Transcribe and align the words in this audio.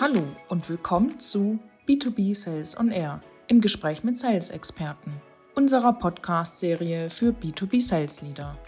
Hallo 0.00 0.22
und 0.48 0.68
willkommen 0.68 1.18
zu 1.20 1.58
B2B 1.88 2.34
Sales 2.34 2.78
on 2.78 2.90
Air 2.90 3.22
im 3.46 3.60
Gespräch 3.60 4.04
mit 4.04 4.18
Sales-Experten, 4.18 5.12
unserer 5.54 5.92
Podcast-Serie 5.92 7.08
für 7.08 7.30
B2B 7.30 7.80
Sales 7.80 8.22
Leader. 8.22 8.58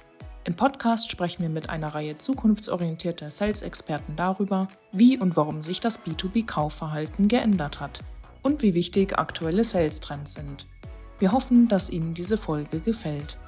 Im 0.45 0.55
Podcast 0.55 1.11
sprechen 1.11 1.43
wir 1.43 1.51
mit 1.51 1.69
einer 1.69 1.95
Reihe 1.95 2.17
zukunftsorientierter 2.17 3.31
Sales-Experten 3.31 4.17
darüber, 4.17 4.69
wie 4.93 5.19
und 5.19 5.37
warum 5.37 5.63
sich 5.63 5.81
das 5.81 6.01
B2B-Kaufverhalten 6.01 7.29
geändert 7.29 7.81
hat 7.81 8.01
und 8.43 8.63
wie 8.63 8.75
wichtig 8.75 9.19
aktuelle 9.19 9.65
Sales-Trends 9.65 10.35
sind. 10.35 10.67
Wir 11.19 11.33
hoffen, 11.33 11.69
dass 11.69 11.91
Ihnen 11.91 12.15
diese 12.15 12.37
Folge 12.37 12.81
gefällt. 12.81 13.39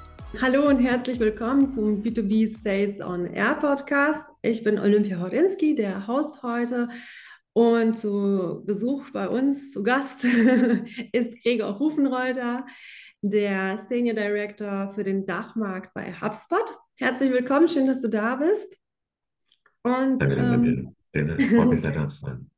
Hallo 0.42 0.68
und 0.68 0.78
herzlich 0.78 1.18
willkommen 1.18 1.66
zum 1.68 2.02
B2B 2.02 2.60
Sales 2.62 3.00
on 3.00 3.32
Air 3.32 3.54
Podcast. 3.54 4.20
Ich 4.42 4.62
bin 4.62 4.78
Olympia 4.78 5.18
Horinski, 5.18 5.74
der 5.74 6.06
Host 6.06 6.42
heute. 6.42 6.90
Und 7.58 7.94
zu 7.94 8.62
Besuch 8.64 9.10
bei 9.10 9.28
uns, 9.28 9.72
zu 9.72 9.82
Gast, 9.82 10.22
ist 11.12 11.42
Gregor 11.42 11.80
Hufenreuter, 11.80 12.64
der 13.20 13.78
Senior 13.78 14.14
Director 14.14 14.90
für 14.90 15.02
den 15.02 15.26
Dachmarkt 15.26 15.92
bei 15.92 16.12
HubSpot. 16.12 16.78
Herzlich 17.00 17.32
willkommen, 17.32 17.66
schön, 17.66 17.88
dass 17.88 18.00
du 18.00 18.06
da 18.06 18.36
bist. 18.36 18.78
Und, 19.82 20.20
Danke, 20.20 20.36
ähm, 20.36 20.94
danke. 21.12 21.42
Freut 21.46 21.68
mich 21.70 21.80
sehr, 21.80 21.90
da 21.90 22.06
zu 22.06 22.18
sein. 22.18 22.48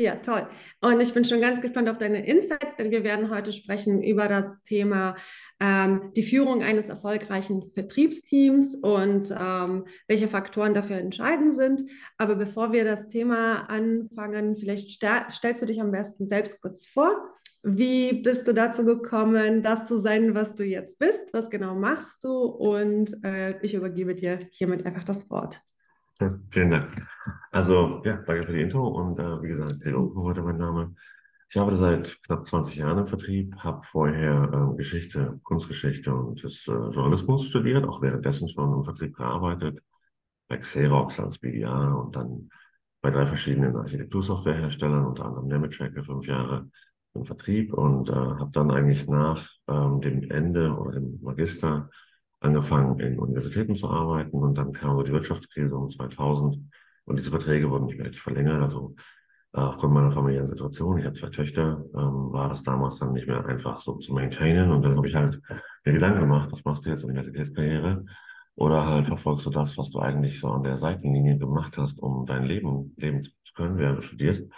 Ja, 0.00 0.14
toll. 0.14 0.46
Und 0.80 1.00
ich 1.00 1.12
bin 1.12 1.24
schon 1.24 1.40
ganz 1.40 1.60
gespannt 1.60 1.88
auf 1.88 1.98
deine 1.98 2.24
Insights, 2.24 2.76
denn 2.76 2.92
wir 2.92 3.02
werden 3.02 3.30
heute 3.30 3.50
sprechen 3.50 4.00
über 4.00 4.28
das 4.28 4.62
Thema 4.62 5.16
ähm, 5.58 6.12
die 6.14 6.22
Führung 6.22 6.62
eines 6.62 6.88
erfolgreichen 6.88 7.72
Vertriebsteams 7.72 8.76
und 8.76 9.34
ähm, 9.36 9.86
welche 10.06 10.28
Faktoren 10.28 10.72
dafür 10.72 10.98
entscheidend 10.98 11.56
sind. 11.56 11.82
Aber 12.16 12.36
bevor 12.36 12.70
wir 12.72 12.84
das 12.84 13.08
Thema 13.08 13.68
anfangen, 13.68 14.56
vielleicht 14.56 14.88
stellst 15.32 15.62
du 15.62 15.66
dich 15.66 15.80
am 15.80 15.90
besten 15.90 16.28
selbst 16.28 16.60
kurz 16.60 16.86
vor. 16.86 17.34
Wie 17.64 18.22
bist 18.22 18.46
du 18.46 18.54
dazu 18.54 18.84
gekommen, 18.84 19.64
das 19.64 19.88
zu 19.88 19.98
sein, 19.98 20.32
was 20.32 20.54
du 20.54 20.62
jetzt 20.62 21.00
bist? 21.00 21.32
Was 21.32 21.50
genau 21.50 21.74
machst 21.74 22.22
du? 22.22 22.30
Und 22.30 23.16
äh, 23.24 23.60
ich 23.62 23.74
übergebe 23.74 24.14
dir 24.14 24.38
hiermit 24.52 24.86
einfach 24.86 25.02
das 25.02 25.28
Wort. 25.28 25.60
Vielen 26.50 26.70
Dank. 26.70 27.06
Also, 27.52 28.02
ja, 28.04 28.16
danke 28.16 28.44
für 28.44 28.52
die 28.52 28.62
Intro 28.62 28.88
und 28.88 29.18
äh, 29.20 29.42
wie 29.42 29.48
gesagt, 29.48 29.78
Pedro 29.80 30.12
heute 30.16 30.42
mein 30.42 30.56
Name. 30.56 30.94
Ich 31.48 31.58
arbeite 31.58 31.76
seit 31.76 32.22
knapp 32.24 32.44
20 32.44 32.76
Jahren 32.76 32.98
im 32.98 33.06
Vertrieb, 33.06 33.54
habe 33.58 33.82
vorher 33.84 34.50
äh, 34.52 34.76
Geschichte, 34.76 35.38
Kunstgeschichte 35.44 36.12
und 36.12 36.42
des, 36.42 36.66
äh, 36.66 36.72
Journalismus 36.72 37.46
studiert, 37.46 37.86
auch 37.86 38.02
währenddessen 38.02 38.48
schon 38.48 38.72
im 38.72 38.84
Vertrieb 38.84 39.16
gearbeitet, 39.16 39.80
bei 40.48 40.58
Xerox 40.58 41.20
als 41.20 41.38
BDA 41.38 41.92
und 41.92 42.16
dann 42.16 42.50
bei 43.00 43.10
drei 43.10 43.24
verschiedenen 43.24 43.76
Architektursoftwareherstellern, 43.76 45.06
unter 45.06 45.24
anderem 45.24 45.46
Nemetschek 45.46 45.94
für 45.94 46.04
fünf 46.04 46.26
Jahre 46.26 46.68
im 47.14 47.24
Vertrieb 47.24 47.72
und 47.72 48.10
äh, 48.10 48.12
habe 48.12 48.50
dann 48.52 48.72
eigentlich 48.72 49.06
nach 49.06 49.48
ähm, 49.68 50.00
dem 50.00 50.30
Ende 50.30 50.72
oder 50.72 50.92
dem 50.92 51.20
Magister 51.22 51.88
angefangen, 52.40 52.98
in 53.00 53.18
Universitäten 53.18 53.74
zu 53.74 53.88
arbeiten 53.90 54.36
und 54.36 54.56
dann 54.56 54.72
kam 54.72 55.02
die 55.04 55.12
Wirtschaftskrise 55.12 55.76
um 55.76 55.90
2000 55.90 56.58
und 57.04 57.18
diese 57.18 57.30
Verträge 57.30 57.70
wurden 57.70 57.86
nicht 57.86 57.98
mehr 57.98 58.12
verlängert. 58.12 58.62
Also 58.62 58.94
äh, 59.54 59.60
aufgrund 59.60 59.94
meiner 59.94 60.12
familiären 60.12 60.48
Situation, 60.48 60.98
ich 60.98 61.04
habe 61.04 61.18
zwei 61.18 61.30
Töchter, 61.30 61.84
ähm, 61.94 62.32
war 62.32 62.48
das 62.48 62.62
damals 62.62 62.98
dann 62.98 63.12
nicht 63.12 63.26
mehr 63.26 63.44
einfach 63.46 63.80
so 63.80 63.94
zu 63.96 64.12
maintainen 64.12 64.70
und 64.70 64.82
dann 64.82 64.96
habe 64.96 65.08
ich 65.08 65.14
halt 65.14 65.40
mir 65.84 65.92
Gedanken 65.92 66.20
gemacht, 66.20 66.50
was 66.52 66.64
machst 66.64 66.86
du 66.86 66.90
jetzt 66.90 67.04
Universitätskarriere 67.04 68.04
oder 68.54 68.86
halt 68.86 69.06
verfolgst 69.06 69.46
du 69.46 69.50
das, 69.50 69.78
was 69.78 69.90
du 69.90 70.00
eigentlich 70.00 70.40
so 70.40 70.48
an 70.48 70.62
der 70.62 70.76
Seitenlinie 70.76 71.38
gemacht 71.38 71.78
hast, 71.78 72.00
um 72.00 72.26
dein 72.26 72.44
Leben 72.44 72.94
leben 72.96 73.24
zu 73.24 73.54
können, 73.54 73.78
während 73.78 73.98
du 73.98 74.02
studierst. 74.02 74.50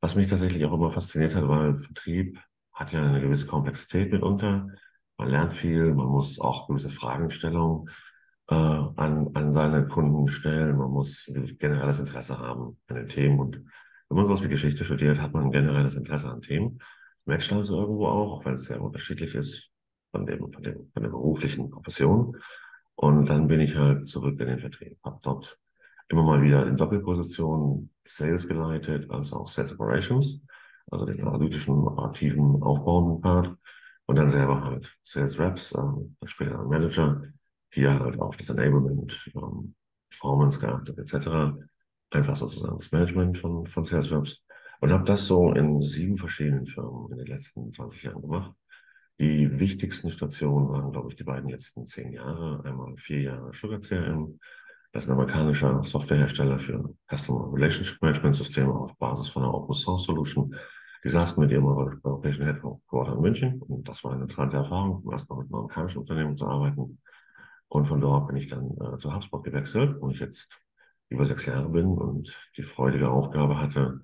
Was 0.00 0.14
mich 0.14 0.28
tatsächlich 0.28 0.64
auch 0.64 0.72
immer 0.72 0.90
fasziniert 0.90 1.34
hat, 1.34 1.46
weil 1.48 1.76
Vertrieb 1.76 2.38
hat 2.72 2.92
ja 2.92 3.02
eine 3.02 3.20
gewisse 3.20 3.46
Komplexität 3.46 4.10
mitunter 4.10 4.68
man 5.20 5.28
lernt 5.28 5.52
viel, 5.52 5.92
man 5.92 6.06
muss 6.06 6.40
auch 6.40 6.66
gewisse 6.66 6.88
Fragestellungen 6.88 7.90
äh, 8.48 8.54
an, 8.54 9.30
an 9.34 9.52
seine 9.52 9.86
Kunden 9.86 10.28
stellen, 10.28 10.78
man 10.78 10.90
muss 10.90 11.30
generelles 11.58 12.00
Interesse 12.00 12.38
haben 12.38 12.78
an 12.88 12.96
den 12.96 13.08
Themen 13.08 13.38
und 13.38 13.56
wenn 14.08 14.16
man 14.16 14.26
sowas 14.26 14.42
wie 14.42 14.48
Geschichte 14.48 14.82
studiert, 14.82 15.20
hat 15.20 15.34
man 15.34 15.44
ein 15.44 15.52
generelles 15.52 15.94
Interesse 15.94 16.30
an 16.30 16.40
Themen. 16.40 16.78
Matcht 17.26 17.52
also 17.52 17.78
irgendwo 17.78 18.06
auch, 18.06 18.32
auch 18.32 18.44
wenn 18.46 18.54
es 18.54 18.64
sehr 18.64 18.80
unterschiedlich 18.80 19.34
ist 19.34 19.70
von 20.10 20.24
dem, 20.24 20.50
von 20.50 20.62
dem, 20.62 20.90
von 20.92 21.02
der 21.02 21.10
beruflichen 21.10 21.70
Profession. 21.70 22.36
Und 22.94 23.26
dann 23.28 23.46
bin 23.46 23.60
ich 23.60 23.76
halt 23.76 24.08
zurück 24.08 24.40
in 24.40 24.48
den 24.48 24.58
Vertrieb. 24.58 24.98
Hab 25.04 25.22
dort 25.22 25.58
immer 26.08 26.24
mal 26.24 26.42
wieder 26.42 26.66
in 26.66 26.76
Doppelpositionen 26.76 27.92
Sales 28.04 28.48
geleitet, 28.48 29.08
als 29.10 29.32
auch 29.32 29.46
Sales 29.46 29.74
Operations, 29.74 30.40
also 30.90 31.04
den 31.04 31.22
analytischen, 31.24 31.74
operativen, 31.74 32.62
aufbauenden 32.62 33.20
Part 33.20 33.56
und 34.10 34.16
dann 34.16 34.28
selber 34.28 34.64
halt 34.64 34.92
Sales 35.04 35.38
Reps, 35.38 35.72
ähm, 35.72 36.16
später 36.24 36.64
Manager, 36.64 37.22
hier 37.70 37.96
halt 37.96 38.18
auf 38.18 38.36
das 38.36 38.50
Enablement, 38.50 39.30
ähm, 39.36 39.76
Performance 40.10 40.58
geachtet 40.58 40.98
etc. 40.98 41.56
Einfach 42.10 42.34
sozusagen 42.34 42.76
das 42.76 42.90
Management 42.90 43.38
von, 43.38 43.68
von 43.68 43.84
Sales 43.84 44.10
Reps. 44.10 44.42
Und 44.80 44.90
habe 44.90 45.04
das 45.04 45.28
so 45.28 45.52
in 45.52 45.80
sieben 45.80 46.16
verschiedenen 46.16 46.66
Firmen 46.66 47.12
in 47.12 47.18
den 47.18 47.28
letzten 47.28 47.72
20 47.72 48.02
Jahren 48.02 48.20
gemacht. 48.20 48.52
Die 49.20 49.60
wichtigsten 49.60 50.10
Stationen 50.10 50.70
waren, 50.70 50.90
glaube 50.90 51.10
ich, 51.10 51.16
die 51.16 51.22
beiden 51.22 51.48
letzten 51.48 51.86
zehn 51.86 52.12
Jahre. 52.12 52.64
Einmal 52.64 52.96
vier 52.96 53.22
Jahre 53.22 53.54
Sugar 53.54 53.78
CRM. 53.78 54.40
Das 54.90 55.04
ist 55.04 55.10
ein 55.10 55.12
amerikanischer 55.12 55.84
Softwarehersteller 55.84 56.58
für 56.58 56.96
Customer 57.08 57.52
Relationship 57.52 58.02
Management 58.02 58.34
Systeme 58.34 58.74
auf 58.74 58.96
Basis 58.98 59.28
von 59.28 59.44
einer 59.44 59.54
Open 59.54 59.76
Source 59.76 60.04
Solution. 60.04 60.52
Die 61.02 61.08
saßen 61.08 61.42
mit 61.42 61.50
ihrem 61.50 61.66
europäischen 61.66 62.44
Headquarter 62.44 63.14
in 63.14 63.20
München 63.20 63.62
und 63.62 63.88
das 63.88 64.04
war 64.04 64.12
eine 64.12 64.22
interessante 64.22 64.58
Erfahrung, 64.58 65.08
erstmal 65.10 65.40
mit 65.40 65.48
einem 65.48 65.60
amerikanischen 65.60 65.98
Unternehmen 65.98 66.36
zu 66.36 66.46
arbeiten. 66.46 66.98
Und 67.68 67.86
von 67.86 68.00
dort 68.00 68.26
bin 68.28 68.36
ich 68.36 68.48
dann 68.48 68.70
äh, 68.80 68.98
zu 68.98 69.14
HubSpot 69.14 69.42
gewechselt, 69.44 69.96
wo 70.00 70.10
ich 70.10 70.18
jetzt 70.18 70.60
über 71.08 71.24
sechs 71.24 71.46
Jahre 71.46 71.68
bin 71.68 71.86
und 71.86 72.36
die 72.56 72.62
freudige 72.62 73.10
Aufgabe 73.10 73.58
hatte, 73.58 74.00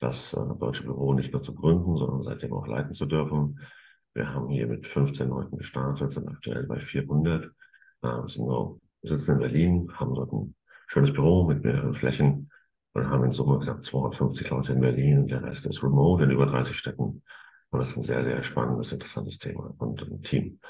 das 0.00 0.34
äh, 0.34 0.40
deutsche 0.58 0.84
Büro 0.84 1.14
nicht 1.14 1.32
nur 1.32 1.42
zu 1.42 1.54
gründen, 1.54 1.96
sondern 1.96 2.22
seitdem 2.22 2.52
auch 2.52 2.66
leiten 2.66 2.94
zu 2.94 3.06
dürfen. 3.06 3.58
Wir 4.14 4.32
haben 4.32 4.48
hier 4.48 4.66
mit 4.66 4.86
15 4.86 5.28
Leuten 5.28 5.56
gestartet, 5.58 6.12
sind 6.12 6.28
aktuell 6.28 6.64
bei 6.64 6.78
400. 6.78 7.44
Äh, 7.44 7.50
wir, 8.02 8.28
sind 8.28 8.46
wir 8.46 8.78
sitzen 9.02 9.32
in 9.32 9.38
Berlin, 9.38 9.92
haben 9.94 10.14
dort 10.14 10.32
ein 10.32 10.54
schönes 10.86 11.12
Büro 11.12 11.44
mit 11.44 11.64
mehreren 11.64 11.94
Flächen 11.94 12.50
und 12.96 13.10
haben 13.10 13.24
in 13.24 13.32
Summe 13.32 13.58
knapp 13.58 13.84
250 13.84 14.48
Leute 14.50 14.72
in 14.72 14.80
Berlin 14.80 15.18
und 15.18 15.30
der 15.30 15.42
Rest 15.42 15.66
ist 15.66 15.82
remote 15.82 16.24
in 16.24 16.30
über 16.30 16.46
30 16.46 16.76
Städten. 16.76 17.22
Und 17.70 17.78
das 17.78 17.90
ist 17.90 17.96
ein 17.98 18.02
sehr, 18.02 18.24
sehr 18.24 18.42
spannendes, 18.42 18.92
interessantes 18.92 19.38
Thema 19.38 19.74
und 19.78 20.02
ein 20.02 20.22
Team. 20.22 20.60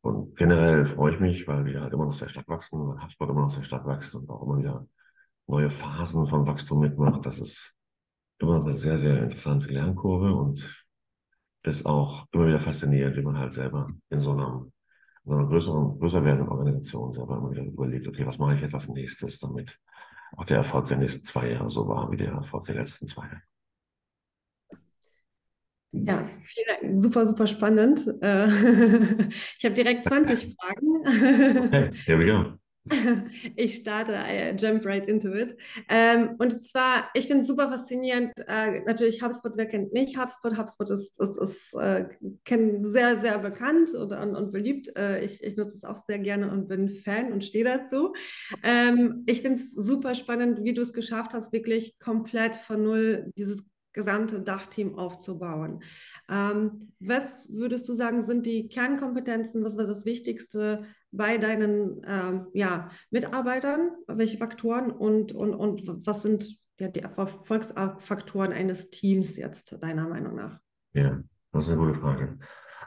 Und 0.00 0.36
generell 0.36 0.84
freue 0.84 1.14
ich 1.14 1.20
mich, 1.20 1.48
weil 1.48 1.64
wir 1.64 1.80
halt 1.80 1.92
immer 1.92 2.06
noch 2.06 2.14
sehr 2.14 2.28
stark 2.28 2.48
wachsen, 2.48 2.78
weil 2.80 3.02
HubSpot 3.02 3.28
immer 3.28 3.42
noch 3.42 3.50
sehr 3.50 3.62
stark 3.62 3.86
wächst 3.86 4.14
und 4.14 4.28
auch 4.30 4.42
immer 4.42 4.58
wieder 4.58 4.86
neue 5.46 5.70
Phasen 5.70 6.26
von 6.26 6.46
Wachstum 6.46 6.80
mitmacht. 6.80 7.26
Das 7.26 7.40
ist 7.40 7.74
immer 8.38 8.60
eine 8.60 8.72
sehr, 8.72 8.98
sehr 8.98 9.22
interessante 9.22 9.68
Lernkurve 9.68 10.32
und 10.32 10.84
ist 11.64 11.86
auch 11.86 12.26
immer 12.32 12.48
wieder 12.48 12.60
faszinierend, 12.60 13.16
wie 13.16 13.22
man 13.22 13.38
halt 13.38 13.54
selber 13.54 13.88
in 14.10 14.20
so 14.20 14.32
einer, 14.32 14.66
in 15.24 15.32
so 15.32 15.38
einer 15.38 15.46
größeren, 15.46 15.98
größer 15.98 16.24
werdenden 16.24 16.48
Organisation 16.48 17.12
selber 17.12 17.38
immer 17.38 17.50
wieder 17.52 17.62
überlegt, 17.62 18.08
okay, 18.08 18.26
was 18.26 18.38
mache 18.38 18.54
ich 18.54 18.60
jetzt 18.60 18.74
als 18.74 18.88
nächstes, 18.88 19.38
damit 19.38 19.78
auch 20.36 20.44
der 20.44 20.58
Erfolg 20.58 20.86
der 20.86 20.98
nächsten 20.98 21.24
zwei 21.24 21.50
Jahre 21.50 21.70
so 21.70 21.86
war 21.88 22.10
wie 22.10 22.16
der 22.16 22.32
Erfolg 22.32 22.64
der 22.64 22.76
letzten 22.76 23.08
zwei 23.08 23.24
Jahre. 23.24 23.42
Ja, 25.92 26.24
vielen 26.24 26.66
Dank. 26.66 26.98
Super, 26.98 27.26
super 27.26 27.46
spannend. 27.46 28.06
Äh, 28.22 28.46
ich 29.58 29.64
habe 29.64 29.74
direkt 29.74 30.06
20 30.06 30.56
Fragen. 30.60 31.66
Okay, 31.66 31.90
here 32.06 32.18
we 32.18 32.26
go. 32.26 32.61
Ich 33.56 33.76
starte, 33.76 34.12
I 34.12 34.54
jump 34.58 34.84
right 34.84 35.06
into 35.06 35.32
it. 35.32 35.56
Ähm, 35.88 36.36
und 36.38 36.64
zwar, 36.64 37.10
ich 37.14 37.26
finde 37.26 37.42
es 37.42 37.46
super 37.46 37.68
faszinierend. 37.68 38.32
Äh, 38.46 38.80
natürlich, 38.80 39.22
HubSpot, 39.22 39.52
wer 39.56 39.66
kennt 39.66 39.92
nicht 39.92 40.18
HubSpot? 40.18 40.56
HubSpot 40.56 40.90
ist, 40.90 41.20
ist, 41.20 41.36
ist 41.36 41.74
äh, 41.74 42.06
sehr, 42.82 43.20
sehr 43.20 43.38
bekannt 43.38 43.94
und, 43.94 44.12
und, 44.12 44.36
und 44.36 44.52
beliebt. 44.52 44.96
Äh, 44.96 45.24
ich, 45.24 45.42
ich 45.42 45.56
nutze 45.56 45.76
es 45.76 45.84
auch 45.84 45.98
sehr 46.04 46.18
gerne 46.18 46.50
und 46.50 46.68
bin 46.68 46.88
Fan 46.88 47.32
und 47.32 47.44
stehe 47.44 47.64
dazu. 47.64 48.14
Ähm, 48.62 49.22
ich 49.26 49.42
finde 49.42 49.62
es 49.62 49.70
super 49.74 50.14
spannend, 50.14 50.64
wie 50.64 50.74
du 50.74 50.82
es 50.82 50.92
geschafft 50.92 51.34
hast, 51.34 51.52
wirklich 51.52 51.98
komplett 51.98 52.56
von 52.56 52.82
null 52.82 53.32
dieses 53.36 53.62
gesamte 53.92 54.40
Dachteam 54.40 54.98
aufzubauen. 54.98 55.82
Ähm, 56.32 56.92
was 56.98 57.52
würdest 57.52 57.86
du 57.88 57.92
sagen, 57.92 58.22
sind 58.22 58.46
die 58.46 58.68
Kernkompetenzen? 58.68 59.64
Was 59.64 59.76
war 59.76 59.84
das 59.84 60.06
Wichtigste 60.06 60.84
bei 61.10 61.36
deinen 61.36 62.02
ähm, 62.06 62.46
ja, 62.54 62.88
Mitarbeitern? 63.10 63.90
Welche 64.06 64.38
Faktoren 64.38 64.90
und, 64.90 65.32
und, 65.32 65.54
und 65.54 66.06
was 66.06 66.22
sind 66.22 66.56
ja, 66.80 66.88
die 66.88 67.00
Erfolgsfaktoren 67.00 68.52
eines 68.52 68.88
Teams 68.88 69.36
jetzt 69.36 69.82
deiner 69.82 70.08
Meinung 70.08 70.36
nach? 70.36 70.58
Ja, 70.94 71.22
das 71.52 71.64
ist 71.66 71.72
eine 71.72 71.80
gute 71.80 72.00
Frage. 72.00 72.38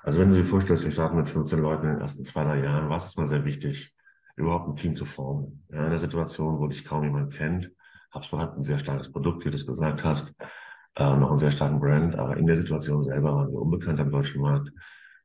Also 0.02 0.20
wenn 0.20 0.32
du 0.32 0.38
dir 0.38 0.46
vorstellst, 0.46 0.84
wir 0.84 0.92
starten 0.92 1.18
mit 1.18 1.30
15 1.30 1.60
Leuten 1.60 1.86
in 1.86 1.94
den 1.94 2.02
ersten 2.02 2.26
zwei, 2.26 2.44
drei 2.44 2.64
Jahren, 2.64 2.90
war 2.90 2.98
es 2.98 3.16
mal 3.16 3.28
sehr 3.28 3.46
wichtig, 3.46 3.94
überhaupt 4.36 4.70
ein 4.70 4.76
Team 4.76 4.96
zu 4.96 5.06
formen. 5.06 5.64
Ja, 5.72 5.84
in 5.84 5.92
der 5.92 6.00
Situation, 6.00 6.60
wo 6.60 6.68
dich 6.68 6.84
kaum 6.84 7.04
jemand 7.04 7.34
kennt, 7.34 7.72
HubSpot 8.14 8.40
hat 8.40 8.58
ein 8.58 8.64
sehr 8.64 8.80
starkes 8.80 9.12
Produkt, 9.12 9.46
wie 9.46 9.52
du 9.52 9.56
es 9.56 9.68
gesagt 9.68 10.04
hast, 10.04 10.34
äh, 10.96 11.16
noch 11.18 11.30
einen 11.30 11.40
sehr 11.40 11.52
starken 11.52 11.80
Brand, 11.80 12.16
aber 12.16 12.38
in 12.38 12.48
der 12.48 12.58
Situation 12.58 13.02
selber 13.02 13.36
waren 13.36 13.52
wir 13.52 13.62
unbekannt 13.62 14.00
am 14.00 14.12
deutschen 14.12 14.42
Markt. 14.42 14.72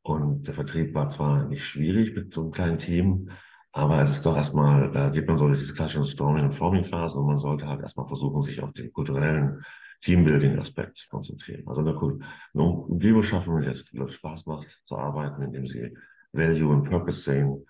Und 0.02 0.46
der 0.46 0.55
Vertrieb 0.55 0.94
war 0.94 1.08
zwar 1.08 1.44
nicht 1.44 1.64
schwierig 1.64 2.14
mit 2.14 2.32
so 2.32 2.43
einem 2.43 2.50
kleinen 2.52 2.78
Team, 2.78 3.31
aber 3.72 4.00
es 4.00 4.11
ist 4.11 4.26
doch 4.26 4.37
erstmal, 4.37 4.90
da 4.90 5.11
geht 5.11 5.28
man 5.28 5.38
so 5.38 5.49
diese 5.49 5.75
klassischen 5.75 6.06
Storming- 6.06 6.46
und 6.46 6.55
Forming-Phasen 6.55 7.20
und 7.20 7.26
man 7.26 7.38
sollte 7.38 7.69
halt 7.69 7.81
erstmal 7.81 8.06
versuchen, 8.08 8.43
sich 8.43 8.61
auf 8.62 8.72
den 8.72 8.93
kulturellen 8.93 9.64
Teambuilding-Aspekt 10.02 10.96
zu 10.96 11.08
konzentrieren. 11.08 11.69
Also 11.69 11.82
eine, 11.82 11.96
eine 11.96 12.62
Umgebung 12.62 13.23
schaffen, 13.23 13.61
der 13.61 13.73
es 13.73 13.90
Leute 13.93 14.12
Spaß 14.12 14.46
macht 14.46 14.82
zu 14.87 14.96
arbeiten, 14.96 15.43
indem 15.43 15.66
sie 15.66 15.94
Value 16.32 16.69
und 16.75 16.88
Purpose 16.88 17.20
sehen, 17.20 17.64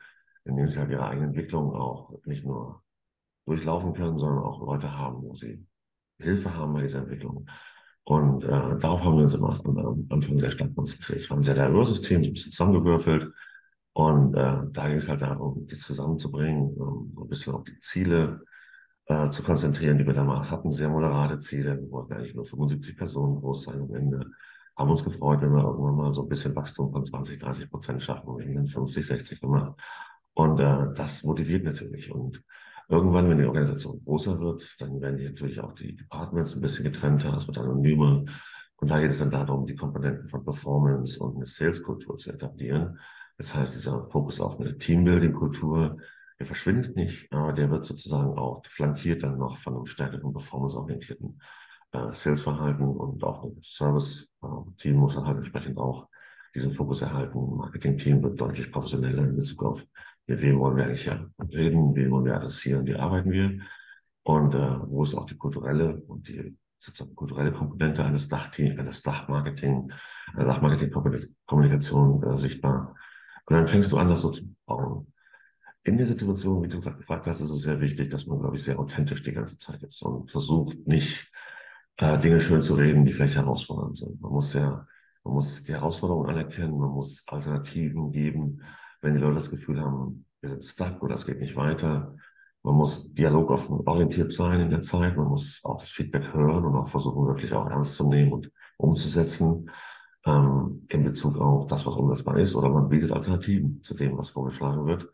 indem 0.45 0.69
sie 0.69 0.79
halt 0.79 0.91
ihre 0.91 1.07
eigene 1.07 1.27
Entwicklung 1.27 1.75
auch 1.75 2.15
nicht 2.25 2.45
nur 2.45 2.83
durchlaufen 3.47 3.93
können, 3.93 4.19
sondern 4.19 4.45
auch 4.45 4.61
Leute 4.61 4.97
haben, 4.97 5.23
wo 5.23 5.35
sie 5.35 5.67
Hilfe 6.19 6.55
haben 6.55 6.73
bei 6.73 6.83
dieser 6.83 7.01
Entwicklung. 7.01 7.47
Und 8.11 8.43
äh, 8.43 8.49
darauf 8.49 9.05
haben 9.05 9.19
wir 9.19 9.23
uns 9.23 9.35
immer 9.35 9.57
am 9.65 10.05
Anfang 10.11 10.37
sehr 10.37 10.51
stark 10.51 10.75
konzentriert. 10.75 11.21
Es 11.21 11.31
war 11.31 11.37
ein 11.37 11.45
sehr 11.45 11.55
diverses 11.55 12.03
Team, 12.03 12.25
ein 12.25 12.33
bisschen 12.33 12.51
zusammengewürfelt. 12.51 13.33
Und 13.93 14.35
äh, 14.35 14.57
da 14.73 14.89
ging 14.89 14.97
es 14.97 15.09
halt 15.09 15.23
darum, 15.23 15.65
die 15.69 15.79
zusammenzubringen, 15.79 16.75
um 16.75 17.17
ein 17.17 17.29
bisschen 17.29 17.55
auf 17.55 17.63
die 17.63 17.79
Ziele 17.79 18.41
äh, 19.07 19.31
zu 19.31 19.45
konzentrieren, 19.45 19.97
die 19.97 20.05
wir 20.05 20.13
damals 20.13 20.51
hatten. 20.51 20.73
Sehr 20.73 20.89
moderate 20.89 21.39
Ziele. 21.39 21.81
Wir 21.81 21.89
wollten 21.89 22.15
eigentlich 22.15 22.35
nur 22.35 22.45
75 22.45 22.97
Personen 22.97 23.37
groß 23.37 23.63
sein 23.63 23.81
am 23.81 23.95
Ende. 23.95 24.27
Haben 24.77 24.91
uns 24.91 25.05
gefreut, 25.05 25.41
wenn 25.43 25.53
wir 25.53 25.63
irgendwann 25.63 25.95
mal 25.95 26.13
so 26.13 26.23
ein 26.23 26.29
bisschen 26.29 26.57
Wachstum 26.57 26.91
von 26.91 27.05
20, 27.05 27.39
30 27.39 27.71
Prozent 27.71 28.03
schaffen. 28.03 28.37
Wir 28.39 28.59
haben 28.59 28.67
50, 28.67 29.07
60 29.07 29.41
gemacht. 29.41 29.81
Und 30.35 30.59
äh, 30.59 30.87
das 30.97 31.23
motiviert 31.23 31.63
natürlich. 31.63 32.11
Und 32.11 32.43
irgendwann, 32.91 33.31
wenn 33.31 33.39
die 33.39 33.45
Organisation 33.45 34.03
größer 34.05 34.39
wird, 34.41 34.77
dann 34.81 35.01
werden 35.01 35.17
die 35.17 35.25
natürlich 35.25 35.61
auch 35.61 35.73
die 35.75 35.97
Departments 35.97 36.55
ein 36.55 36.61
bisschen 36.61 36.85
getrennter. 36.85 37.35
Es 37.35 37.47
wird 37.47 37.59
anonymer. 37.59 38.25
Und 38.77 38.91
da 38.91 39.01
geht 39.01 39.11
es 39.11 39.19
dann 39.19 39.31
darum, 39.31 39.67
die 39.67 39.77
Komponenten 39.77 40.29
von 40.29 40.45
Performance 40.45 41.23
und 41.23 41.37
eine 41.37 41.47
Sales-Kultur 41.47 42.17
zu 42.19 42.33
etablieren. 42.33 42.99
Das 43.37 43.55
heißt, 43.55 43.77
dieser 43.77 44.09
Fokus 44.11 44.41
auf 44.41 44.59
eine 44.59 44.77
Teambuilding-Kultur, 44.77 45.99
der 46.39 46.47
verschwindet 46.47 46.97
nicht, 46.97 47.33
aber 47.33 47.53
der 47.53 47.71
wird 47.71 47.87
sozusagen 47.87 48.37
auch 48.39 48.63
flankiert 48.67 49.23
dann 49.23 49.39
noch 49.39 49.59
von 49.59 49.77
einem 49.77 49.87
stärkeren 49.87 50.33
performanceorientierten 50.33 51.41
äh, 51.93 52.13
Sales-Verhalten 52.13 52.85
und 52.85 53.23
auch 53.23 53.45
ein 53.45 53.61
Service-Team 53.63 54.97
muss 54.97 55.15
dann 55.15 55.27
halt 55.27 55.39
entsprechend 55.39 55.79
auch 55.79 56.09
diesen 56.55 56.73
Fokus 56.73 57.03
erhalten. 57.03 57.57
Marketing-Team 57.57 58.23
wird 58.23 58.41
deutlich 58.41 58.73
professioneller 58.73 59.25
in 59.25 59.37
Bezug 59.37 59.63
auf, 59.63 59.87
mit 60.27 60.43
wem 60.43 60.59
wollen 60.59 60.77
wir 60.77 60.85
eigentlich 60.85 61.11
reden, 61.53 61.95
wen 61.95 62.11
wollen 62.11 62.25
wir 62.25 62.37
adressieren, 62.37 62.87
wie 62.87 62.95
arbeiten 62.95 63.31
wir 63.31 63.61
und 64.23 64.55
äh, 64.55 64.77
wo 64.87 65.03
ist 65.03 65.15
auch 65.15 65.27
die 65.27 65.37
kulturelle 65.37 65.97
und 66.07 66.29
die 66.29 66.57
sozusagen 66.79 67.15
kulturelle 67.15 67.53
Komponente 67.53 68.05
eines 68.05 68.29
Dachteams, 68.29 68.79
eines 68.79 69.03
Dachmarketing, 69.03 69.93
einer 70.35 70.47
Dachmarketing-Kommunikation 70.47 72.23
äh, 72.23 72.39
sichtbar. 72.39 72.95
Und 73.47 73.57
dann 73.57 73.69
fängst 73.69 73.93
du 73.93 73.99
an, 73.99 74.09
das 74.09 74.23
so 74.23 74.31
zu 74.31 74.45
bauen. 74.67 75.13
In 75.83 75.97
der 75.97 76.07
Situation, 76.07 76.63
wie 76.63 76.69
du 76.69 76.81
gerade 76.81 76.99
gefragt 76.99 77.27
hast, 77.27 77.41
ist 77.41 77.51
es 77.51 77.63
sehr 77.63 77.81
wichtig, 77.81 78.11
dass 78.11 78.27
man, 78.27 78.39
glaube 78.39 78.57
ich, 78.57 78.63
sehr 78.63 78.79
authentisch 78.79 79.23
die 79.23 79.33
ganze 79.33 79.59
Zeit 79.59 79.83
ist 79.83 80.03
und 80.03 80.31
versucht 80.31 80.77
nicht 80.87 81.31
äh, 81.97 82.19
Dinge 82.19 82.41
schön 82.41 82.63
zu 82.63 82.75
reden, 82.75 83.05
die 83.05 83.13
vielleicht 83.13 83.37
herausfordernd 83.37 83.97
sind. 83.97 84.21
Man 84.21 84.33
muss 84.33 84.53
ja, 84.55 84.87
man 85.25 85.35
muss 85.35 85.63
die 85.63 85.73
Herausforderungen 85.73 86.31
anerkennen, 86.31 86.79
man 86.79 86.91
muss 86.91 87.23
Alternativen 87.27 88.11
geben, 88.13 88.63
wenn 89.01 89.15
die 89.15 89.21
Leute 89.21 89.37
das 89.37 89.51
Gefühl 89.51 89.81
haben, 89.81 90.27
wir 90.41 90.49
sind 90.49 90.65
stuck 90.65 91.03
oder 91.03 91.15
es 91.15 91.27
geht 91.27 91.41
nicht 91.41 91.57
weiter. 91.57 92.15
Man 92.63 92.75
muss 92.75 93.13
dialogoffen 93.13 93.81
orientiert 93.87 94.33
sein 94.33 94.61
in 94.61 94.71
der 94.71 94.83
Zeit, 94.83 95.17
man 95.17 95.29
muss 95.29 95.61
auch 95.65 95.79
das 95.79 95.91
Feedback 95.91 96.33
hören 96.33 96.65
und 96.65 96.77
auch 96.77 96.89
versuchen, 96.89 97.27
wirklich 97.27 97.53
auch 97.53 97.69
ernst 97.69 97.95
zu 97.95 98.09
nehmen 98.09 98.33
und 98.33 98.51
umzusetzen 98.77 99.71
ähm, 100.27 100.87
in 100.89 101.05
Bezug 101.05 101.39
auf 101.39 101.67
das, 101.67 101.87
was 101.87 101.95
umsetzbar 101.95 102.39
ist, 102.39 102.55
oder 102.55 102.69
man 102.69 102.89
bietet 102.89 103.13
Alternativen 103.13 103.83
zu 103.83 103.95
dem, 103.95 104.17
was 104.19 104.31
vorgeschlagen 104.31 104.85
wird. 104.87 105.09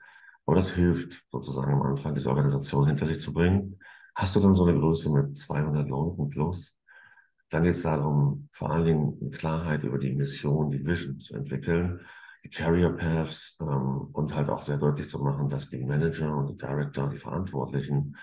Aber 0.44 0.56
das 0.56 0.70
hilft 0.70 1.24
sozusagen 1.30 1.72
am 1.72 1.82
Anfang, 1.82 2.14
diese 2.14 2.30
Organisation 2.30 2.86
hinter 2.86 3.06
sich 3.06 3.20
zu 3.20 3.32
bringen. 3.32 3.78
Hast 4.14 4.34
du 4.34 4.40
dann 4.40 4.56
so 4.56 4.64
eine 4.64 4.78
Größe 4.78 5.10
mit 5.10 5.36
200 5.36 5.88
Leuten 5.88 6.30
plus, 6.30 6.76
dann 7.50 7.62
geht 7.62 7.74
es 7.74 7.82
darum, 7.82 8.48
vor 8.52 8.70
allen 8.70 8.84
Dingen 8.84 9.30
Klarheit 9.30 9.84
über 9.84 9.98
die 9.98 10.14
Mission, 10.14 10.70
die 10.70 10.84
Vision 10.84 11.20
zu 11.20 11.34
entwickeln, 11.34 12.00
die 12.46 12.50
Carrier 12.50 12.90
Paths 12.90 13.58
ähm, 13.60 14.08
und 14.12 14.34
halt 14.34 14.48
auch 14.50 14.62
sehr 14.62 14.76
deutlich 14.76 15.08
zu 15.08 15.18
machen, 15.18 15.48
dass 15.48 15.68
die 15.68 15.84
Manager 15.84 16.32
und 16.36 16.48
die 16.48 16.56
Director, 16.56 17.08
die 17.08 17.18
Verantwortlichen, 17.18 18.16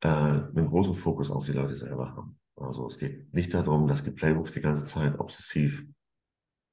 äh, 0.00 0.08
einen 0.08 0.68
großen 0.68 0.94
Fokus 0.94 1.30
auf 1.30 1.44
die 1.44 1.52
Leute 1.52 1.74
selber 1.74 2.16
haben. 2.16 2.38
Also 2.56 2.86
es 2.86 2.98
geht 2.98 3.32
nicht 3.34 3.52
darum, 3.52 3.86
dass 3.86 4.02
die 4.02 4.10
Playbooks 4.10 4.52
die 4.52 4.62
ganze 4.62 4.84
Zeit 4.84 5.18
obsessiv 5.18 5.84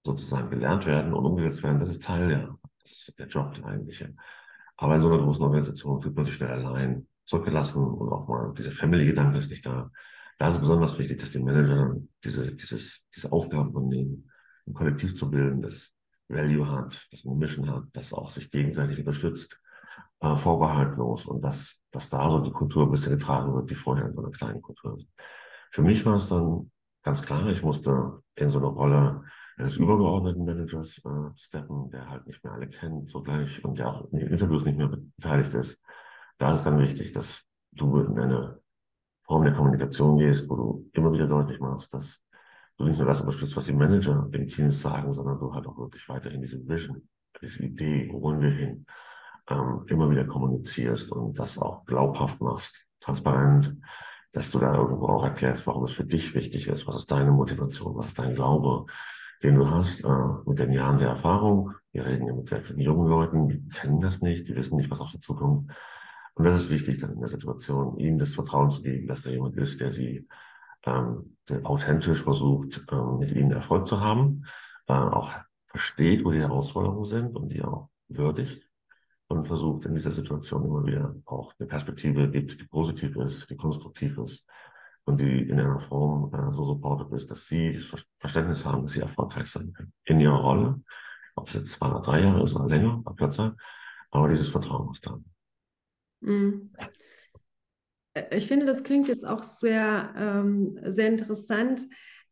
sozusagen 0.05 0.49
gelernt 0.49 0.85
werden 0.85 1.13
und 1.13 1.25
umgesetzt 1.25 1.63
werden, 1.63 1.79
das 1.79 1.89
ist 1.89 2.03
Teil 2.03 2.29
der, 2.29 2.57
das 2.81 2.91
ist 2.91 3.19
der 3.19 3.27
Job, 3.27 3.53
der 3.55 3.65
eigentliche. 3.65 4.15
Aber 4.77 4.95
in 4.95 5.01
so 5.01 5.11
einer 5.11 5.21
großen 5.21 5.43
Organisation 5.43 6.01
fühlt 6.01 6.15
man 6.15 6.25
sich 6.25 6.35
schnell 6.35 6.51
allein 6.51 7.07
zurückgelassen 7.25 7.83
und 7.83 8.09
auch 8.09 8.27
mal 8.27 8.53
dieser 8.53 8.71
Family-Gedanke 8.71 9.37
ist 9.37 9.49
nicht 9.49 9.65
da. 9.65 9.91
Da 10.37 10.47
ist 10.47 10.55
es 10.55 10.61
besonders 10.61 10.97
wichtig, 10.97 11.19
dass 11.19 11.31
die 11.31 11.39
Manager 11.39 11.95
diese, 12.23 12.53
dieses, 12.53 13.01
diese 13.13 13.31
Aufgaben 13.31 13.69
übernehmen, 13.69 14.29
ein 14.67 14.73
Kollektiv 14.73 15.15
zu 15.15 15.29
bilden, 15.29 15.61
das 15.61 15.94
Value 16.27 16.69
hat, 16.69 17.07
das 17.11 17.25
eine 17.25 17.35
Mission 17.35 17.69
hat, 17.69 17.83
das 17.93 18.13
auch 18.13 18.29
sich 18.29 18.49
gegenseitig 18.49 18.99
unterstützt, 18.99 19.59
äh, 20.21 20.35
vorbehaltlos 20.35 21.25
und 21.25 21.41
dass, 21.41 21.81
dass 21.91 22.09
da 22.09 22.29
so 22.29 22.39
die 22.39 22.51
Kultur 22.51 22.85
ein 22.85 22.91
bisschen 22.91 23.17
getragen 23.17 23.53
wird, 23.53 23.69
wie 23.69 23.75
vorher 23.75 24.07
in 24.07 24.13
so 24.13 24.21
einer 24.21 24.31
kleinen 24.31 24.61
Kultur. 24.61 24.97
Für 25.71 25.81
mich 25.81 26.05
war 26.05 26.15
es 26.15 26.29
dann 26.29 26.71
ganz 27.03 27.21
klar, 27.21 27.47
ich 27.47 27.61
musste 27.61 28.21
in 28.35 28.49
so 28.49 28.59
eine 28.59 28.67
Rolle 28.67 29.23
eines 29.57 29.77
übergeordneten 29.77 30.43
Managers 30.43 31.01
äh, 31.05 31.37
steppen, 31.37 31.89
der 31.89 32.09
halt 32.09 32.27
nicht 32.27 32.43
mehr 32.43 32.53
alle 32.53 32.67
kennt 32.67 33.09
sogleich 33.09 33.63
und 33.63 33.77
der 33.79 33.89
auch 33.89 34.11
in 34.11 34.19
den 34.19 34.29
Interviews 34.29 34.65
nicht 34.65 34.77
mehr 34.77 34.87
beteiligt 34.87 35.53
ist. 35.53 35.79
Da 36.37 36.53
ist 36.53 36.63
dann 36.63 36.79
wichtig, 36.79 37.13
dass 37.13 37.43
du 37.71 37.99
in 37.99 38.19
eine 38.19 38.59
Form 39.23 39.43
der 39.43 39.53
Kommunikation 39.53 40.17
gehst, 40.17 40.49
wo 40.49 40.55
du 40.55 40.89
immer 40.93 41.11
wieder 41.13 41.27
deutlich 41.27 41.59
machst, 41.59 41.93
dass 41.93 42.21
du 42.77 42.85
nicht 42.85 42.97
nur 42.97 43.07
das 43.07 43.21
unterstützt, 43.21 43.55
was 43.55 43.65
die 43.65 43.73
Manager 43.73 44.27
im 44.31 44.47
Team 44.47 44.71
sagen, 44.71 45.13
sondern 45.13 45.39
du 45.39 45.53
halt 45.53 45.65
auch 45.67 45.77
wirklich 45.77 46.07
weiterhin 46.09 46.41
diese 46.41 46.67
Vision, 46.67 47.07
diese 47.41 47.63
Idee, 47.63 48.09
wo 48.11 48.21
wollen 48.21 48.41
wir 48.41 48.51
hin, 48.51 48.85
ähm, 49.49 49.85
immer 49.87 50.09
wieder 50.09 50.25
kommunizierst 50.25 51.11
und 51.11 51.37
das 51.39 51.57
auch 51.57 51.85
glaubhaft 51.85 52.41
machst, 52.41 52.85
transparent, 52.99 53.75
dass 54.31 54.51
du 54.51 54.59
da 54.59 54.75
irgendwo 54.75 55.07
auch 55.07 55.23
erklärst, 55.23 55.65
warum 55.67 55.85
es 55.85 55.93
für 55.93 56.05
dich 56.05 56.33
wichtig 56.33 56.67
ist, 56.67 56.87
was 56.87 56.97
ist 56.97 57.11
deine 57.11 57.31
Motivation, 57.31 57.95
was 57.95 58.07
ist 58.07 58.19
dein 58.19 58.35
Glaube, 58.35 58.85
den 59.43 59.55
du 59.55 59.69
hast 59.69 60.03
äh, 60.03 60.09
mit 60.45 60.59
den 60.59 60.71
Jahren 60.71 60.97
der 60.97 61.09
Erfahrung. 61.09 61.71
Wir 61.91 62.05
reden 62.05 62.27
ja 62.27 62.33
mit 62.33 62.49
sehr 62.49 62.63
vielen 62.63 62.79
jungen 62.79 63.07
Leuten, 63.07 63.47
die 63.47 63.69
kennen 63.69 64.01
das 64.01 64.21
nicht, 64.21 64.47
die 64.47 64.55
wissen 64.55 64.75
nicht, 64.75 64.89
was 64.89 64.99
auf 64.99 65.09
sie 65.09 65.19
zukommt. 65.21 65.71
Und 66.33 66.43
das 66.43 66.55
ist 66.55 66.69
wichtig 66.69 66.99
dann 66.99 67.13
in 67.13 67.19
der 67.19 67.29
Situation, 67.29 67.97
ihnen 67.97 68.19
das 68.19 68.35
Vertrauen 68.35 68.71
zu 68.71 68.81
geben, 68.81 69.07
dass 69.07 69.21
da 69.21 69.29
jemand 69.29 69.55
ist, 69.55 69.79
der 69.79 69.91
sie 69.93 70.27
ähm, 70.85 71.37
authentisch 71.63 72.23
versucht, 72.23 72.85
ähm, 72.91 73.19
mit 73.19 73.31
ihnen 73.31 73.51
Erfolg 73.51 73.87
zu 73.87 74.01
haben, 74.01 74.45
äh, 74.87 74.93
auch 74.93 75.33
versteht, 75.67 76.23
wo 76.23 76.31
die 76.31 76.39
Herausforderungen 76.39 77.05
sind 77.05 77.35
und 77.35 77.49
die 77.49 77.61
auch 77.63 77.89
würdigt 78.07 78.69
und 79.27 79.47
versucht 79.47 79.85
in 79.85 79.95
dieser 79.95 80.11
Situation 80.11 80.63
immer 80.63 80.85
wieder 80.85 81.15
auch 81.25 81.53
eine 81.59 81.67
Perspektive 81.67 82.29
gibt, 82.29 82.59
die 82.59 82.65
positiv 82.65 83.15
ist, 83.17 83.49
die 83.49 83.57
konstruktiv 83.57 84.17
ist 84.19 84.45
und 85.05 85.19
die 85.19 85.49
in 85.49 85.59
einer 85.59 85.79
Form 85.79 86.33
äh, 86.33 86.53
so 86.53 86.65
supportive 86.65 87.15
ist, 87.15 87.29
dass 87.31 87.47
sie 87.47 87.73
das 87.73 88.05
Verständnis 88.19 88.65
haben, 88.65 88.83
dass 88.83 88.93
sie 88.93 89.01
erfolgreich 89.01 89.47
sein 89.47 89.73
können 89.73 89.93
in 90.05 90.19
ihrer 90.19 90.39
Rolle, 90.39 90.81
ob 91.35 91.47
es 91.47 91.55
jetzt 91.55 91.71
zwei 91.71 91.89
oder 91.89 92.01
drei 92.01 92.21
Jahre 92.21 92.43
ist 92.43 92.55
oder 92.55 92.67
länger, 92.67 93.01
oder 93.05 93.15
kürzer, 93.15 93.55
aber 94.11 94.29
dieses 94.29 94.49
Vertrauen 94.49 94.85
muss 94.85 95.01
da. 95.01 95.19
Mhm. 96.21 96.71
Äh, 98.15 98.37
ich 98.37 98.47
finde, 98.47 98.65
das 98.65 98.83
klingt 98.83 99.07
jetzt 99.07 99.25
auch 99.25 99.43
sehr, 99.43 100.13
ähm, 100.17 100.79
sehr 100.83 101.07
interessant. 101.07 101.83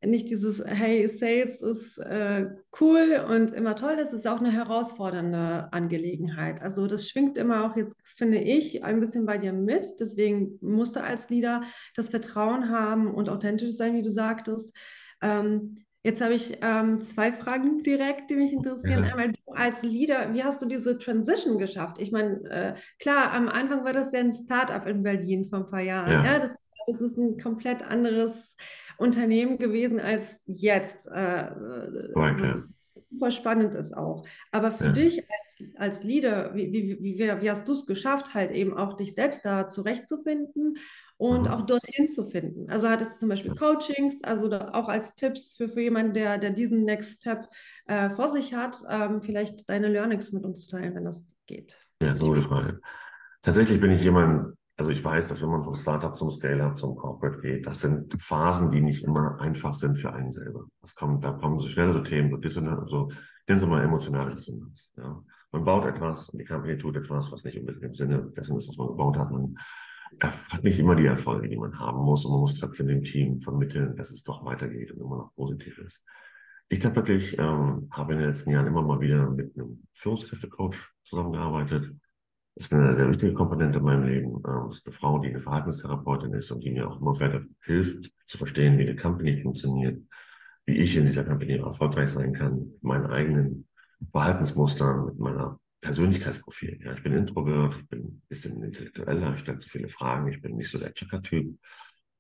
Nicht 0.06 0.30
dieses, 0.30 0.62
hey, 0.66 1.08
Sales 1.08 1.62
ist 1.62 1.98
äh, 2.00 2.50
cool 2.82 3.26
und 3.30 3.54
immer 3.54 3.74
toll, 3.78 3.96
das 3.96 4.12
ist 4.12 4.28
auch 4.28 4.42
eine 4.42 4.52
herausfordernde 4.52 5.72
Angelegenheit. 5.72 6.62
Also 6.62 6.88
das 6.88 7.08
schwingt 7.08 7.38
immer 7.38 7.64
auch 7.66 7.78
jetzt, 7.78 7.96
finde 8.18 8.40
ich, 8.40 8.84
ein 8.84 9.00
bisschen 9.00 9.26
bei 9.26 9.38
dir 9.38 9.54
mit. 9.54 9.88
Deswegen 10.02 10.58
musst 10.60 10.98
du 10.98 11.02
als 11.02 11.30
Leader 11.30 11.64
das 11.96 12.10
Vertrauen 12.10 12.70
haben 12.70 13.14
und 13.14 13.30
authentisch 13.30 13.72
sein, 13.76 13.96
wie 13.96 14.04
du 14.04 14.12
sagtest. 14.12 14.76
Ähm, 15.22 15.83
Jetzt 16.04 16.22
habe 16.22 16.34
ich 16.34 16.58
ähm, 16.62 17.00
zwei 17.00 17.32
Fragen 17.32 17.82
direkt, 17.82 18.30
die 18.30 18.36
mich 18.36 18.52
interessieren. 18.52 19.06
Ja. 19.06 19.12
Einmal 19.12 19.32
du 19.32 19.54
als 19.54 19.84
Leader, 19.84 20.34
wie 20.34 20.44
hast 20.44 20.62
du 20.62 20.66
diese 20.66 20.98
Transition 21.00 21.58
geschafft? 21.58 21.98
Ich 22.00 22.12
meine, 22.12 22.44
äh, 22.50 22.74
klar, 23.00 23.32
am 23.32 23.48
Anfang 23.48 23.86
war 23.86 23.94
das 23.94 24.12
ja 24.12 24.20
ein 24.20 24.34
Startup 24.34 24.86
in 24.86 25.02
Berlin 25.02 25.48
vor 25.50 25.60
ein 25.60 25.70
paar 25.70 25.82
Jahren. 25.82 26.12
Ja. 26.12 26.26
ja 26.26 26.40
das, 26.40 26.58
das, 26.88 27.02
ist 27.02 27.18
ein 27.18 27.38
komplett 27.40 27.90
anderes 27.90 28.58
Unternehmen 28.98 29.58
gewesen 29.58 30.02
als 30.02 30.28
jetzt. 30.46 31.08
Äh, 31.08 31.50
okay. 32.14 32.64
Super 33.10 33.32
spannend 33.32 33.74
ist 33.74 33.96
auch. 33.96 34.28
Aber 34.52 34.72
für 34.72 34.88
ja. 34.88 34.92
dich 34.92 35.20
als 35.20 35.44
als 35.76 36.04
Leader, 36.04 36.54
wie, 36.56 36.72
wie, 36.72 36.98
wie, 37.02 37.18
wie 37.18 37.52
hast 37.52 37.68
du 37.68 37.72
es 37.72 37.86
geschafft, 37.86 38.34
halt 38.34 38.52
eben 38.52 38.76
auch 38.78 38.94
dich 38.94 39.16
selbst 39.16 39.46
da 39.46 39.68
zurechtzufinden 39.68 40.78
und 41.24 41.44
Mhm. 41.44 41.48
auch 41.48 41.66
dorthin 41.66 42.10
zu 42.10 42.26
finden? 42.30 42.70
Also 42.70 42.90
hattest 42.90 43.14
du 43.16 43.20
zum 43.20 43.30
Beispiel 43.30 43.56
Coachings, 43.56 44.22
also 44.24 44.52
auch 44.52 44.90
als 44.90 45.16
Tipps 45.16 45.56
für, 45.56 45.70
für 45.70 45.82
jemanden, 45.82 46.14
der, 46.14 46.38
der 46.38 46.52
diesen 46.52 46.84
Next 46.84 47.22
Step 47.22 47.48
äh, 47.88 48.10
vor 48.10 48.28
sich 48.28 48.54
hat, 48.54 48.78
ähm, 48.90 49.22
vielleicht 49.22 49.70
deine 49.70 49.88
Learnings 49.88 50.32
mit 50.34 50.44
uns 50.44 50.62
zu 50.66 50.72
teilen, 50.76 50.96
wenn 50.96 51.06
das 51.06 51.26
geht. 51.48 51.80
Ja, 52.02 52.16
so 52.16 52.34
eine 52.34 52.42
Frage. 52.42 52.80
Tatsächlich 53.42 53.80
bin 53.80 53.92
ich 53.92 54.02
jemand, 54.04 54.56
also 54.76 54.92
ich 54.92 55.04
weiß, 55.04 55.30
dass 55.30 55.42
wenn 55.42 55.50
man 55.50 55.64
vom 55.64 55.76
Startup 55.76 56.18
zum 56.18 56.30
Scale-up 56.30 56.78
zum 56.78 56.96
Corporate 56.96 57.40
geht, 57.40 57.66
das 57.68 57.80
sind 57.80 58.22
Phasen, 58.22 58.70
die 58.70 58.82
nicht 58.82 59.04
immer 59.04 59.40
einfach 59.40 59.74
sind 59.74 59.98
für 59.98 60.12
einen 60.12 60.32
selber. 60.34 60.66
Das 60.82 60.94
kommt, 60.94 61.24
da 61.24 61.32
kommen 61.32 61.60
so 61.60 61.70
schnell 61.70 61.94
so 61.94 62.00
Themen, 62.02 62.32
so 62.32 62.38
Dissonanz, 62.38 62.90
so, 62.90 63.10
nennen 63.48 63.60
Sie 63.60 63.68
mal 63.68 63.84
emotionale 63.84 64.32
Dissonanz. 64.32 64.92
Ja. 64.98 65.24
Man 65.54 65.64
baut 65.64 65.86
etwas 65.86 66.30
und 66.30 66.40
die 66.40 66.46
Company 66.46 66.78
tut 66.78 66.98
etwas, 66.98 67.32
was 67.32 67.44
nicht 67.44 67.58
unbedingt 67.60 67.84
im 67.84 67.94
Sinne 67.94 68.32
dessen 68.36 68.58
ist, 68.58 68.68
was 68.68 68.78
man 68.78 68.88
gebaut 68.88 69.18
hat. 69.18 69.32
Man 69.32 69.56
hat 70.22 70.64
nicht 70.64 70.80
immer 70.80 70.96
die 70.96 71.06
Erfolge, 71.06 71.50
die 71.50 71.58
man 71.58 71.78
haben 71.80 72.00
muss 72.04 72.26
und 72.26 72.32
man 72.32 72.42
muss 72.42 72.60
trotzdem 72.60 72.88
dem 72.88 73.04
Team 73.04 73.42
vermitteln, 73.42 73.96
dass 73.96 74.12
es 74.12 74.24
doch 74.24 74.46
weitergeht 74.46 74.92
und 74.92 75.02
immer 75.02 75.18
noch 75.18 75.36
positiv 75.36 75.78
ist. 75.80 76.04
Ich 76.70 76.84
wirklich, 76.84 77.38
ähm, 77.38 77.88
habe 77.92 78.14
in 78.14 78.20
den 78.20 78.30
letzten 78.30 78.52
Jahren 78.52 78.68
immer 78.68 78.82
mal 78.82 79.00
wieder 79.00 79.30
mit 79.30 79.56
einem 79.56 79.86
Führungskräftecoach 79.94 80.76
zusammengearbeitet. 81.04 81.92
Das 82.56 82.66
ist 82.66 82.74
eine 82.74 82.94
sehr 82.94 83.10
wichtige 83.10 83.34
Komponente 83.34 83.80
in 83.80 83.86
meinem 83.86 84.04
Leben. 84.04 84.36
Ähm, 84.48 84.68
das 84.68 84.78
ist 84.78 84.88
eine 84.88 84.94
Frau, 84.94 85.20
die 85.20 85.30
eine 85.30 85.42
Verhaltenstherapeutin 85.42 86.34
ist 86.34 86.52
und 86.52 86.64
die 86.64 86.72
mir 86.72 86.90
auch 86.90 87.00
immer 87.00 87.20
weiter 87.20 87.44
hilft, 87.64 88.12
zu 88.28 88.38
verstehen, 88.38 88.78
wie 88.78 88.88
eine 88.88 88.96
Company 88.96 89.42
funktioniert, 89.42 90.02
wie 90.66 90.76
ich 90.76 90.96
in 90.96 91.06
dieser 91.06 91.24
Company 91.24 91.58
erfolgreich 91.58 92.10
sein 92.10 92.34
kann, 92.34 92.60
mit 92.60 92.84
meinen 92.84 93.08
eigenen 93.08 93.68
Verhaltensmustern, 94.12 95.06
mit 95.06 95.20
meiner 95.20 95.60
Persönlichkeitsprofil. 95.84 96.80
Ja, 96.82 96.94
ich 96.94 97.04
bin 97.04 97.14
Introvert, 97.14 97.76
ich 97.78 97.88
bin 97.90 98.00
ein 98.00 98.22
bisschen 98.30 98.64
intellektueller, 98.64 99.34
ich 99.34 99.42
stelle 99.42 99.60
zu 99.60 99.70
viele 99.70 99.90
Fragen, 99.90 100.32
ich 100.32 100.42
bin 100.42 100.56
nicht 100.56 100.72
so 100.72 100.80
der 100.80 100.94
Checker-Typ. 100.94 101.58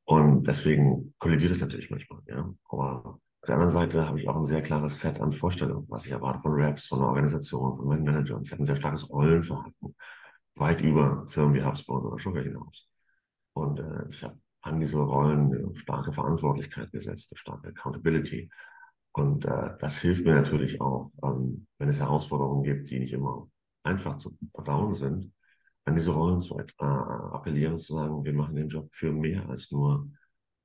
Und 0.06 0.46
deswegen 0.46 1.16
kollidiert 1.18 1.52
es 1.54 1.62
natürlich 1.62 1.90
manchmal, 1.90 2.20
ja. 2.28 2.54
Aber 2.70 3.06
auf 3.06 3.48
der 3.48 3.56
anderen 3.56 3.72
Seite 3.72 4.06
habe 4.08 4.20
ich 4.20 4.28
auch 4.28 4.36
ein 4.36 4.44
sehr 4.44 4.62
klares 4.62 5.00
Set 5.00 5.22
an 5.22 5.32
Vorstellungen, 5.32 5.86
was 5.90 6.06
ich 6.06 6.12
erwarte 6.12 6.42
von 6.42 6.54
Raps, 6.54 6.88
von 6.88 7.00
der 7.00 7.08
Organisation, 7.08 7.78
von 7.78 7.88
meinen 7.88 8.04
Managern. 8.04 8.44
Ich 8.44 8.52
habe 8.52 8.64
ein 8.64 8.66
sehr 8.66 8.76
starkes 8.76 9.10
Rollenverhalten, 9.10 9.96
weit 10.56 10.82
über 10.82 11.26
Firmen 11.30 11.56
wie 11.56 11.64
HubSpot 11.64 12.04
oder 12.04 12.20
Sugar 12.20 12.44
hinaus. 12.44 12.88
Und 13.54 13.80
äh, 13.80 14.10
ich 14.10 14.24
habe 14.24 14.38
an 14.62 14.80
diese 14.80 14.98
Rollen 14.98 15.54
eine 15.54 15.76
starke 15.76 16.12
Verantwortlichkeit 16.12 16.92
gesetzt, 16.92 17.32
eine 17.32 17.38
starke 17.38 17.68
Accountability. 17.70 18.50
Und 19.14 19.46
äh, 19.46 19.78
das 19.80 20.00
hilft 20.00 20.26
mir 20.26 20.36
natürlich 20.36 20.82
auch, 20.82 21.12
ähm, 21.24 21.68
wenn 21.78 21.90
es 21.90 22.00
Herausforderungen 22.00 22.64
gibt, 22.64 22.90
die 22.90 23.00
nicht 23.00 23.14
immer 23.14 23.48
einfach 23.84 24.18
zu 24.18 24.36
verdauen 24.54 24.96
sind, 24.96 25.32
an 25.86 25.96
diese 25.96 26.12
Rollen 26.12 26.42
zu 26.42 26.58
äh, 26.58 26.84
appellieren, 26.84 27.78
zu 27.78 27.94
sagen, 27.94 28.24
wir 28.24 28.34
machen 28.34 28.56
den 28.56 28.70
Job 28.70 28.90
für 28.94 29.12
mehr 29.12 29.48
als 29.50 29.72
nur 29.72 30.08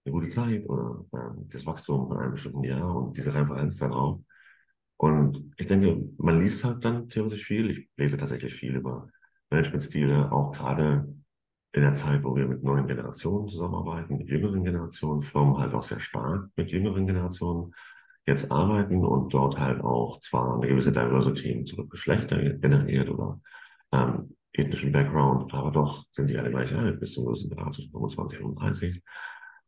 eine 0.04 0.12
gute 0.12 0.28
Zeit 0.28 0.68
oder 0.68 1.04
äh, 1.12 1.44
das 1.50 1.66
Wachstum 1.66 2.08
von 2.08 2.18
einem 2.18 2.32
bestimmten 2.32 2.64
Jahr 2.64 2.94
und 2.94 3.16
diese 3.16 3.34
Referenz 3.34 3.76
darauf. 3.76 4.20
Und 4.96 5.52
ich 5.56 5.66
denke, 5.66 6.08
man 6.18 6.40
liest 6.40 6.64
halt 6.64 6.84
dann 6.84 7.08
theoretisch 7.08 7.44
viel. 7.44 7.70
Ich 7.70 7.88
lese 7.96 8.16
tatsächlich 8.16 8.54
viel 8.54 8.76
über 8.76 9.08
Managementstile, 9.50 10.30
auch 10.32 10.52
gerade 10.52 11.06
in 11.72 11.82
der 11.82 11.94
Zeit, 11.94 12.24
wo 12.24 12.34
wir 12.34 12.46
mit 12.46 12.62
neuen 12.62 12.86
Generationen 12.86 13.48
zusammenarbeiten, 13.48 14.18
mit 14.18 14.28
jüngeren 14.28 14.64
Generationen, 14.64 15.22
Firmen 15.22 15.58
halt 15.58 15.74
auch 15.74 15.82
sehr 15.82 16.00
stark 16.00 16.50
mit 16.56 16.70
jüngeren 16.70 17.06
Generationen 17.06 17.72
jetzt 18.28 18.52
arbeiten 18.52 19.04
und 19.04 19.32
dort 19.32 19.58
halt 19.58 19.80
auch 19.80 20.20
zwar 20.20 20.56
eine 20.56 20.68
gewisse 20.68 20.92
Diversity 20.92 21.64
zurück 21.64 21.90
Geschlechter 21.90 22.36
generiert 22.36 23.08
oder 23.08 23.40
ähm, 23.92 24.36
ethnischen 24.52 24.92
Background, 24.92 25.52
aber 25.54 25.70
doch 25.70 26.04
sind 26.12 26.28
die 26.28 26.36
alle 26.36 26.50
gleich 26.50 26.74
alt, 26.74 27.00
bis 27.00 27.14
zum 27.14 27.24
gewissen 27.24 27.50
Grad, 27.50 27.74
zwischen 27.74 27.90
25 27.90 28.40
und 28.40 28.54
30. 28.56 29.02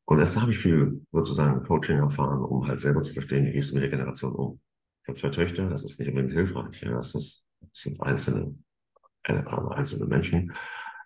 Und 0.05 0.19
erst 0.19 0.40
habe 0.40 0.50
ich 0.50 0.59
viel 0.59 1.00
sozusagen 1.12 1.64
Coaching 1.64 1.99
erfahren, 1.99 2.43
um 2.43 2.67
halt 2.67 2.81
selber 2.81 3.02
zu 3.02 3.12
verstehen, 3.12 3.47
wie 3.47 3.52
gehst 3.52 3.71
du 3.71 3.75
mit 3.75 3.85
der 3.85 3.90
Generation 3.90 4.33
um. 4.33 4.61
Ich 5.02 5.09
habe 5.09 5.21
zwei 5.21 5.29
Töchter, 5.31 5.69
das 5.69 5.85
ist 5.85 5.99
nicht 5.99 6.09
unbedingt 6.09 6.35
hilfreich. 6.35 6.83
Ja, 6.83 6.97
das, 6.97 7.14
ist, 7.14 7.45
das 7.61 7.71
sind 7.73 8.02
einzelne, 8.02 8.55
äh, 9.25 9.43
einzelne 9.71 10.07
Menschen. 10.07 10.52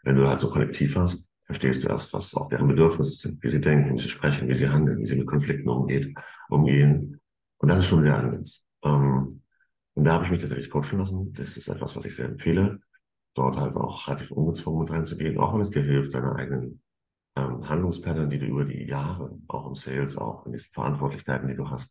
Wenn 0.03 0.17
du 0.17 0.27
halt 0.27 0.41
so 0.41 0.51
kollektiv 0.51 0.97
hast, 0.97 1.27
verstehst 1.45 1.85
du 1.85 1.89
erst, 1.89 2.13
was 2.15 2.35
auch 2.35 2.49
deren 2.49 2.69
Bedürfnisse 2.69 3.13
sind, 3.13 3.43
wie 3.43 3.51
sie 3.51 3.61
denken, 3.61 3.95
wie 3.95 4.01
sie 4.01 4.09
sprechen, 4.09 4.49
wie 4.49 4.55
sie 4.55 4.69
handeln, 4.69 4.99
wie 4.99 5.07
sie 5.07 5.17
mit 5.17 5.27
Konflikten 5.27 5.69
umgeht, 5.69 6.15
umgehen. 6.49 7.21
Und 7.65 7.69
das 7.69 7.79
ist 7.79 7.87
schon 7.87 8.03
sehr 8.03 8.19
anders. 8.19 8.63
Ähm, 8.83 9.41
und 9.95 10.05
da 10.05 10.13
habe 10.13 10.27
ich 10.27 10.31
mich 10.31 10.41
tatsächlich 10.41 10.69
coachen 10.69 10.99
lassen. 10.99 11.33
Das 11.33 11.57
ist 11.57 11.67
etwas, 11.67 11.97
was 11.97 12.05
ich 12.05 12.15
sehr 12.15 12.27
empfehle, 12.27 12.79
dort 13.33 13.57
halt 13.57 13.75
auch 13.75 14.07
relativ 14.07 14.33
ungezwungen 14.33 14.81
mit 14.81 14.91
reinzugehen, 14.91 15.39
auch 15.39 15.55
wenn 15.55 15.63
es 15.63 15.71
dir 15.71 15.83
hilft, 15.83 16.13
deine 16.13 16.37
eigenen 16.37 16.83
ähm, 17.37 17.67
Handlungspattern, 17.67 18.29
die 18.29 18.39
du 18.39 18.45
über 18.45 18.67
die 18.67 18.85
Jahre, 18.85 19.39
auch 19.49 19.67
im 19.67 19.77
Sales, 19.77 20.19
auch 20.19 20.45
in 20.45 20.53
diesen 20.53 20.71
Verantwortlichkeiten, 20.75 21.49
die 21.49 21.57
du 21.57 21.71
hast, 21.71 21.91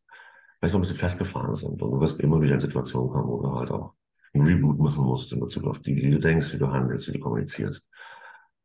vielleicht 0.59 0.75
noch 0.75 0.79
ein 0.79 0.81
bisschen 0.81 0.97
festgefahren 0.97 1.55
sind. 1.55 1.81
Und 1.81 1.91
du 1.91 1.99
wirst 1.99 2.19
immer 2.19 2.39
wieder 2.39 2.53
in 2.53 2.59
Situationen 2.59 3.09
kommen, 3.09 3.27
wo 3.27 3.41
du 3.41 3.55
halt 3.55 3.71
auch 3.71 3.95
ein 4.35 4.41
Reboot 4.41 4.77
machen 4.77 5.03
musst 5.03 5.33
in 5.33 5.39
Bezug 5.39 5.63
auf 5.63 5.79
die, 5.79 5.95
wie 5.95 6.11
du 6.11 6.19
denkst, 6.19 6.53
wie 6.53 6.59
du 6.59 6.67
handelst, 6.67 7.07
wie 7.07 7.13
du 7.13 7.19
kommunizierst. 7.19 7.89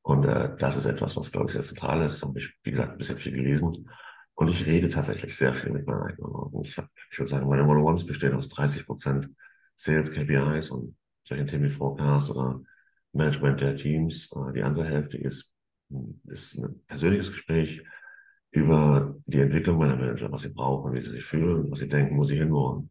Und 0.03 0.27
äh, 0.27 0.55
das 0.59 0.77
ist 0.77 0.85
etwas, 0.85 1.17
was, 1.17 1.33
glaube 1.33 1.47
ich, 1.47 1.55
sehr 1.55 1.62
zentral 1.62 2.03
ist. 2.03 2.23
Da 2.23 2.27
habe 2.27 2.38
ich, 2.38 2.55
wie 2.65 2.73
gesagt, 2.73 2.93
ein 2.93 2.99
bisschen 2.99 3.17
viel 3.17 3.33
gelesen. 3.33 3.88
Und 4.38 4.49
ich 4.50 4.64
rede 4.66 4.88
tatsächlich 4.88 5.37
sehr 5.37 5.52
viel 5.52 5.73
mit 5.73 5.85
meinen 5.85 6.02
eigenen 6.02 6.33
Worten. 6.33 6.61
Ich, 6.62 6.78
ich 7.11 7.18
würde 7.18 7.28
sagen, 7.28 7.49
meine 7.49 7.64
One-on-Ones 7.64 8.07
bestehen 8.07 8.35
aus 8.35 8.49
30 8.49 8.87
Prozent 8.87 9.28
Sales 9.76 10.12
KPIs 10.12 10.71
und 10.71 10.97
solchen 11.25 11.49
Themen 11.49 11.64
wie 11.64 11.71
Forecast 11.71 12.30
oder 12.30 12.62
Management 13.12 13.61
der 13.61 13.75
Teams. 13.75 14.30
Äh, 14.30 14.52
die 14.52 14.62
andere 14.62 14.85
Hälfte 14.85 15.18
ist, 15.18 15.52
ist 16.28 16.57
ein 16.57 16.85
persönliches 16.87 17.30
Gespräch 17.30 17.83
über 18.52 19.16
die 19.26 19.40
Entwicklung 19.40 19.76
meiner 19.76 19.97
Manager, 19.97 20.30
was 20.30 20.42
sie 20.42 20.50
brauchen, 20.50 20.92
wie 20.92 21.00
sie 21.00 21.11
sich 21.11 21.25
fühlen, 21.25 21.68
was 21.68 21.80
sie 21.80 21.88
denken, 21.88 22.16
wo 22.16 22.23
sie 22.23 22.38
hinwollen, 22.38 22.90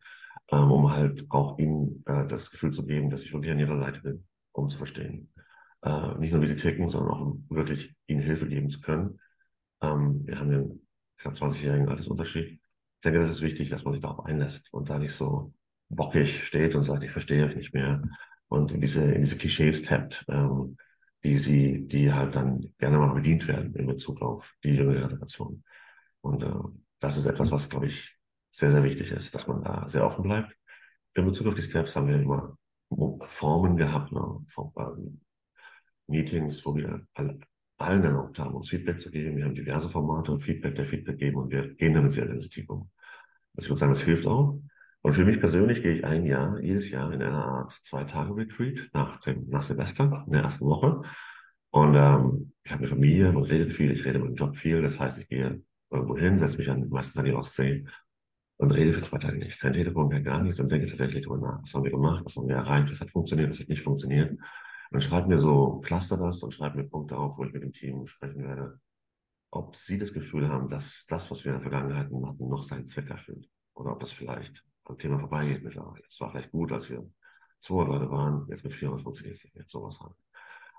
ähm, 0.51 0.69
um 0.69 0.91
halt 0.91 1.27
auch 1.29 1.57
ihnen 1.59 2.03
äh, 2.07 2.27
das 2.27 2.51
Gefühl 2.51 2.71
zu 2.71 2.85
geben, 2.85 3.09
dass 3.09 3.21
ich 3.21 3.31
wirklich 3.31 3.53
an 3.53 3.59
ihrer 3.59 3.79
Seite 3.79 4.01
bin, 4.01 4.25
um 4.51 4.67
zu 4.67 4.77
verstehen. 4.77 5.31
Äh, 5.81 6.17
nicht 6.17 6.33
nur, 6.33 6.41
wie 6.41 6.47
sie 6.47 6.57
ticken, 6.57 6.89
sondern 6.89 7.11
auch 7.13 7.21
um 7.21 7.45
wirklich 7.49 7.95
ihnen 8.07 8.19
Hilfe 8.19 8.49
geben 8.49 8.69
zu 8.69 8.81
können. 8.81 9.21
Ähm, 9.81 10.23
wir 10.25 10.37
haben 10.37 10.49
den 10.49 10.86
knapp 11.17 11.35
20-jährigen 11.35 11.89
Altersunterschied. 11.89 12.53
Ich 12.53 13.01
denke, 13.03 13.19
das 13.19 13.29
ist 13.29 13.41
wichtig, 13.41 13.69
dass 13.69 13.83
man 13.83 13.93
sich 13.93 14.01
darauf 14.01 14.25
einlässt 14.25 14.73
und 14.73 14.89
da 14.89 14.97
nicht 14.97 15.13
so 15.13 15.53
bockig 15.89 16.43
steht 16.43 16.75
und 16.75 16.83
sagt, 16.83 17.03
ich 17.03 17.11
verstehe 17.11 17.45
euch 17.45 17.55
nicht 17.55 17.73
mehr 17.73 18.01
und 18.47 18.71
in 18.71 18.81
diese, 18.81 19.03
in 19.03 19.23
diese 19.23 19.37
Klischees 19.37 19.83
tappt, 19.83 20.25
ähm, 20.29 20.77
die 21.23 21.37
sie, 21.37 21.87
die 21.87 22.13
halt 22.13 22.35
dann 22.35 22.73
gerne 22.77 22.97
mal 22.97 23.13
bedient 23.13 23.47
werden 23.47 23.75
in 23.75 23.87
Bezug 23.87 24.21
auf 24.21 24.55
die 24.63 24.75
jüngere 24.75 25.07
Generation. 25.07 25.63
Und 26.21 26.43
äh, 26.43 26.53
das 26.99 27.17
ist 27.17 27.25
etwas, 27.25 27.51
was, 27.51 27.69
glaube 27.69 27.87
ich, 27.87 28.15
sehr, 28.51 28.71
sehr 28.71 28.83
wichtig 28.83 29.11
ist, 29.11 29.33
dass 29.35 29.47
man 29.47 29.63
da 29.63 29.87
sehr 29.87 30.05
offen 30.05 30.23
bleibt. 30.23 30.55
In 31.13 31.25
Bezug 31.25 31.47
auf 31.47 31.55
die 31.55 31.61
Steps 31.61 31.95
haben 31.95 32.07
wir 32.07 32.19
immer 32.19 32.57
Formen 33.25 33.75
gehabt, 33.77 34.11
ne, 34.11 34.45
ähm, 34.77 35.21
Meetings, 36.07 36.65
wo 36.65 36.75
wir 36.75 37.05
alle, 37.13 37.39
allen 37.77 38.03
erlaubt 38.03 38.39
haben, 38.39 38.55
uns 38.55 38.69
Feedback 38.69 38.99
zu 38.99 39.11
geben. 39.11 39.37
Wir 39.37 39.45
haben 39.45 39.55
diverse 39.55 39.89
Formate 39.89 40.31
und 40.31 40.41
Feedback, 40.41 40.75
der 40.75 40.85
Feedback 40.85 41.17
geben 41.17 41.37
und 41.37 41.51
wir 41.51 41.73
gehen 41.75 41.93
damit 41.93 42.13
sehr 42.13 42.27
sensitiv 42.27 42.69
um. 42.69 42.89
Also 43.55 43.65
ich 43.65 43.69
würde 43.69 43.79
sagen, 43.79 43.93
das 43.93 44.01
hilft 44.01 44.27
auch. 44.27 44.59
Und 45.01 45.13
für 45.13 45.25
mich 45.25 45.39
persönlich 45.39 45.81
gehe 45.81 45.93
ich 45.93 46.05
ein 46.05 46.25
Jahr, 46.25 46.59
jedes 46.59 46.89
Jahr 46.89 47.13
in 47.13 47.21
einer 47.21 47.45
Art 47.45 47.71
Zwei-Tage-Retreat 47.71 48.89
nach 48.93 49.19
dem, 49.21 49.47
nach 49.47 49.61
Silvester, 49.61 50.23
in 50.25 50.33
der 50.33 50.41
ersten 50.41 50.65
Woche. 50.65 51.01
Und 51.69 51.95
ähm, 51.95 52.53
ich 52.63 52.71
habe 52.71 52.79
eine 52.79 52.87
Familie, 52.87 53.31
man 53.31 53.43
redet 53.43 53.71
viel, 53.71 53.91
ich 53.91 54.03
rede 54.05 54.19
mit 54.19 54.29
dem 54.29 54.35
Job 54.35 54.57
viel. 54.57 54.81
Das 54.81 54.99
heißt, 54.99 55.19
ich 55.19 55.29
gehe 55.29 55.61
irgendwo 55.91 56.17
hin, 56.17 56.37
setze 56.37 56.57
mich 56.57 56.69
an, 56.69 56.89
meistens 56.89 57.17
an 57.17 57.25
die 57.25 57.33
Ostsee 57.33 57.85
und 58.57 58.71
rede 58.71 58.93
für 58.93 59.01
zwei 59.01 59.19
Tage 59.19 59.37
nicht. 59.37 59.59
Kein 59.59 59.73
Telefon, 59.73 60.09
kein 60.09 60.23
gar 60.23 60.41
nichts 60.41 60.59
und 60.59 60.71
denke 60.71 60.87
tatsächlich 60.87 61.23
darüber 61.25 61.47
nach. 61.47 61.61
Was 61.61 61.73
haben 61.73 61.83
wir 61.83 61.91
gemacht, 61.91 62.25
was 62.25 62.35
haben 62.35 62.47
wir 62.47 62.55
erreicht, 62.55 62.91
was 62.91 62.99
hat 62.99 63.09
funktioniert, 63.09 63.49
was 63.49 63.59
hat 63.59 63.69
nicht 63.69 63.83
funktioniert. 63.83 64.37
Und 64.91 65.03
schreibe 65.03 65.27
mir 65.27 65.39
so, 65.39 65.79
cluster 65.83 66.17
das 66.17 66.41
und 66.43 66.53
schreibe 66.53 66.77
mir 66.77 66.89
Punkte 66.89 67.17
auf, 67.17 67.37
wo 67.37 67.43
ich 67.43 67.53
mit 67.53 67.63
dem 67.63 67.73
Team 67.73 68.07
sprechen 68.07 68.43
werde, 68.43 68.79
ob 69.51 69.75
sie 69.75 69.97
das 69.97 70.13
Gefühl 70.13 70.49
haben, 70.49 70.69
dass 70.69 71.05
das, 71.07 71.29
was 71.31 71.43
wir 71.43 71.53
in 71.53 71.61
der 71.61 71.69
Vergangenheit 71.69 72.05
hatten, 72.05 72.49
noch 72.49 72.63
seinen 72.63 72.87
Zweck 72.87 73.09
erfüllt. 73.09 73.49
Oder 73.73 73.91
ob 73.93 73.99
das 73.99 74.11
vielleicht 74.11 74.63
am 74.85 74.97
Thema 74.97 75.19
vorbeigeht 75.19 75.63
mittlerweile. 75.63 76.03
Es 76.09 76.19
war 76.19 76.31
vielleicht 76.31 76.51
gut, 76.51 76.71
als 76.71 76.89
wir 76.89 77.05
200 77.59 77.87
Leute 77.87 78.11
waren, 78.11 78.47
jetzt 78.49 78.63
mit 78.63 78.73
400 78.73 79.01
funktioniert 79.01 79.35
es 79.35 79.43
nicht 79.43 79.55
mehr. 79.55 79.65
Sowas 79.67 79.99
halt. 79.99 80.15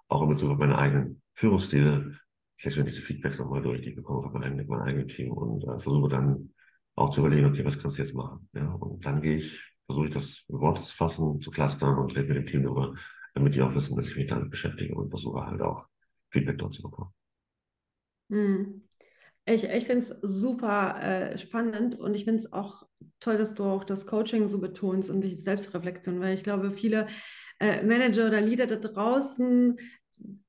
Auch 0.08 0.22
in 0.22 0.28
Bezug 0.28 0.50
auf 0.50 0.58
meine 0.58 0.78
eigenen 0.78 1.22
Führungsstile. 1.34 2.18
Ich 2.56 2.64
lese 2.64 2.78
mir 2.78 2.86
diese 2.86 3.02
Feedbacks 3.02 3.38
nochmal 3.38 3.62
durch, 3.62 3.82
die 3.82 3.90
ich 3.90 3.96
bekomme 3.96 4.22
von 4.22 4.40
meinem, 4.40 4.66
meinem 4.66 4.82
eigenen 4.82 5.08
Team 5.08 5.32
und 5.32 5.62
äh, 5.64 5.78
versuche 5.80 6.08
dann 6.08 6.54
auch 6.96 7.10
zu 7.10 7.20
überlegen, 7.20 7.46
okay, 7.46 7.64
was 7.64 7.78
kannst 7.78 7.98
du 7.98 8.02
jetzt 8.02 8.14
machen? 8.14 8.48
Ja, 8.52 8.72
und 8.72 9.04
dann 9.04 9.22
gehe 9.22 9.36
ich, 9.36 9.60
versuche 9.86 10.08
ich 10.08 10.14
das 10.14 10.44
in 10.48 10.58
Worte 10.58 10.82
zu 10.82 10.96
fassen, 10.96 11.40
zu 11.40 11.50
clustern 11.50 11.98
und 11.98 12.10
rede 12.16 12.28
mit 12.28 12.36
dem 12.36 12.46
Team 12.46 12.62
darüber, 12.64 12.94
damit 13.38 13.54
die 13.54 13.62
auch 13.62 13.74
wissen, 13.74 13.96
dass 13.96 14.08
ich 14.08 14.16
mich 14.16 14.26
damit 14.26 14.50
beschäftige 14.50 14.94
und 14.94 15.10
versuche 15.10 15.46
halt 15.46 15.62
auch 15.62 15.86
Feedback 16.30 16.58
dort 16.58 16.74
zu 16.74 16.82
bekommen. 16.82 17.12
Hm. 18.30 18.82
Ich, 19.46 19.64
ich 19.64 19.86
finde 19.86 20.04
es 20.04 20.08
super 20.20 21.00
äh, 21.00 21.38
spannend 21.38 21.98
und 21.98 22.14
ich 22.14 22.24
finde 22.24 22.40
es 22.40 22.52
auch 22.52 22.86
toll, 23.20 23.38
dass 23.38 23.54
du 23.54 23.64
auch 23.64 23.84
das 23.84 24.06
Coaching 24.06 24.46
so 24.46 24.58
betonst 24.58 25.08
und 25.08 25.22
die 25.22 25.34
Selbstreflexion, 25.34 26.20
weil 26.20 26.34
ich 26.34 26.42
glaube, 26.42 26.70
viele 26.70 27.06
äh, 27.58 27.82
Manager 27.82 28.26
oder 28.26 28.42
Leader 28.42 28.66
da 28.66 28.76
draußen 28.76 29.78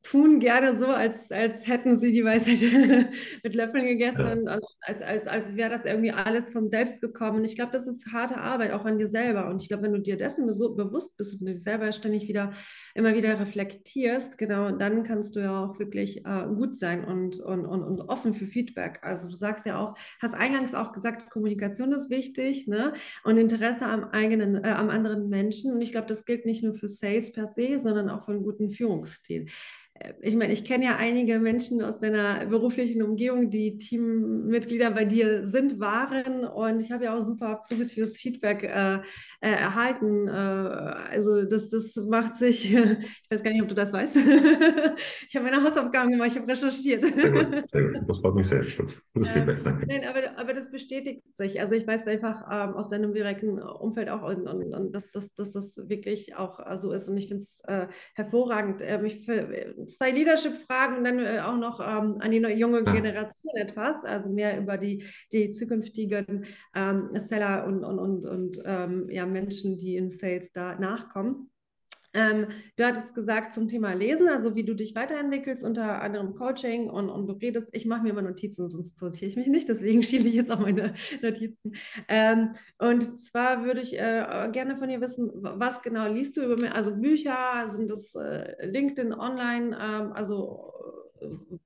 tun 0.03 0.39
gerne 0.39 0.79
so, 0.79 0.87
als, 0.87 1.29
als 1.29 1.67
hätten 1.67 1.99
sie 1.99 2.11
die 2.11 2.23
Weisheit 2.23 2.59
mit 3.43 3.55
Löffeln 3.55 3.85
gegessen 3.85 4.21
ja. 4.21 4.31
und, 4.31 4.47
und, 4.47 4.65
als, 4.81 5.01
als, 5.01 5.27
als 5.27 5.55
wäre 5.57 5.69
das 5.69 5.85
irgendwie 5.85 6.11
alles 6.11 6.51
von 6.51 6.69
selbst 6.69 7.01
gekommen. 7.01 7.43
Ich 7.43 7.55
glaube, 7.55 7.71
das 7.71 7.85
ist 7.85 8.07
harte 8.13 8.37
Arbeit, 8.37 8.71
auch 8.71 8.85
an 8.85 8.97
dir 8.97 9.09
selber. 9.09 9.49
Und 9.49 9.61
ich 9.61 9.67
glaube, 9.67 9.83
wenn 9.83 9.93
du 9.93 9.99
dir 9.99 10.15
dessen 10.15 10.51
so 10.55 10.73
bewusst 10.73 11.17
bist 11.17 11.39
und 11.39 11.45
dich 11.47 11.61
selber 11.61 11.91
ständig 11.91 12.27
wieder, 12.27 12.53
immer 12.95 13.13
wieder 13.13 13.39
reflektierst, 13.39 14.37
genau, 14.37 14.71
dann 14.71 15.03
kannst 15.03 15.35
du 15.35 15.41
ja 15.41 15.65
auch 15.65 15.79
wirklich 15.79 16.25
äh, 16.25 16.45
gut 16.55 16.77
sein 16.77 17.03
und, 17.03 17.39
und, 17.39 17.65
und, 17.65 17.83
und 17.83 18.01
offen 18.01 18.33
für 18.33 18.47
Feedback. 18.47 18.99
Also 19.01 19.27
du 19.27 19.35
sagst 19.35 19.65
ja 19.65 19.79
auch, 19.79 19.95
hast 20.21 20.33
eingangs 20.33 20.73
auch 20.73 20.93
gesagt, 20.93 21.29
Kommunikation 21.29 21.91
ist 21.91 22.09
wichtig, 22.09 22.67
ne? 22.67 22.93
Und 23.23 23.37
Interesse 23.37 23.85
am 23.85 24.05
eigenen, 24.05 24.63
äh, 24.63 24.69
am 24.69 24.89
anderen 24.89 25.27
Menschen. 25.29 25.73
Und 25.73 25.81
ich 25.81 25.91
glaube, 25.91 26.07
das 26.07 26.23
gilt 26.23 26.45
nicht 26.45 26.63
nur 26.63 26.73
für 26.73 26.87
Sales 26.87 27.33
per 27.33 27.47
se, 27.47 27.79
sondern 27.79 28.09
auch 28.09 28.23
für 28.23 28.31
einen 28.31 28.43
guten 28.43 28.71
Führungsstil 28.71 29.47
ich 30.21 30.35
meine, 30.35 30.53
ich 30.53 30.63
kenne 30.63 30.85
ja 30.85 30.95
einige 30.97 31.39
Menschen 31.39 31.81
aus 31.81 31.99
deiner 31.99 32.45
beruflichen 32.45 33.03
Umgebung, 33.03 33.49
die 33.49 33.77
Teammitglieder 33.77 34.91
bei 34.91 35.05
dir 35.05 35.45
sind, 35.47 35.79
waren 35.79 36.45
und 36.45 36.79
ich 36.79 36.91
habe 36.91 37.05
ja 37.05 37.17
auch 37.17 37.23
super 37.23 37.63
positives 37.67 38.17
Feedback 38.17 38.63
äh, 38.63 38.99
äh, 39.41 39.51
erhalten. 39.51 40.27
Äh, 40.27 40.31
also 40.31 41.43
das, 41.43 41.69
das 41.69 41.95
macht 41.95 42.35
sich, 42.35 42.73
ich 42.73 43.31
weiß 43.31 43.43
gar 43.43 43.51
nicht, 43.51 43.61
ob 43.61 43.67
du 43.67 43.75
das 43.75 43.91
weißt. 43.91 44.15
ich 45.27 45.35
habe 45.35 45.49
meine 45.49 45.63
Hausaufgaben 45.63 46.11
gemacht, 46.11 46.29
ich 46.31 46.37
habe 46.37 46.47
recherchiert. 46.47 47.03
Sehr 47.03 47.31
gut, 47.31 47.67
sehr 47.69 47.83
gut. 47.83 47.97
Das 48.07 48.19
freut 48.19 48.35
mich 48.35 48.47
sehr. 48.47 48.61
Gutes 49.13 49.31
Feedback, 49.31 49.63
danke. 49.63 49.85
Nein, 49.85 50.03
aber, 50.07 50.37
aber 50.37 50.53
das 50.53 50.71
bestätigt 50.71 51.23
sich. 51.35 51.59
Also 51.59 51.75
ich 51.75 51.85
weiß 51.85 52.07
einfach 52.07 52.43
ähm, 52.49 52.75
aus 52.75 52.89
deinem 52.89 53.13
direkten 53.13 53.61
Umfeld 53.61 54.09
auch 54.09 54.23
und, 54.23 54.47
und, 54.47 54.73
und 54.73 54.95
dass, 54.95 55.11
dass, 55.11 55.33
dass 55.33 55.51
das 55.51 55.75
wirklich 55.75 56.35
auch 56.35 56.59
so 56.77 56.91
ist 56.91 57.09
und 57.09 57.17
ich 57.17 57.27
finde 57.27 57.43
es 57.43 57.61
äh, 57.65 57.87
hervorragend. 58.15 58.81
Ähm, 58.81 59.05
ich, 59.05 59.27
zwei 59.89 60.11
Leadership-Fragen 60.11 60.97
und 60.97 61.03
dann 61.03 61.19
äh, 61.19 61.39
auch 61.39 61.57
noch 61.57 61.79
ähm, 61.79 62.17
an 62.19 62.31
die 62.31 62.37
junge 62.37 62.83
Generation 62.83 63.33
ja. 63.55 63.61
etwas, 63.61 64.03
also 64.03 64.29
mehr 64.29 64.59
über 64.59 64.77
die, 64.77 65.03
die 65.31 65.51
zukünftigen 65.51 66.45
ähm, 66.75 67.09
Seller 67.15 67.65
und, 67.65 67.83
und, 67.83 67.99
und, 67.99 68.25
und 68.25 68.61
ähm, 68.65 69.09
ja, 69.09 69.25
Menschen, 69.25 69.77
die 69.77 69.95
in 69.95 70.09
Sales 70.09 70.51
da 70.53 70.75
nachkommen. 70.75 71.49
Ähm, 72.13 72.47
du 72.75 72.85
hattest 72.85 73.13
gesagt 73.13 73.53
zum 73.53 73.67
Thema 73.67 73.93
Lesen, 73.93 74.27
also 74.27 74.55
wie 74.55 74.63
du 74.63 74.73
dich 74.73 74.95
weiterentwickelst, 74.95 75.63
unter 75.63 76.01
anderem 76.01 76.33
Coaching 76.33 76.89
und, 76.89 77.09
und 77.09 77.27
du 77.27 77.33
redest. 77.33 77.69
Ich 77.73 77.85
mache 77.85 78.03
mir 78.03 78.09
immer 78.09 78.21
Notizen, 78.21 78.67
sonst 78.67 78.97
sortiere 78.97 79.27
ich 79.27 79.35
mich 79.35 79.47
nicht, 79.47 79.69
deswegen 79.69 80.01
schiele 80.03 80.27
ich 80.27 80.35
jetzt 80.35 80.51
auf 80.51 80.59
meine 80.59 80.93
Notizen. 81.21 81.75
Ähm, 82.07 82.53
und 82.79 83.21
zwar 83.21 83.63
würde 83.63 83.81
ich 83.81 83.93
äh, 83.93 84.49
gerne 84.51 84.77
von 84.77 84.89
dir 84.89 85.01
wissen, 85.01 85.29
was 85.33 85.81
genau 85.81 86.07
liest 86.07 86.37
du 86.37 86.43
über 86.43 86.57
mich? 86.57 86.71
Also 86.71 86.95
Bücher, 86.95 87.69
sind 87.69 87.89
das 87.89 88.15
äh, 88.15 88.65
LinkedIn 88.65 89.13
online? 89.13 89.77
Ähm, 89.79 90.11
also 90.13 90.73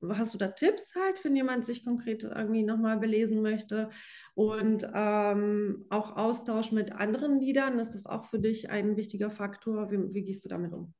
hast 0.10 0.33
du 0.33 0.38
da 0.38 0.48
Tipps 0.48 0.93
halt, 0.95 1.24
wenn 1.24 1.36
jemand 1.36 1.65
sich 1.65 1.83
konkret 1.83 2.24
irgendwie 2.24 2.63
nochmal 2.63 2.98
belesen 2.98 3.41
möchte? 3.41 3.89
Und 4.36 4.88
ähm, 4.93 5.86
auch 5.89 6.15
Austausch 6.15 6.72
mit 6.72 6.91
anderen 6.91 7.39
Liedern, 7.39 7.79
ist 7.79 7.93
das 7.95 8.05
auch 8.05 8.25
für 8.25 8.39
dich 8.39 8.69
ein 8.69 8.98
wichtiger 8.98 9.29
Faktor? 9.29 9.91
Wie, 9.91 10.13
wie 10.13 10.24
gehst 10.24 10.43
du 10.45 10.50
damit 10.50 10.74
um? 10.74 10.93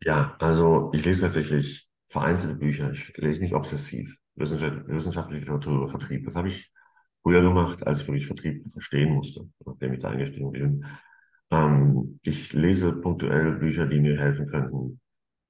Ja, 0.00 0.36
also 0.38 0.90
ich 0.94 1.04
lese 1.04 1.22
tatsächlich 1.22 1.88
vereinzelte 2.08 2.56
Bücher. 2.56 2.92
Ich 2.92 3.16
lese 3.16 3.42
nicht 3.42 3.54
obsessiv. 3.54 4.16
Wissenschaftliche 4.36 5.40
Literatur 5.40 5.76
über 5.76 5.88
Vertrieb. 5.88 6.24
Das 6.24 6.36
habe 6.36 6.48
ich 6.48 6.70
früher 7.22 7.42
gemacht, 7.42 7.86
als 7.86 8.02
ich 8.02 8.08
wirklich 8.08 8.26
Vertrieb 8.26 8.70
verstehen 8.70 9.14
musste, 9.14 9.48
nachdem 9.64 9.94
ich 9.94 10.00
da 10.00 10.10
eingestiegen 10.10 10.52
bin. 10.52 10.84
Ähm, 11.50 12.20
ich 12.22 12.52
lese 12.52 12.92
punktuell 12.92 13.52
Bücher, 13.52 13.86
die 13.86 14.00
mir 14.00 14.18
helfen 14.18 14.46
könnten, 14.48 15.00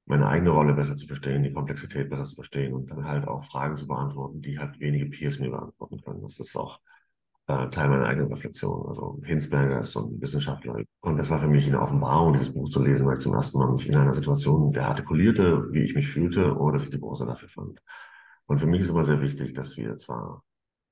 meine 0.07 0.27
eigene 0.29 0.51
Rolle 0.51 0.73
besser 0.73 0.97
zu 0.97 1.07
verstehen, 1.07 1.43
die 1.43 1.53
Komplexität 1.53 2.09
besser 2.09 2.25
zu 2.25 2.37
verstehen 2.37 2.73
und 2.75 2.91
dann 2.91 3.05
halt 3.05 3.27
auch 3.27 3.45
Fragen 3.45 3.77
zu 3.77 3.87
beantworten, 3.87 4.41
die 4.41 4.59
halt 4.59 4.79
wenige 4.81 5.07
Peers 5.07 5.39
mir 5.39 5.51
beantworten 5.51 6.01
können. 6.01 6.23
Das 6.23 6.39
ist 6.39 6.57
auch 6.57 6.81
äh, 7.49 7.69
Teil 7.71 7.89
meiner 7.89 8.07
eigenen 8.07 8.33
Reflexion. 8.33 8.89
Also 8.89 9.21
Hinsberger 9.25 9.81
ist 9.81 9.93
so 9.93 10.07
ein 10.07 10.21
Wissenschaftler. 10.21 10.83
Und 11.01 11.17
das 11.17 11.31
war 11.31 11.41
für 11.41 11.49
mich 11.49 11.67
eine 11.67 11.81
Offenbarung, 11.81 12.33
dieses 12.33 12.53
Buch 12.53 12.71
zu 12.71 12.83
lesen, 12.83 13.07
weil 13.07 13.15
ich 13.15 13.21
zum 13.21 13.35
ersten 13.35 13.59
Mal 13.59 13.73
mich 13.73 13.89
in 13.89 13.97
einer 13.97 14.15
Situation, 14.15 14.73
der 14.73 14.89
artikulierte, 14.89 15.73
wie 15.73 15.83
ich 15.83 15.95
mich 15.95 16.09
fühlte, 16.09 16.57
oder 16.57 16.75
dass 16.75 16.85
ich 16.85 16.91
die 16.91 16.99
Branche 16.99 17.27
dafür 17.27 17.49
fand. 17.49 17.83
Und 18.47 18.59
für 18.59 18.67
mich 18.67 18.83
ist 18.83 18.91
immer 18.91 19.05
sehr 19.05 19.21
wichtig, 19.21 19.55
dass 19.55 19.77
wir 19.77 19.99
zwar 19.99 20.45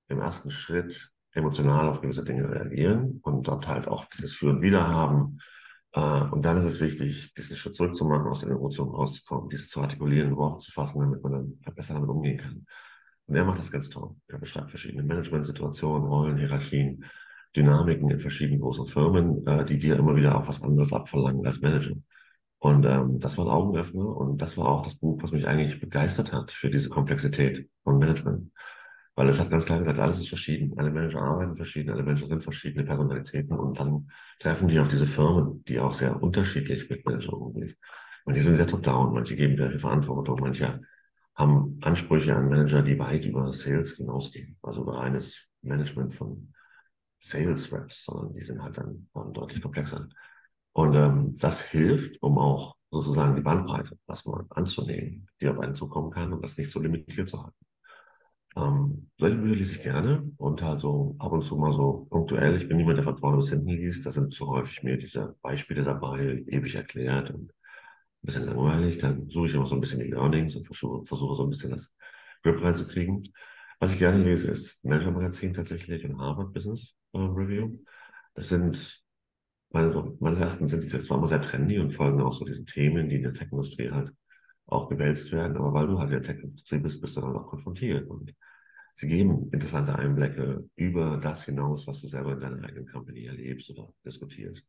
im 0.09 0.21
ersten 0.21 0.51
Schritt 0.51 1.13
emotional 1.33 1.89
auf 1.89 2.01
gewisse 2.01 2.25
Dinge 2.25 2.49
reagieren 2.49 3.21
und 3.23 3.47
dort 3.47 3.69
halt 3.69 3.89
auch 3.89 4.07
dieses 4.07 4.33
Führen 4.33 4.61
wieder 4.63 4.89
haben, 4.89 5.39
äh, 5.39 5.54
und 6.01 6.45
dann 6.45 6.57
ist 6.57 6.65
es 6.65 6.81
wichtig, 6.81 7.33
diesen 7.35 7.57
Schritt 7.57 7.77
zurückzumachen, 7.77 8.27
aus 8.27 8.41
den 8.41 8.51
Emotionen 8.51 8.91
rauszukommen, 8.91 9.49
dieses 9.49 9.69
zu 9.69 9.81
artikulieren, 9.81 10.31
in 10.31 10.37
Worte 10.37 10.65
zu 10.65 10.73
fassen, 10.73 11.01
damit 11.01 11.23
man 11.23 11.33
dann 11.33 11.75
besser 11.75 11.95
damit 11.95 12.11
umgehen 12.11 12.39
kann. 12.39 12.67
Und 13.27 13.37
er 13.37 13.45
macht 13.45 13.59
das 13.59 13.71
ganz 13.71 13.89
toll. 13.89 14.11
Er 14.29 14.39
beschreibt 14.39 14.71
verschiedene 14.71 15.03
Managementsituationen, 15.03 16.09
Rollen, 16.09 16.37
Hierarchien, 16.37 17.05
Dynamiken 17.57 18.11
in 18.11 18.21
verschiedenen 18.21 18.61
großen 18.61 18.87
Firmen, 18.87 19.47
äh, 19.47 19.65
die 19.65 19.79
dir 19.79 19.97
immer 19.97 20.17
wieder 20.17 20.37
auch 20.37 20.49
was 20.49 20.63
anderes 20.63 20.93
abverlangen 20.93 21.47
als 21.47 21.61
Manager. 21.61 21.95
Und 22.59 22.85
ähm, 22.87 23.21
das 23.21 23.39
war 23.39 23.47
ein 23.47 23.51
Augenöffner 23.53 24.07
und 24.17 24.39
das 24.39 24.57
war 24.57 24.67
auch 24.67 24.83
das 24.83 24.97
Buch, 24.97 25.23
was 25.23 25.33
mich 25.33 25.47
eigentlich 25.47 25.81
begeistert 25.81 26.33
hat 26.33 26.51
für 26.51 26.71
diese 26.71 26.89
Komplexität 26.89 27.69
von 27.85 27.99
Management. 27.99 28.51
Weil 29.17 29.29
es 29.29 29.41
hat 29.41 29.51
ganz 29.51 29.65
klar 29.65 29.79
gesagt, 29.79 29.99
alles 29.99 30.19
ist 30.19 30.29
verschieden. 30.29 30.77
Alle 30.77 30.91
Menschen 30.91 31.21
arbeiten 31.21 31.55
verschieden, 31.57 31.91
alle 31.91 32.03
Menschen 32.03 32.29
sind 32.29 32.43
verschiedene 32.43 32.85
Personalitäten 32.85 33.57
und 33.57 33.79
dann 33.79 34.11
treffen 34.41 34.69
die 34.69 34.81
auf 34.81 34.89
diese 34.89 35.07
Firmen, 35.07 35.65
die 35.65 35.79
auch 35.79 35.95
sehr 35.95 36.21
unterschiedlich 36.21 36.89
mit 36.91 37.07
Menschen 37.07 37.33
umgehen. 37.33 37.73
Manche 38.25 38.43
sind 38.43 38.57
sehr 38.57 38.67
top-down, 38.67 39.13
manche 39.13 39.37
geben 39.37 39.57
viel 39.57 39.79
Verantwortung, 39.79 40.39
manche 40.41 40.81
haben 41.35 41.79
Ansprüche 41.83 42.35
an 42.35 42.49
Manager, 42.49 42.83
die 42.83 42.99
weit 42.99 43.25
über 43.25 43.53
Sales 43.53 43.97
hinausgehen. 43.97 44.57
Also 44.63 44.83
über 44.83 44.99
reines 44.99 45.47
Management 45.63 46.15
von 46.15 46.53
Sales 47.21 47.73
Reps, 47.73 48.05
sondern 48.05 48.35
die 48.35 48.45
sind 48.45 48.63
halt 48.63 48.79
dann, 48.79 49.09
dann 49.15 49.33
deutlich 49.33 49.63
komplexer. 49.63 50.09
Und 50.73 50.95
ähm, 50.95 51.35
das 51.39 51.61
hilft, 51.61 52.23
um 52.23 52.39
auch 52.39 52.77
sozusagen 52.91 53.35
die 53.35 53.43
Bandbreite 53.43 53.99
erstmal 54.09 54.45
anzunehmen, 54.51 55.29
die 55.41 55.49
auf 55.49 55.59
einen 55.59 55.75
zukommen 55.75 56.11
kann 56.11 56.33
und 56.33 56.43
das 56.43 56.57
nicht 56.57 56.71
so 56.71 56.81
limitiert 56.81 57.29
zu 57.29 57.43
halten. 57.43 57.57
Ähm, 58.57 59.11
lese 59.19 59.63
ich 59.63 59.83
gerne 59.83 60.31
und 60.37 60.63
halt 60.63 60.81
so 60.81 61.17
ab 61.19 61.33
und 61.33 61.45
zu 61.45 61.57
mal 61.57 61.73
so 61.73 62.07
punktuell. 62.11 62.57
Ich 62.57 62.69
bin 62.69 62.77
niemand, 62.77 62.99
der 62.99 63.05
von 63.05 63.19
vorne 63.19 63.39
bis 63.39 63.51
hinten 63.51 63.69
liest. 63.69 64.07
Da 64.07 64.13
sind 64.13 64.33
zu 64.33 64.47
häufig 64.47 64.83
mehr 64.83 64.97
diese 64.97 65.37
Beispiele 65.43 65.83
dabei, 65.83 66.45
ewig 66.47 66.75
erklärt 66.77 67.31
und 67.31 67.51
ein 67.51 67.53
bisschen 68.23 68.47
langweilig. 68.47 68.99
Dann 68.99 69.29
suche 69.29 69.49
ich 69.49 69.55
immer 69.55 69.67
so 69.67 69.75
ein 69.75 69.81
bisschen 69.81 70.01
die 70.01 70.11
Learnings 70.11 70.55
und 70.55 70.67
versuche, 70.67 71.05
versuche 71.07 71.35
so 71.37 71.45
ein 71.45 71.51
bisschen 71.51 71.71
das 71.71 71.95
Grip 72.43 72.63
reinzukriegen. 72.63 73.29
Was 73.81 73.93
ich 73.93 73.99
gerne 73.99 74.23
lese, 74.23 74.53
ist 74.53 74.85
Manager 74.85 75.11
Magazin 75.11 75.53
tatsächlich 75.53 76.05
und 76.05 76.19
Harvard 76.21 76.53
Business 76.53 76.95
äh, 77.13 77.19
Review. 77.19 77.79
Das 78.35 78.49
sind, 78.49 79.03
meines, 79.71 80.39
Erachtens 80.39 80.71
sind 80.71 80.85
die 80.85 80.89
zwar 80.89 81.19
immer 81.19 81.27
sehr 81.27 81.43
trendy 81.43 81.79
und 81.81 81.93
folgen 81.93 82.23
auch 82.23 82.33
so 82.33 82.45
diesen 82.45 82.67
Themen, 82.67 83.09
die 83.09 83.17
in 83.17 83.23
der 83.25 83.33
Tech-Industrie 83.33 83.91
halt 83.91 84.13
auch 84.67 84.89
gewälzt 84.89 85.31
werden, 85.33 85.57
aber 85.57 85.73
weil 85.73 85.87
du 85.87 85.99
halt 85.99 86.11
in 86.11 86.23
der 86.23 86.23
Tech-Industrie 86.23 86.79
bist, 86.79 87.01
bist 87.01 87.17
du 87.17 87.21
dann 87.21 87.37
auch 87.37 87.47
konfrontiert. 87.47 88.09
Und 88.09 88.35
sie 88.95 89.09
geben 89.09 89.51
interessante 89.53 89.95
Einblicke 89.95 90.69
über 90.77 91.19
das 91.19 91.45
hinaus, 91.45 91.87
was 91.87 92.01
du 92.01 92.09
selber 92.09 92.33
in 92.33 92.41
deiner 92.41 92.65
eigenen 92.65 92.89
Company 92.89 93.27
erlebst 93.27 93.71
oder 93.71 93.93
diskutierst. 94.05 94.67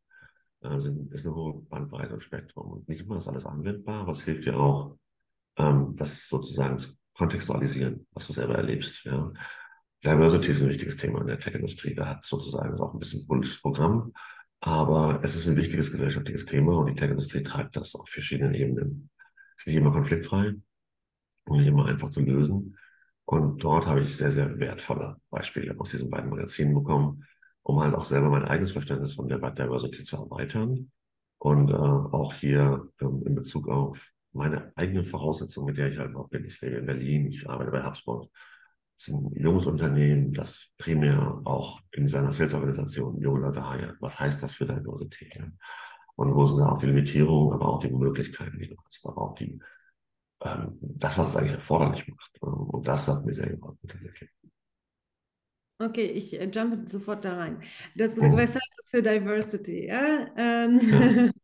Also 0.60 0.94
ist 1.10 1.26
eine 1.26 1.34
hohe 1.34 1.62
Bandbreite 1.62 2.14
und 2.14 2.22
Spektrum. 2.22 2.72
Und 2.72 2.88
nicht 2.88 3.02
immer 3.02 3.16
ist 3.16 3.28
alles 3.28 3.46
anwendbar, 3.46 4.02
aber 4.02 4.12
es 4.12 4.24
hilft 4.24 4.46
dir 4.46 4.58
auch, 4.58 4.98
ähm, 5.56 5.94
das 5.96 6.28
sozusagen 6.28 6.78
zu 6.78 6.90
kontextualisieren, 7.14 8.06
was 8.12 8.26
du 8.26 8.32
selber 8.32 8.56
erlebst. 8.56 9.04
Ja. 9.04 9.32
Diversity 10.04 10.52
ist 10.52 10.62
ein 10.62 10.68
wichtiges 10.68 10.96
Thema 10.96 11.20
in 11.22 11.28
der 11.28 11.38
Tech-Industrie. 11.38 11.94
Da 11.94 12.08
hat 12.08 12.26
sozusagen 12.26 12.78
auch 12.78 12.92
ein 12.92 12.98
bisschen 12.98 13.26
politisches 13.26 13.60
Programm. 13.60 14.12
Aber 14.60 15.20
es 15.22 15.36
ist 15.36 15.46
ein 15.46 15.56
wichtiges 15.56 15.90
gesellschaftliches 15.90 16.44
Thema 16.44 16.78
und 16.78 16.86
die 16.86 16.94
Tech-Industrie 16.94 17.42
treibt 17.42 17.76
das 17.76 17.94
auf 17.94 18.08
verschiedenen 18.08 18.54
Ebenen 18.54 19.10
ist 19.56 19.66
nicht 19.66 19.76
immer 19.76 19.92
konfliktfrei 19.92 20.54
und 21.44 21.58
nicht 21.58 21.66
immer 21.66 21.86
einfach 21.86 22.10
zu 22.10 22.20
lösen. 22.20 22.76
Und 23.24 23.62
dort 23.64 23.86
habe 23.86 24.02
ich 24.02 24.16
sehr, 24.16 24.30
sehr 24.30 24.58
wertvolle 24.58 25.16
Beispiele 25.30 25.78
aus 25.78 25.90
diesen 25.90 26.10
beiden 26.10 26.30
Magazinen 26.30 26.74
bekommen, 26.74 27.24
um 27.62 27.80
halt 27.80 27.94
auch 27.94 28.04
selber 28.04 28.30
mein 28.30 28.44
eigenes 28.44 28.72
Verständnis 28.72 29.14
von 29.14 29.28
der 29.28 29.38
Diversity 29.38 30.04
zu 30.04 30.16
erweitern. 30.16 30.90
Und 31.38 31.70
äh, 31.70 31.74
auch 31.74 32.32
hier 32.34 32.88
ähm, 33.00 33.22
in 33.26 33.34
Bezug 33.34 33.68
auf 33.68 34.12
meine 34.32 34.72
eigenen 34.76 35.04
Voraussetzungen, 35.04 35.66
mit 35.66 35.78
der 35.78 35.90
ich 35.90 35.98
halt 35.98 36.14
auch 36.14 36.28
bin. 36.28 36.44
Ich 36.44 36.60
lebe 36.60 36.76
in 36.76 36.86
Berlin, 36.86 37.26
ich 37.26 37.48
arbeite 37.48 37.70
bei 37.70 37.84
HubSpot. 37.84 38.30
Es 38.98 39.08
ist 39.08 39.14
ein 39.14 39.32
junges 39.34 39.66
Unternehmen, 39.66 40.32
das 40.32 40.70
primär 40.78 41.40
auch 41.44 41.80
in 41.90 42.08
seiner 42.08 42.32
Sales-Organisation 42.32 43.20
junge 43.20 43.40
Leute 43.40 43.68
heiert. 43.68 43.96
Was 44.00 44.18
heißt 44.18 44.42
das 44.42 44.52
für 44.54 44.64
Diversity? 44.64 45.28
Und 46.16 46.34
wo 46.34 46.44
sind 46.44 46.62
auch 46.62 46.78
die 46.78 46.86
Limitierungen, 46.86 47.52
aber 47.52 47.68
auch 47.68 47.80
die 47.80 47.90
Möglichkeiten, 47.90 48.58
die 48.58 48.68
du 48.68 48.76
hast, 48.86 49.06
aber 49.06 49.22
auch 49.22 49.34
die, 49.34 49.60
ähm, 50.42 50.78
das, 50.80 51.18
was 51.18 51.28
es 51.28 51.36
eigentlich 51.36 51.52
erforderlich 51.52 52.08
macht. 52.08 52.42
Und 52.42 52.88
das 52.88 53.06
hat 53.08 53.24
mir 53.24 53.34
sehr 53.34 53.50
geholfen 53.50 53.86
tatsächlich. 53.86 54.30
Okay, 55.78 56.06
ich 56.06 56.40
äh, 56.40 56.48
jump 56.48 56.88
sofort 56.88 57.24
da 57.24 57.36
rein. 57.36 57.60
Du 57.94 58.04
hast 58.04 58.14
gesagt, 58.14 58.32
mhm. 58.32 58.38
was 58.38 58.54
heißt 58.54 58.74
das 58.78 58.90
für 58.90 59.02
Diversity? 59.02 59.86
Ja? 59.86 60.26
Ähm, 60.36 60.80
ja. 60.82 61.30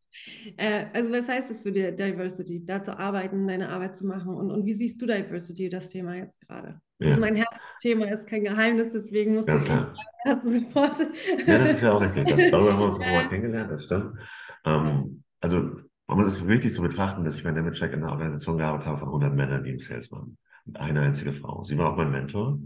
Äh, 0.57 0.85
also 0.93 1.11
was 1.11 1.27
heißt 1.27 1.49
das 1.49 1.63
für 1.63 1.71
dich, 1.71 1.95
Diversity, 1.95 2.63
da 2.63 2.79
zu 2.79 2.97
arbeiten, 2.97 3.47
deine 3.47 3.69
Arbeit 3.69 3.95
zu 3.95 4.05
machen? 4.05 4.35
Und, 4.35 4.51
und 4.51 4.65
wie 4.65 4.73
siehst 4.73 5.01
du 5.01 5.07
Diversity, 5.07 5.69
das 5.69 5.89
Thema 5.89 6.15
jetzt 6.15 6.39
gerade? 6.41 6.79
Das 6.99 7.07
ja. 7.07 7.13
ist 7.15 7.19
mein 7.19 7.35
Herzthema, 7.35 8.05
ist 8.05 8.27
kein 8.27 8.43
Geheimnis, 8.43 8.91
deswegen 8.91 9.33
muss 9.33 9.47
ich 9.47 9.59
sagen, 9.61 9.87
hast 10.25 10.43
du 10.43 10.59
sofort. 10.59 10.99
Ja, 11.47 11.57
das 11.57 11.71
ist 11.71 11.81
ja 11.81 11.93
auch 11.93 12.01
richtig. 12.01 12.27
Das, 12.27 12.51
darüber 12.51 12.73
haben 12.73 12.79
wir 12.79 12.85
uns 12.85 12.97
nochmal 12.99 13.27
kennengelernt, 13.27 13.71
das 13.71 13.85
stimmt. 13.85 14.19
Ähm, 14.65 15.23
also 15.39 15.71
aber 16.07 16.27
es 16.27 16.47
wichtig 16.47 16.73
zu 16.73 16.81
betrachten, 16.81 17.23
dass 17.23 17.37
ich 17.37 17.43
bei 17.43 17.51
Nemetschek 17.51 17.93
in 17.93 18.03
einer 18.03 18.11
Organisation 18.11 18.57
gearbeitet 18.57 18.87
habe 18.87 18.99
von 18.99 19.07
100 19.07 19.33
Männern, 19.33 19.63
die 19.63 19.71
im 19.71 19.79
Sales 19.79 20.11
waren. 20.11 20.37
Eine 20.73 21.01
einzige 21.01 21.33
Frau. 21.33 21.63
Sie 21.63 21.77
war 21.77 21.91
auch 21.91 21.97
mein 21.97 22.11
Mentor. 22.11 22.59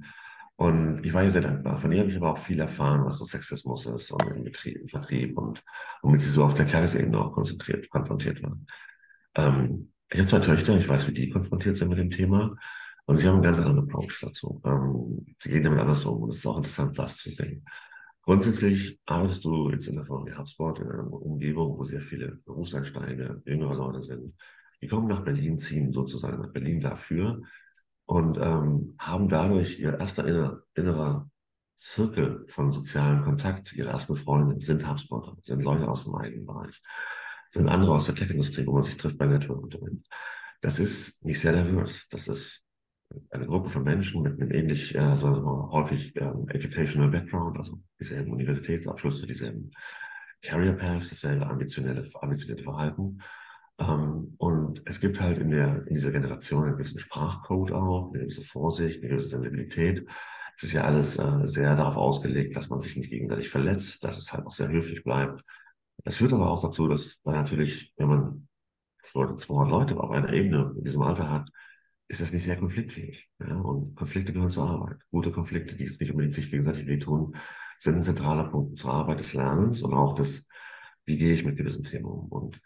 Und 0.55 1.05
ich 1.05 1.13
war 1.13 1.23
ihr 1.23 1.31
sehr 1.31 1.41
dankbar. 1.41 1.77
Von 1.77 1.91
ihr 1.91 1.99
habe 1.99 2.09
ich 2.09 2.17
aber 2.17 2.31
auch 2.31 2.39
viel 2.39 2.59
erfahren, 2.59 3.05
was 3.05 3.19
so 3.19 3.25
Sexismus 3.25 3.85
ist 3.85 4.11
und 4.11 4.35
im, 4.35 4.43
Betrieb, 4.43 4.81
im 4.81 4.87
Vertrieb 4.87 5.37
und 5.37 5.63
womit 6.01 6.21
sie 6.21 6.31
so 6.31 6.43
auf 6.43 6.55
der 6.55 6.65
Tagesebene 6.65 7.19
auch 7.19 7.31
konzentriert, 7.31 7.89
konfrontiert 7.91 8.41
war. 8.41 8.57
Ähm, 9.35 9.91
ich 10.09 10.19
habe 10.19 10.27
zwei 10.27 10.39
Töchter, 10.39 10.77
ich 10.77 10.87
weiß, 10.87 11.07
wie 11.09 11.13
die 11.13 11.29
konfrontiert 11.29 11.77
sind 11.77 11.89
mit 11.89 11.99
dem 11.99 12.09
Thema. 12.09 12.55
Und 13.05 13.17
sie 13.17 13.27
haben 13.27 13.35
einen 13.35 13.43
ganz 13.43 13.59
anderen 13.59 13.79
Approach 13.79 14.19
dazu. 14.19 14.61
Ähm, 14.65 15.35
sie 15.39 15.51
gehen 15.51 15.63
damit 15.63 15.79
anders 15.79 16.03
um 16.05 16.23
und 16.23 16.31
es 16.31 16.37
ist 16.37 16.45
auch 16.47 16.57
interessant, 16.57 16.97
das 16.97 17.17
zu 17.17 17.29
sehen. 17.29 17.63
Grundsätzlich 18.27 18.99
arbeitest 19.05 19.45
du 19.45 19.69
jetzt 19.69 19.87
in 19.87 19.95
der 19.95 20.05
wie 20.05 20.33
HubSpot 20.33 20.77
in 20.79 20.91
einer 20.91 21.09
Umgebung, 21.13 21.77
wo 21.77 21.85
sehr 21.85 22.01
viele 22.01 22.35
Berufseinsteiger, 22.43 23.41
jüngere 23.45 23.73
Leute 23.73 24.03
sind. 24.03 24.35
Die 24.81 24.87
kommen 24.87 25.07
nach 25.07 25.23
Berlin, 25.23 25.57
ziehen 25.57 25.93
sozusagen 25.93 26.41
nach 26.41 26.51
Berlin 26.51 26.81
dafür 26.81 27.41
und 28.05 28.37
ähm, 28.37 28.95
haben 28.99 29.29
dadurch 29.29 29.79
ihr 29.79 29.97
erster 29.97 30.27
inner, 30.27 30.61
innerer 30.75 31.29
Zirkel 31.77 32.45
von 32.49 32.73
sozialen 32.73 33.23
Kontakt, 33.23 33.71
ihre 33.71 33.91
ersten 33.91 34.17
Freunde 34.17 34.59
sind 34.59 34.85
HubSpotter, 34.85 35.37
sind 35.43 35.63
Leute 35.63 35.87
aus 35.87 36.03
dem 36.03 36.15
eigenen 36.15 36.45
Bereich, 36.45 36.81
sind 37.51 37.69
andere 37.69 37.93
aus 37.93 38.07
der 38.07 38.15
Tech-Industrie, 38.15 38.67
wo 38.67 38.73
man 38.73 38.83
sich 38.83 38.97
trifft 38.97 39.17
bei 39.17 39.25
Network 39.25 39.63
und 39.63 40.03
Das 40.59 40.79
ist 40.79 41.23
nicht 41.23 41.39
sehr 41.39 41.63
divers. 41.63 42.09
Das 42.09 42.27
ist 42.27 42.66
eine 43.31 43.47
Gruppe 43.47 43.69
von 43.69 43.83
Menschen 43.83 44.21
mit 44.23 44.39
einem 44.39 44.51
ähnlich, 44.51 44.95
äh, 44.95 44.99
also 44.99 45.69
häufig 45.71 46.13
ähm, 46.17 46.47
educational 46.49 47.09
Background, 47.09 47.57
also 47.57 47.79
dieselben 47.99 48.31
Universitätsabschlüsse, 48.31 49.27
dieselben 49.27 49.71
Career 50.41 50.73
Paths, 50.73 51.09
dasselbe 51.09 51.47
ambitionierte, 51.47 52.09
ambitionierte 52.21 52.63
Verhalten 52.63 53.19
ähm, 53.79 54.33
und 54.37 54.81
es 54.85 54.99
gibt 54.99 55.21
halt 55.21 55.37
in, 55.37 55.51
der, 55.51 55.85
in 55.87 55.95
dieser 55.95 56.11
Generation 56.11 56.63
einen 56.65 56.77
gewissen 56.77 56.99
Sprachcode 56.99 57.71
auch, 57.71 58.11
eine 58.11 58.21
gewisse 58.21 58.43
Vorsicht, 58.43 59.01
eine 59.01 59.09
gewisse 59.09 59.29
Sensibilität. 59.29 60.07
Es 60.57 60.63
ist 60.63 60.73
ja 60.73 60.83
alles 60.83 61.17
äh, 61.19 61.41
sehr 61.45 61.75
darauf 61.75 61.97
ausgelegt, 61.97 62.55
dass 62.55 62.69
man 62.69 62.79
sich 62.79 62.95
nicht 62.97 63.11
gegenseitig 63.11 63.49
verletzt, 63.49 64.03
dass 64.03 64.17
es 64.17 64.33
halt 64.33 64.47
auch 64.47 64.51
sehr 64.51 64.69
höflich 64.69 65.03
bleibt. 65.03 65.43
Das 66.03 66.15
führt 66.15 66.33
aber 66.33 66.49
auch 66.49 66.61
dazu, 66.61 66.87
dass 66.87 67.19
man 67.23 67.35
natürlich, 67.35 67.93
wenn 67.97 68.07
man 68.07 68.47
so 69.03 69.35
200 69.35 69.69
Leute 69.69 69.99
auf 69.99 70.09
einer 70.09 70.33
Ebene 70.33 70.73
in 70.77 70.83
diesem 70.83 71.03
Alter 71.03 71.29
hat, 71.29 71.49
ist 72.07 72.21
das 72.21 72.31
nicht 72.31 72.43
sehr 72.43 72.57
konfliktfähig. 72.57 73.29
Ja? 73.39 73.55
Und 73.55 73.95
Konflikte 73.95 74.33
gehören 74.33 74.49
zur 74.49 74.69
Arbeit. 74.69 74.97
Gute 75.11 75.31
Konflikte, 75.31 75.75
die 75.75 75.85
jetzt 75.85 75.99
nicht 75.99 76.11
unbedingt 76.11 76.35
sich 76.35 76.49
gegenseitig 76.49 76.87
wehtun, 76.87 77.35
sind 77.79 77.95
ein 77.95 78.03
zentraler 78.03 78.49
Punkt 78.49 78.79
zur 78.79 78.93
Arbeit 78.93 79.19
des 79.19 79.33
Lernens 79.33 79.81
und 79.81 79.93
auch 79.93 80.13
des, 80.13 80.47
wie 81.05 81.17
gehe 81.17 81.33
ich 81.33 81.43
mit 81.43 81.57
gewissen 81.57 81.83
Themen 81.83 82.05
um. 82.05 82.27
Und 82.29 82.61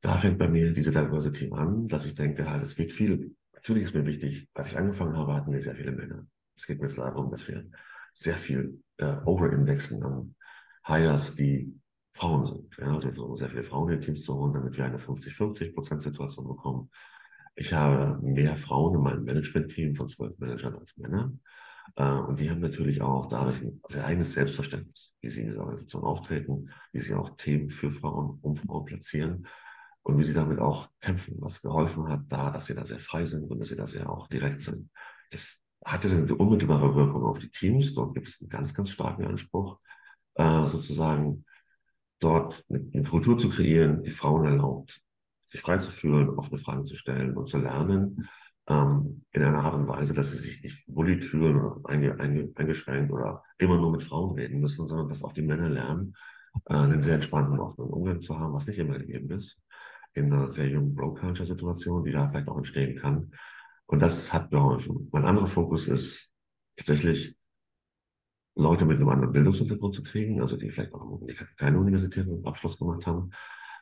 da 0.00 0.16
fängt 0.18 0.38
bei 0.38 0.48
mir 0.48 0.72
diese 0.72 0.92
Diversity 0.92 1.50
an, 1.52 1.88
dass 1.88 2.06
ich 2.06 2.14
denke, 2.14 2.48
halt, 2.48 2.62
es 2.62 2.76
geht 2.76 2.92
viel. 2.92 3.34
Natürlich 3.52 3.84
ist 3.84 3.94
mir 3.94 4.06
wichtig, 4.06 4.48
als 4.54 4.68
ich 4.68 4.78
angefangen 4.78 5.16
habe, 5.16 5.34
hatten 5.34 5.52
wir 5.52 5.60
sehr 5.60 5.74
viele 5.74 5.92
Männer. 5.92 6.26
Es 6.56 6.66
geht 6.66 6.78
mir 6.78 6.86
jetzt 6.86 6.98
darum, 6.98 7.30
dass 7.30 7.46
wir 7.48 7.68
sehr 8.12 8.36
viel 8.36 8.82
äh, 8.98 9.16
overindexen 9.24 10.02
an 10.02 10.34
Hires, 10.84 11.34
die 11.34 11.74
Frauen 12.14 12.46
sind. 12.46 12.76
Ja, 12.78 12.94
also 12.94 13.12
so 13.12 13.36
sehr 13.36 13.50
viele 13.50 13.64
Frauen 13.64 13.92
in 13.92 14.00
Teams 14.00 14.22
zu 14.22 14.34
holen, 14.34 14.54
damit 14.54 14.76
wir 14.76 14.84
eine 14.84 14.98
50-50-Prozent-Situation 14.98 16.46
bekommen. 16.46 16.90
Ich 17.56 17.72
habe 17.72 18.18
mehr 18.22 18.56
Frauen 18.56 18.94
in 18.94 19.02
meinem 19.02 19.24
Management-Team 19.24 19.96
von 19.96 20.08
zwölf 20.08 20.38
Managern 20.38 20.76
als 20.76 20.96
Männer. 20.96 21.32
Äh, 21.96 22.04
und 22.04 22.38
die 22.38 22.50
haben 22.50 22.60
natürlich 22.60 23.00
auch 23.00 23.26
dadurch 23.26 23.62
ein 23.62 24.00
eigenes 24.02 24.34
Selbstverständnis, 24.34 25.14
wie 25.20 25.30
sie 25.30 25.40
in 25.40 25.46
dieser 25.48 25.62
Organisation 25.62 26.04
auftreten, 26.04 26.70
wie 26.92 27.00
sie 27.00 27.14
auch 27.14 27.36
Themen 27.36 27.70
für 27.70 27.90
Frauen, 27.90 28.38
um 28.42 28.56
Frauen 28.56 28.84
platzieren 28.84 29.46
und 30.02 30.18
wie 30.18 30.24
sie 30.24 30.34
damit 30.34 30.58
auch 30.58 30.88
kämpfen, 31.00 31.36
was 31.40 31.62
geholfen 31.62 32.08
hat, 32.08 32.24
da, 32.28 32.50
dass 32.50 32.66
sie 32.66 32.74
da 32.74 32.84
sehr 32.84 33.00
frei 33.00 33.24
sind 33.24 33.50
und 33.50 33.58
dass 33.58 33.70
sie 33.70 33.76
da 33.76 33.86
sehr 33.86 34.10
auch 34.10 34.28
direkt 34.28 34.60
sind. 34.60 34.90
Das 35.30 35.56
hatte 35.84 36.08
eine 36.08 36.34
unmittelbare 36.34 36.94
Wirkung 36.94 37.24
auf 37.24 37.38
die 37.38 37.50
Teams. 37.50 37.94
Dort 37.94 38.14
gibt 38.14 38.28
es 38.28 38.40
einen 38.40 38.50
ganz, 38.50 38.74
ganz 38.74 38.90
starken 38.90 39.24
Anspruch, 39.24 39.78
äh, 40.34 40.68
sozusagen 40.68 41.44
dort 42.20 42.64
eine, 42.68 43.02
Kultur 43.02 43.38
zu 43.38 43.48
kreieren, 43.48 44.02
die 44.02 44.10
Frauen 44.10 44.44
erlaubt, 44.44 45.00
sich 45.56 45.62
frei 45.62 45.78
zu 45.78 45.90
fühlen, 45.90 46.28
offene 46.30 46.58
Fragen 46.58 46.86
zu 46.86 46.94
stellen 46.94 47.36
und 47.36 47.48
zu 47.48 47.58
lernen, 47.58 48.28
ähm, 48.68 49.24
in 49.32 49.42
einer 49.42 49.64
Art 49.64 49.74
und 49.74 49.88
Weise, 49.88 50.14
dass 50.14 50.32
sie 50.32 50.38
sich 50.38 50.62
nicht 50.62 50.84
bullied 50.86 51.24
fühlen 51.24 51.56
oder 51.56 51.88
einge, 51.88 52.18
einge, 52.20 52.52
eingeschränkt 52.54 53.12
oder 53.12 53.42
immer 53.58 53.76
nur 53.76 53.92
mit 53.92 54.02
Frauen 54.02 54.34
reden 54.34 54.60
müssen, 54.60 54.88
sondern 54.88 55.08
dass 55.08 55.22
auch 55.22 55.32
die 55.32 55.42
Männer 55.42 55.68
lernen, 55.68 56.14
äh, 56.66 56.74
einen 56.74 57.00
sehr 57.00 57.14
entspannten, 57.14 57.58
offenen 57.58 57.90
Umgang 57.90 58.20
zu 58.20 58.38
haben, 58.38 58.52
was 58.52 58.66
nicht 58.66 58.78
immer 58.78 58.98
gegeben 58.98 59.30
ist 59.30 59.58
in 60.16 60.32
einer 60.32 60.50
sehr 60.50 60.68
jungen 60.68 60.94
Bro-Culture-Situation, 60.94 62.04
die 62.04 62.12
da 62.12 62.28
vielleicht 62.28 62.48
auch 62.48 62.56
entstehen 62.56 62.98
kann. 62.98 63.32
Und 63.86 64.00
das 64.00 64.32
hat 64.32 64.50
geholfen. 64.50 65.08
Mein 65.12 65.26
anderer 65.26 65.46
Fokus 65.46 65.86
ist 65.88 66.30
tatsächlich, 66.74 67.36
Leute 68.58 68.86
mit 68.86 68.96
einem 68.96 69.10
anderen 69.10 69.32
Bildungshintergrund 69.32 69.94
zu 69.94 70.02
kriegen, 70.02 70.40
also 70.40 70.56
die 70.56 70.70
vielleicht 70.70 70.94
auch 70.94 71.20
keine 71.58 71.78
universitären 71.78 72.42
Abschluss 72.46 72.78
gemacht 72.78 73.06
haben, 73.06 73.30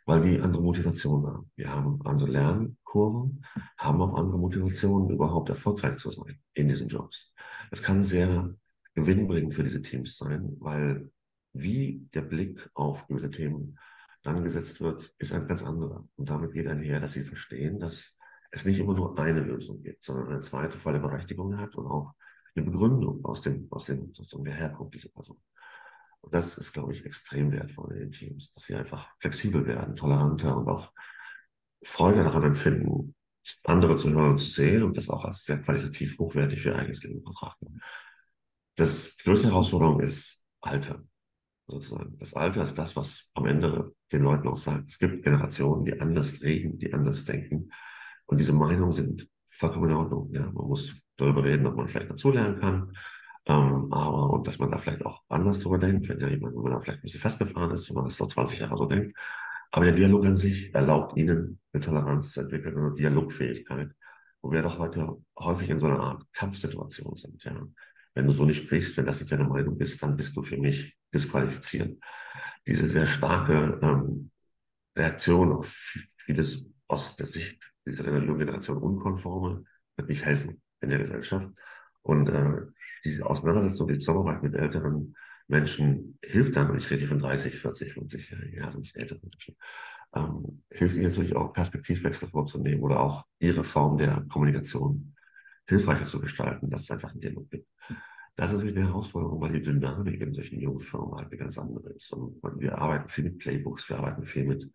weil 0.07 0.21
die 0.23 0.41
andere 0.41 0.63
Motivation 0.63 1.27
haben. 1.27 1.51
Wir 1.57 1.71
haben 1.71 2.01
andere 2.05 2.31
Lernkurven, 2.31 3.45
haben 3.79 4.03
auch 4.03 4.15
andere 4.15 4.39
Motivationen, 4.39 5.11
überhaupt 5.11 5.49
erfolgreich 5.49 5.97
zu 5.99 6.11
sein 6.11 6.39
in 6.55 6.69
diesen 6.69 6.89
Jobs. 6.89 7.33
Das 7.71 7.83
kann 7.83 8.03
sehr 8.03 8.55
gewinnbringend 8.95 9.55
für 9.55 9.65
diese 9.65 9.83
Teams 9.83 10.17
sein, 10.17 10.57
weil 10.61 11.11
wie 11.53 12.07
der 12.13 12.23
Blick 12.23 12.69
auf 12.75 13.07
gewisse 13.07 13.31
Themen 13.31 13.79
dann 14.23 14.43
gesetzt 14.43 14.81
wird, 14.81 15.15
ist 15.19 15.33
ein 15.33 15.47
ganz 15.47 15.63
anderer. 15.63 16.07
Und 16.17 16.31
damit 16.31 16.53
geht 16.53 16.67
einher, 16.67 17.01
dass 17.01 17.13
sie 17.13 17.25
verstehen, 17.25 17.79
dass 17.79 18.15
es 18.51 18.65
nicht 18.65 18.79
immer 18.79 18.95
nur 18.95 19.19
eine 19.19 19.41
Lösung 19.41 19.83
gibt, 19.83 20.05
sondern 20.05 20.29
eine 20.29 20.41
zweite 20.41 20.79
volle 20.79 21.01
Berechtigung 21.01 21.57
hat 21.59 21.75
und 21.77 21.87
auch 21.87 22.15
eine 22.55 22.65
Begründung 22.65 23.25
aus 23.25 23.43
dem, 23.43 23.67
aus 23.71 23.87
dem, 23.87 24.15
sozusagen 24.15 24.45
der 24.45 24.55
Herkunft 24.55 24.95
dieser 24.95 25.09
Person. 25.09 25.39
Und 26.25 26.33
das 26.35 26.57
ist, 26.57 26.73
glaube 26.73 26.93
ich, 26.93 27.05
extrem 27.05 27.53
wertvoll 27.53 27.93
in 27.93 28.01
den 28.01 28.13
Teams, 28.13 28.51
dass 28.53 28.65
sie 28.65 28.75
einfach 28.75 29.11
flexibel 29.21 29.67
werden, 29.67 29.95
toleranter 29.95 30.57
und 30.57 30.69
auch 30.69 30.91
Freude 31.83 32.25
daran 32.25 32.45
empfinden, 32.45 33.15
andere 33.65 33.99
zu 33.99 34.09
hören 34.11 34.31
und 34.31 34.39
zu 34.39 34.51
sehen 34.51 34.83
und 34.83 34.97
das 34.97 35.11
auch 35.11 35.23
als 35.23 35.45
sehr 35.45 35.59
qualitativ 35.59 36.19
hochwertig 36.19 36.63
für 36.63 36.71
ihr 36.71 36.77
eigenes 36.77 37.03
Leben 37.03 37.23
betrachten. 37.23 37.81
Das 38.77 39.17
größte 39.19 39.49
Herausforderung 39.49 40.01
ist 40.01 40.47
Alter 40.63 41.05
sozusagen. 41.67 42.19
Das 42.19 42.33
Alter 42.33 42.63
ist 42.63 42.79
das, 42.79 42.97
was 42.97 43.31
am 43.35 43.45
Ende 43.45 43.95
den 44.11 44.23
Leuten 44.23 44.49
auch 44.49 44.57
sagt. 44.57 44.89
Es 44.89 44.99
gibt 44.99 45.25
Generationen, 45.25 45.85
die 45.85 46.01
anders 46.01 46.43
reden, 46.43 46.79
die 46.79 46.93
anders 46.95 47.27
denken. 47.27 47.71
Und 48.25 48.41
diese 48.41 48.55
Meinungen 48.55 48.93
sind 48.93 49.29
vollkommen 49.47 49.91
in 49.91 49.97
Ordnung. 49.97 50.33
Ja, 50.33 50.43
man 50.43 50.69
muss 50.69 50.95
darüber 51.19 51.45
reden, 51.45 51.67
ob 51.67 51.77
man 51.77 51.89
vielleicht 51.89 52.11
dazulernen 52.11 52.61
kann. 52.61 52.97
Ähm, 53.47 53.93
aber, 53.93 54.31
und 54.31 54.47
dass 54.47 54.59
man 54.59 54.71
da 54.71 54.79
vielleicht 54.79 55.05
auch 55.05 55.23
anders 55.29 55.61
drüber 55.61 55.79
denkt, 55.79 56.09
wenn 56.09 56.21
ja 56.21 56.29
jemand, 56.29 56.55
wenn 56.57 56.63
man 56.63 56.73
da 56.73 56.81
vielleicht 56.81 57.01
ein 57.01 57.03
bisschen 57.03 57.21
festgefahren 57.21 57.71
ist, 57.73 57.89
wenn 57.89 57.97
man 57.97 58.05
das 58.05 58.17
so 58.17 58.27
20 58.27 58.61
Jahre 58.61 58.77
so 58.77 58.87
denkt. 58.87 59.17
Aber 59.71 59.85
der 59.87 59.95
Dialog 59.95 60.25
an 60.25 60.37
sich 60.37 60.75
erlaubt 60.75 61.17
ihnen 61.17 61.61
eine 61.73 61.83
Toleranz 61.83 62.33
zu 62.33 62.41
entwickeln 62.41 62.79
eine 62.79 62.95
Dialogfähigkeit, 62.95 63.91
wo 64.41 64.53
wir 64.53 64.63
doch 64.63 64.79
heute 64.79 65.17
häufig 65.39 65.69
in 65.69 65.81
so 65.81 65.87
einer 65.87 66.01
Art 66.01 66.25
Kampfsituation 66.33 67.17
sind. 67.17 67.43
Ja. 67.45 67.61
Wenn 68.15 68.27
du 68.27 68.33
so 68.33 68.45
nicht 68.45 68.63
sprichst, 68.63 68.97
wenn 68.97 69.07
das 69.07 69.21
nicht 69.21 69.33
deine 69.33 69.45
Meinung 69.45 69.79
ist, 69.81 70.03
dann 70.03 70.17
bist 70.17 70.37
du 70.37 70.43
für 70.43 70.57
mich 70.57 70.97
disqualifiziert. 71.13 71.99
Diese 72.67 72.89
sehr 72.89 73.07
starke 73.07 73.79
ähm, 73.83 74.31
Reaktion 74.97 75.53
auf 75.53 75.69
vieles 76.19 76.71
aus 76.89 77.17
der 77.17 77.27
Sicht 77.27 77.61
dieser 77.87 78.05
Generation 78.05 78.79
Unkonforme 78.79 79.65
wird 79.97 80.09
nicht 80.09 80.25
helfen 80.25 80.63
in 80.81 80.91
der 80.91 81.01
Gesellschaft. 81.01 81.51
Und 82.05 82.29
äh, 82.29 82.61
diese 83.03 83.25
Auseinandersetzung, 83.25 83.89
die 83.89 83.99
Zusammenarbeit 83.99 84.43
mit 84.43 84.55
älteren 84.55 85.17
Menschen 85.49 86.19
hilft 86.23 86.55
dann, 86.57 86.71
und 86.71 86.79
ich 86.79 86.91
rede 86.91 87.01
hier 87.01 87.09
von 87.09 87.19
30, 87.19 87.59
40, 87.59 87.95
50 87.95 88.31
Jahren, 88.31 88.53
ja, 88.53 88.65
also 88.65 88.79
nicht 88.79 88.95
älteren 88.95 89.23
Menschen, 89.23 89.57
ähm, 90.15 90.63
hilft 90.71 90.97
ihnen 90.97 91.09
natürlich 91.09 91.35
auch 91.35 91.53
Perspektivwechsel 91.53 92.29
vorzunehmen 92.29 92.83
oder 92.83 93.01
auch 93.01 93.25
ihre 93.39 93.65
Form 93.65 93.97
der 93.99 94.25
Kommunikation 94.29 95.15
hilfreicher 95.67 96.05
zu 96.05 96.21
gestalten, 96.21 96.69
dass 96.71 96.83
es 96.83 96.91
einfach 96.91 97.13
einen 97.13 97.21
Dialog 97.21 97.51
gibt. 97.51 97.69
Das 98.37 98.51
ist 98.51 98.57
natürlich 98.57 98.77
eine 98.77 98.89
Herausforderung, 98.89 99.41
weil 99.41 99.53
die 99.53 99.63
Dynamik 99.63 100.21
in 100.21 100.35
solchen 100.35 100.61
jungen 100.61 100.81
Firmen 100.81 101.15
halt 101.15 101.29
eine 101.29 101.37
ganz 101.37 101.57
andere 101.57 101.91
ist. 101.91 102.13
Und 102.13 102.61
wir 102.61 102.77
arbeiten 102.77 103.09
viel 103.09 103.25
mit 103.25 103.39
Playbooks, 103.39 103.89
wir 103.89 103.99
arbeiten 103.99 104.27
viel 104.27 104.45
mit 104.45 104.71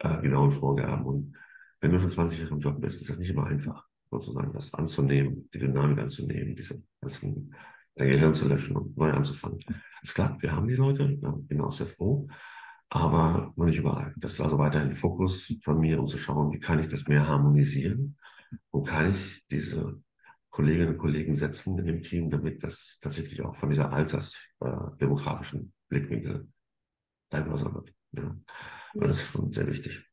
äh, 0.00 0.20
genauen 0.20 0.50
Vorgaben. 0.50 1.06
Und 1.06 1.36
wenn 1.80 1.92
du 1.92 1.98
schon 1.98 2.10
20 2.10 2.40
Jahre 2.40 2.54
im 2.54 2.60
Job 2.60 2.80
bist, 2.80 3.00
ist 3.00 3.10
das 3.10 3.18
nicht 3.18 3.30
immer 3.30 3.46
einfach, 3.46 3.86
sozusagen 4.20 4.52
das 4.52 4.74
anzunehmen, 4.74 5.48
die 5.52 5.58
Dynamik 5.58 5.98
anzunehmen, 5.98 6.54
diese 6.54 6.82
ganzen, 7.00 7.54
dein 7.94 8.08
Gehirn 8.08 8.34
zu 8.34 8.48
löschen 8.48 8.76
und 8.76 8.96
neu 8.96 9.12
anzufangen. 9.12 9.60
Ist 10.02 10.14
klar, 10.14 10.36
wir 10.40 10.52
haben 10.52 10.68
die 10.68 10.74
Leute, 10.74 11.18
ja, 11.22 11.34
bin 11.38 11.60
auch 11.60 11.72
sehr 11.72 11.86
froh. 11.86 12.28
aber 12.88 13.52
noch 13.56 13.66
nicht 13.66 13.78
überall. 13.78 14.14
Das 14.16 14.32
ist 14.34 14.40
also 14.40 14.58
weiterhin 14.58 14.94
Fokus 14.94 15.52
von 15.62 15.80
mir, 15.80 16.00
um 16.00 16.06
zu 16.08 16.18
schauen, 16.18 16.52
wie 16.52 16.60
kann 16.60 16.78
ich 16.78 16.88
das 16.88 17.06
mehr 17.08 17.26
harmonisieren? 17.26 18.16
Wo 18.70 18.82
kann 18.82 19.10
ich 19.10 19.44
diese 19.50 20.00
Kolleginnen 20.50 20.94
und 20.94 20.98
Kollegen 20.98 21.36
setzen 21.36 21.78
in 21.78 21.86
dem 21.86 22.02
Team, 22.02 22.30
damit 22.30 22.62
das 22.62 22.98
tatsächlich 23.00 23.42
auch 23.42 23.54
von 23.54 23.68
dieser 23.68 23.92
altersdemografischen 23.92 25.60
äh, 25.60 25.72
Blickwinkel 25.88 26.48
diverser 27.30 27.74
wird. 27.74 27.92
Ja. 28.12 28.36
Das 28.94 29.20
ist 29.20 29.30
schon 29.30 29.52
sehr 29.52 29.66
wichtig. 29.66 30.05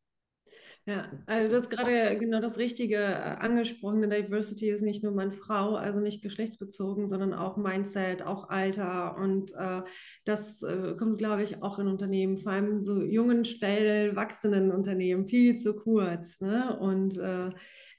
Ja, 0.86 1.10
also 1.28 1.50
du 1.50 1.56
hast 1.56 1.70
gerade 1.70 2.18
genau 2.18 2.42
das 2.42 2.58
Richtige 2.58 2.98
äh, 2.98 3.38
angesprochen. 3.40 4.02
Diversity 4.10 4.70
ist 4.70 4.82
nicht 4.82 5.02
nur 5.02 5.14
Mann, 5.14 5.32
Frau, 5.32 5.76
also 5.76 6.02
nicht 6.02 6.22
geschlechtsbezogen, 6.22 7.08
sondern 7.08 7.34
auch 7.34 7.56
Mindset, 7.56 8.24
auch 8.24 8.50
Alter. 8.50 9.16
Und 9.16 9.54
äh, 9.54 9.82
das 10.26 10.62
äh, 10.62 10.96
kommt, 10.98 11.20
glaube 11.20 11.44
ich, 11.44 11.64
auch 11.64 11.80
in 11.80 11.88
Unternehmen, 11.88 12.38
vor 12.38 12.52
allem 12.52 12.82
so 12.82 13.02
jungen, 13.02 13.46
schnell 13.46 14.18
wachsenden 14.18 14.74
Unternehmen, 14.74 15.26
viel 15.26 15.58
zu 15.58 15.74
kurz. 15.74 16.42
Ne? 16.42 16.78
Und 16.78 17.18
äh, 17.18 17.52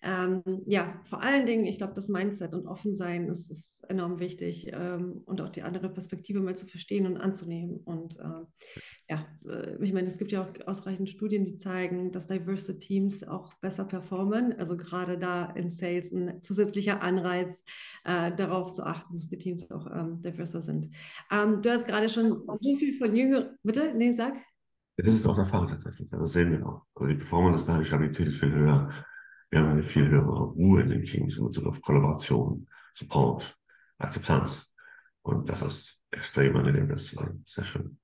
ähm, 0.04 0.42
ja, 0.66 1.00
vor 1.04 1.22
allen 1.22 1.46
Dingen, 1.46 1.64
ich 1.64 1.78
glaube, 1.78 1.94
das 1.94 2.08
Mindset 2.08 2.52
und 2.52 2.66
Offensein 2.66 3.28
ist, 3.28 3.50
ist 3.50 3.72
enorm 3.88 4.18
wichtig 4.20 4.70
ähm, 4.72 5.22
und 5.24 5.40
auch 5.40 5.48
die 5.48 5.62
andere 5.62 5.88
Perspektive 5.88 6.40
mal 6.40 6.56
zu 6.56 6.66
verstehen 6.66 7.06
und 7.06 7.16
anzunehmen. 7.16 7.78
Und 7.78 8.18
äh, 8.18 8.44
ja, 9.08 9.26
äh, 9.48 9.82
ich 9.82 9.94
meine, 9.94 10.06
es 10.06 10.18
gibt 10.18 10.30
ja 10.32 10.42
auch 10.42 10.66
ausreichend 10.66 11.08
Studien, 11.08 11.46
die 11.46 11.56
zeigen, 11.56 12.12
dass 12.12 12.26
diverse 12.26 12.76
Teams 12.76 13.26
auch 13.26 13.54
besser 13.54 13.84
performen. 13.84 14.52
Also 14.58 14.76
gerade 14.76 15.16
da 15.18 15.46
in 15.46 15.70
Sales 15.70 16.12
ein 16.12 16.42
zusätzlicher 16.42 17.02
Anreiz, 17.02 17.62
äh, 18.04 18.30
darauf 18.34 18.74
zu 18.74 18.84
achten, 18.84 19.16
dass 19.16 19.28
die 19.28 19.38
Teams 19.38 19.70
auch 19.70 19.86
ähm, 19.86 20.20
diverser 20.20 20.60
sind. 20.60 20.90
Ähm, 21.30 21.62
du 21.62 21.70
hast 21.70 21.86
gerade 21.86 22.10
schon 22.10 22.42
so 22.60 22.76
viel 22.76 22.98
von 22.98 23.16
Jüngeren, 23.16 23.56
bitte? 23.62 23.94
Nee, 23.96 24.12
sag. 24.12 24.34
Das 24.96 25.14
ist 25.14 25.26
auch 25.26 25.34
der 25.34 25.46
Fall 25.46 25.66
tatsächlich. 25.66 26.10
Das 26.10 26.32
sehen 26.32 26.52
wir 26.52 26.66
auch. 26.66 26.82
Also 26.94 27.08
die 27.08 27.16
Performance 27.16 27.58
ist 27.58 27.68
da, 27.68 27.78
die 27.78 27.84
Stabilität 27.84 28.28
ist 28.28 28.38
viel 28.38 28.52
höher. 28.52 28.90
Wir 29.54 29.60
haben 29.60 29.70
eine 29.70 29.84
viel 29.84 30.08
höhere 30.08 30.46
Ruhe 30.46 30.82
in 30.82 30.88
den 30.88 31.04
Teams 31.04 31.36
in 31.36 31.44
Bezug 31.44 31.66
auf 31.66 31.80
Kollaboration, 31.80 32.66
Support, 32.92 33.56
Akzeptanz. 33.98 34.74
Und 35.22 35.48
das 35.48 35.62
ist 35.62 36.00
extrem 36.10 36.56
angenehm, 36.56 36.88
das 36.88 37.04
zu 37.04 37.14
sein. 37.14 37.40
Sehr 37.46 37.62
schön. 37.62 37.96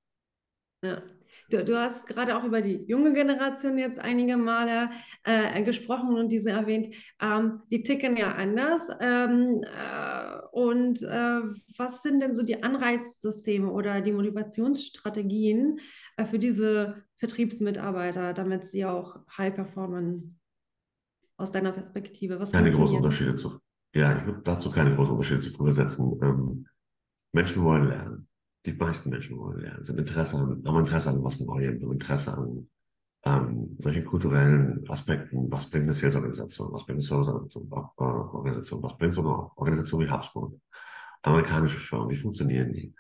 Ja. 0.85 1.03
Du, 1.51 1.65
du, 1.65 1.77
hast 1.77 2.07
gerade 2.07 2.37
auch 2.37 2.45
über 2.45 2.63
die 2.63 2.85
junge 2.87 3.13
Generation 3.13 3.79
jetzt 3.79 3.99
einige 3.99 4.37
Male 4.37 4.91
äh, 5.25 5.61
gesprochen 5.65 6.17
und 6.17 6.31
diese 6.31 6.51
erwähnt. 6.51 6.95
Ähm, 7.21 7.63
die 7.69 7.83
ticken 7.83 8.17
ja 8.17 8.33
anders. 8.33 8.83
Ähm, 9.01 9.65
äh, 9.65 10.39
und 10.53 11.03
äh, 11.03 11.41
was 11.77 12.03
sind 12.03 12.21
denn 12.21 12.37
so 12.37 12.45
die 12.45 12.63
Anreizsysteme 12.63 13.73
oder 13.73 14.01
die 14.01 14.13
Motivationsstrategien 14.13 15.81
äh, 16.17 16.25
für 16.25 16.39
diese 16.39 17.03
Vertriebsmitarbeiter, 17.17 18.35
damit 18.35 18.63
sie 18.67 18.85
auch 18.85 19.19
high 19.37 19.53
performen? 19.53 20.40
Aus 21.41 21.53
deiner 21.53 21.73
Perspektive? 21.73 22.39
Was 22.39 22.53
keine 22.53 22.71
großen 22.71 22.97
Unterschiede 22.97 23.37
zu. 23.37 23.59
Ja, 23.95 24.17
ich 24.17 24.25
würde 24.25 24.41
dazu 24.45 24.71
keine 24.71 24.95
großen 24.95 25.13
Unterschiede 25.13 25.41
zu 25.41 25.51
früher 25.51 25.73
setzen. 25.73 26.19
Ähm, 26.23 26.67
Menschen 27.33 27.63
wollen 27.63 27.89
lernen. 27.89 28.29
Die 28.67 28.73
meisten 28.73 29.11
Menschen 29.11 29.39
wollen 29.39 29.61
lernen, 29.61 29.85
sind 29.85 29.99
Interesse 29.99 30.37
an, 30.37 30.63
haben 30.67 30.79
Interesse 30.81 31.11
an 31.11 31.25
was 31.25 31.41
Neuem, 31.41 31.81
haben 31.81 31.93
Interesse 31.93 32.35
an 32.37 32.69
ähm, 33.25 33.77
solchen 33.79 34.05
kulturellen 34.05 34.89
Aspekten. 34.89 35.51
Was 35.51 35.71
bringt 35.71 35.85
eine 35.85 35.95
Sales-Organisation? 35.95 36.73
Was 36.73 36.85
bringt 36.85 36.99
eine 36.99 37.03
Service-Organisation? 37.03 38.83
Was 38.83 38.99
bringt 38.99 39.15
so 39.15 39.21
eine 39.23 39.51
Organisation 39.57 40.01
wie 40.03 40.11
HubSpot? 40.11 40.61
Amerikanische 41.23 41.79
Firmen, 41.79 42.11
wie 42.11 42.17
funktionieren 42.17 42.73
die? 42.73 42.95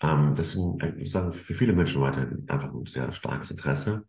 Ähm, 0.00 0.34
das 0.34 0.52
sind, 0.52 0.82
sage, 1.08 1.32
für 1.32 1.54
viele 1.54 1.72
Menschen 1.72 2.02
weiterhin 2.02 2.44
einfach 2.48 2.72
ein 2.72 2.86
sehr 2.86 3.12
starkes 3.12 3.50
Interesse. 3.50 4.06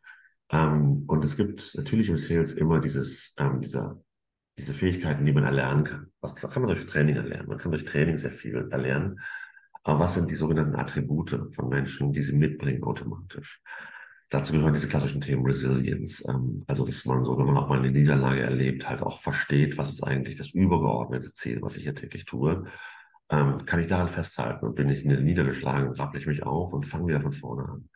Ähm, 0.53 1.05
und 1.07 1.25
es 1.25 1.35
gibt 1.35 1.73
natürlich 1.75 2.09
im 2.09 2.17
Sales 2.17 2.53
immer 2.53 2.79
dieses, 2.79 3.33
ähm, 3.39 3.59
dieser, 3.59 3.99
diese 4.57 4.73
Fähigkeiten, 4.73 5.25
die 5.25 5.33
man 5.33 5.43
erlernen 5.43 5.83
kann. 5.83 6.07
Was 6.21 6.35
kann 6.35 6.61
man 6.61 6.67
durch 6.75 6.85
Training 6.85 7.15
erlernen? 7.15 7.47
Man 7.47 7.57
kann 7.57 7.71
durch 7.71 7.85
Training 7.85 8.19
sehr 8.19 8.33
viel 8.33 8.69
erlernen. 8.71 9.19
Aber 9.83 9.99
was 9.99 10.13
sind 10.13 10.29
die 10.29 10.35
sogenannten 10.35 10.75
Attribute 10.75 11.37
von 11.53 11.69
Menschen, 11.69 12.13
die 12.13 12.21
sie 12.21 12.33
mitbringen 12.33 12.83
automatisch? 12.83 13.61
Dazu 14.29 14.53
gehören 14.53 14.73
diese 14.73 14.87
klassischen 14.87 15.21
Themen 15.21 15.45
Resilience, 15.45 16.23
ähm, 16.29 16.63
also 16.67 16.85
dass 16.85 17.03
man 17.05 17.25
so, 17.25 17.37
wenn 17.37 17.45
man 17.45 17.57
auch 17.57 17.67
mal 17.67 17.79
eine 17.79 17.91
Niederlage 17.91 18.41
erlebt, 18.41 18.87
halt 18.87 19.01
auch 19.01 19.19
versteht, 19.21 19.77
was 19.77 19.89
ist 19.89 20.03
eigentlich 20.03 20.35
das 20.35 20.51
übergeordnete 20.51 21.33
Ziel, 21.33 21.61
was 21.61 21.77
ich 21.77 21.83
hier 21.83 21.95
täglich 21.95 22.25
tue. 22.25 22.65
Ähm, 23.29 23.65
kann 23.65 23.79
ich 23.79 23.87
daran 23.87 24.07
festhalten 24.07 24.65
und 24.65 24.75
bin 24.75 24.89
ich 24.89 25.03
niedergeschlagen, 25.03 25.93
rappel 25.93 26.19
ich 26.19 26.27
mich 26.27 26.43
auf 26.43 26.73
und 26.73 26.85
fange 26.85 27.07
wieder 27.07 27.21
von 27.21 27.33
vorne 27.33 27.63
an. 27.63 27.89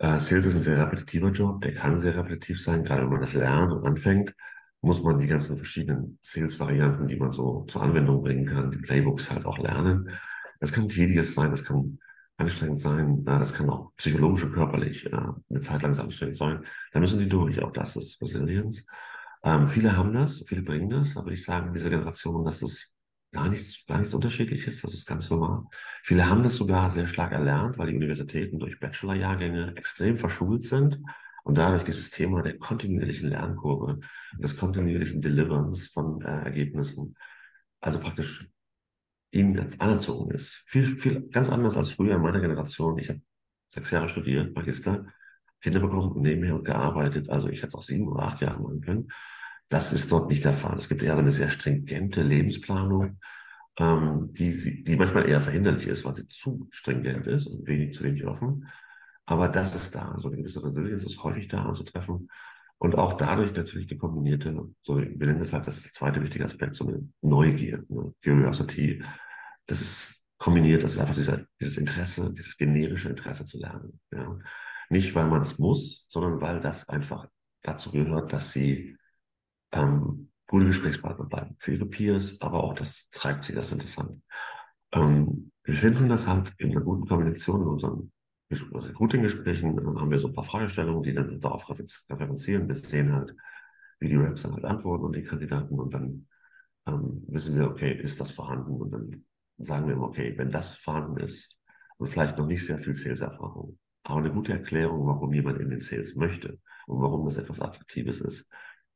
Äh, 0.00 0.18
Sales 0.18 0.46
ist 0.46 0.56
ein 0.56 0.62
sehr 0.62 0.78
repetitiver 0.78 1.28
Job, 1.30 1.60
der 1.60 1.74
kann 1.74 1.98
sehr 1.98 2.16
repetitiv 2.16 2.62
sein, 2.62 2.84
gerade 2.84 3.02
wenn 3.02 3.10
man 3.10 3.20
das 3.20 3.34
lernt 3.34 3.70
und 3.70 3.86
anfängt, 3.86 4.34
muss 4.80 5.02
man 5.02 5.18
die 5.18 5.26
ganzen 5.26 5.58
verschiedenen 5.58 6.18
Sales-Varianten, 6.22 7.06
die 7.06 7.16
man 7.16 7.32
so 7.32 7.66
zur 7.68 7.82
Anwendung 7.82 8.22
bringen 8.22 8.46
kann, 8.46 8.70
die 8.70 8.78
Playbooks 8.78 9.30
halt 9.30 9.44
auch 9.44 9.58
lernen. 9.58 10.08
Das 10.58 10.72
kann 10.72 10.88
tediges 10.88 11.34
sein, 11.34 11.50
das 11.50 11.64
kann 11.64 11.98
anstrengend 12.38 12.80
sein, 12.80 13.24
das 13.26 13.52
kann 13.52 13.68
auch 13.68 13.92
psychologisch 13.96 14.44
und 14.44 14.52
körperlich 14.52 15.04
äh, 15.04 15.10
eine 15.12 15.60
Zeit 15.60 15.82
lang 15.82 15.98
anstrengend 15.98 16.38
sein. 16.38 16.64
Da 16.92 17.00
müssen 17.00 17.18
die 17.18 17.28
durch, 17.28 17.62
auch 17.62 17.72
das 17.72 17.96
ist 17.96 18.22
Resilienz. 18.22 18.82
Ähm, 19.44 19.68
viele 19.68 19.94
haben 19.98 20.14
das, 20.14 20.42
viele 20.46 20.62
bringen 20.62 20.88
das, 20.88 21.18
aber 21.18 21.30
ich 21.30 21.44
sage 21.44 21.66
in 21.68 21.74
dieser 21.74 21.90
Generation, 21.90 22.42
dass 22.46 22.62
es 22.62 22.90
gar 23.32 23.48
nichts, 23.48 23.84
gar 23.86 23.98
nichts 23.98 24.14
Unterschiedliches. 24.14 24.82
Das 24.82 24.94
ist 24.94 25.06
ganz 25.06 25.30
normal. 25.30 25.64
Viele 26.02 26.28
haben 26.28 26.42
das 26.42 26.56
sogar 26.56 26.90
sehr 26.90 27.06
stark 27.06 27.32
erlernt, 27.32 27.78
weil 27.78 27.88
die 27.88 27.96
Universitäten 27.96 28.58
durch 28.58 28.80
Bachelorjahrgänge 28.80 29.74
extrem 29.76 30.16
verschult 30.16 30.64
sind 30.64 30.98
und 31.44 31.56
dadurch 31.56 31.84
dieses 31.84 32.10
Thema 32.10 32.42
der 32.42 32.58
kontinuierlichen 32.58 33.30
Lernkurve, 33.30 34.00
des 34.38 34.56
kontinuierlichen 34.56 35.20
Deliverance 35.20 35.90
von 35.92 36.20
äh, 36.22 36.44
Ergebnissen, 36.44 37.16
also 37.80 37.98
praktisch 37.98 38.48
ihnen 39.30 39.54
jetzt 39.54 39.80
anerzogen 39.80 40.34
ist. 40.34 40.62
Viel, 40.66 40.84
viel 40.84 41.28
ganz 41.28 41.48
anders 41.48 41.76
als 41.76 41.92
früher 41.92 42.16
in 42.16 42.22
meiner 42.22 42.40
Generation. 42.40 42.98
Ich 42.98 43.08
habe 43.08 43.20
sechs 43.68 43.90
Jahre 43.90 44.08
studiert, 44.08 44.54
Magister, 44.54 45.06
Kinder 45.60 45.80
bekommen, 45.80 46.20
nebenher 46.20 46.56
und 46.56 46.64
gearbeitet. 46.64 47.28
Also 47.30 47.48
ich 47.48 47.58
hätte 47.58 47.68
es 47.68 47.74
auch 47.74 47.82
sieben 47.82 48.08
oder 48.08 48.24
acht 48.24 48.40
Jahre 48.40 48.60
machen 48.60 48.80
können. 48.80 49.08
Das 49.70 49.92
ist 49.92 50.10
dort 50.10 50.28
nicht 50.28 50.44
der 50.44 50.52
Fall. 50.52 50.76
Es 50.76 50.88
gibt 50.88 51.02
eher 51.02 51.16
eine 51.16 51.30
sehr 51.30 51.48
stringente 51.48 52.22
Lebensplanung, 52.22 53.18
ähm, 53.78 54.34
die, 54.34 54.82
die 54.84 54.96
manchmal 54.96 55.28
eher 55.28 55.40
verhinderlich 55.40 55.86
ist, 55.86 56.04
weil 56.04 56.14
sie 56.14 56.28
zu 56.28 56.68
stringent 56.72 57.26
ist 57.28 57.46
und 57.46 57.66
wenig 57.66 57.94
zu 57.94 58.02
wenig 58.04 58.26
offen. 58.26 58.68
Aber 59.26 59.48
das 59.48 59.72
ist 59.76 59.94
da. 59.94 60.10
Also 60.10 60.28
eine 60.28 60.38
gewisse 60.38 60.62
Resilienz 60.62 61.04
ist 61.04 61.22
häufig 61.22 61.46
da 61.46 61.64
anzutreffen. 61.64 62.28
Und 62.78 62.98
auch 62.98 63.12
dadurch 63.12 63.54
natürlich 63.54 63.86
die 63.86 63.96
kombinierte, 63.96 64.52
so, 64.82 64.98
wir 64.98 65.06
nennen 65.06 65.38
das 65.38 65.52
halt, 65.52 65.66
das 65.68 65.76
ist 65.76 65.84
der 65.84 65.92
zweite 65.92 66.22
wichtige 66.22 66.44
Aspekt, 66.44 66.74
so 66.74 66.88
eine 66.88 67.08
Neugier, 67.22 67.84
eine 67.88 68.12
Curiosity. 68.24 69.04
Das 69.66 69.80
ist 69.80 70.24
kombiniert, 70.38 70.82
das 70.82 70.92
ist 70.94 70.98
einfach 70.98 71.14
dieser, 71.14 71.44
dieses 71.60 71.76
Interesse, 71.76 72.32
dieses 72.32 72.56
generische 72.56 73.10
Interesse 73.10 73.46
zu 73.46 73.58
lernen. 73.58 74.00
Ja. 74.10 74.36
Nicht, 74.88 75.14
weil 75.14 75.28
man 75.28 75.42
es 75.42 75.58
muss, 75.58 76.08
sondern 76.10 76.40
weil 76.40 76.60
das 76.60 76.88
einfach 76.88 77.28
dazu 77.62 77.92
gehört, 77.92 78.32
dass 78.32 78.52
sie 78.52 78.96
ähm, 79.72 80.30
gute 80.46 80.66
Gesprächspartner 80.66 81.26
bleiben 81.26 81.56
für 81.58 81.72
ihre 81.72 81.86
Peers, 81.86 82.40
aber 82.40 82.64
auch 82.64 82.74
das 82.74 83.08
treibt 83.10 83.44
sie, 83.44 83.54
das 83.54 83.66
ist 83.66 83.72
interessant. 83.72 84.22
Ähm, 84.92 85.52
wir 85.64 85.76
finden 85.76 86.08
das 86.08 86.26
halt 86.26 86.52
in 86.58 86.70
einer 86.72 86.80
guten 86.80 87.06
Kombination 87.06 87.62
in 87.62 87.68
unseren 87.68 88.12
Recruiting-Gesprächen, 88.50 89.78
äh, 89.78 90.00
haben 90.00 90.10
wir 90.10 90.18
so 90.18 90.28
ein 90.28 90.34
paar 90.34 90.44
Fragestellungen, 90.44 91.02
die 91.02 91.14
dann 91.14 91.40
darauf 91.40 91.68
referenzieren. 91.70 92.68
Wir 92.68 92.76
sehen 92.76 93.12
halt, 93.12 93.34
wie 94.00 94.08
die 94.08 94.16
Raps 94.16 94.42
dann 94.42 94.54
halt 94.54 94.64
antworten 94.64 95.04
und 95.04 95.16
die 95.16 95.22
Kandidaten 95.22 95.78
und 95.78 95.94
dann 95.94 96.26
ähm, 96.86 97.22
wissen 97.28 97.56
wir, 97.56 97.68
okay, 97.68 97.92
ist 97.92 98.20
das 98.20 98.32
vorhanden? 98.32 98.72
Und 98.80 98.90
dann 98.90 99.24
sagen 99.58 99.86
wir 99.86 99.94
immer, 99.94 100.08
okay, 100.08 100.34
wenn 100.36 100.50
das 100.50 100.74
vorhanden 100.74 101.18
ist 101.18 101.56
und 101.98 102.08
vielleicht 102.08 102.38
noch 102.38 102.46
nicht 102.46 102.64
sehr 102.66 102.78
viel 102.78 102.94
Sales-Erfahrung, 102.94 103.78
aber 104.02 104.18
eine 104.18 104.32
gute 104.32 104.52
Erklärung, 104.52 105.06
warum 105.06 105.32
jemand 105.32 105.60
in 105.60 105.70
den 105.70 105.80
Sales 105.80 106.16
möchte 106.16 106.58
und 106.86 107.00
warum 107.02 107.26
das 107.26 107.36
etwas 107.36 107.60
Attraktives 107.60 108.20
ist, 108.20 108.50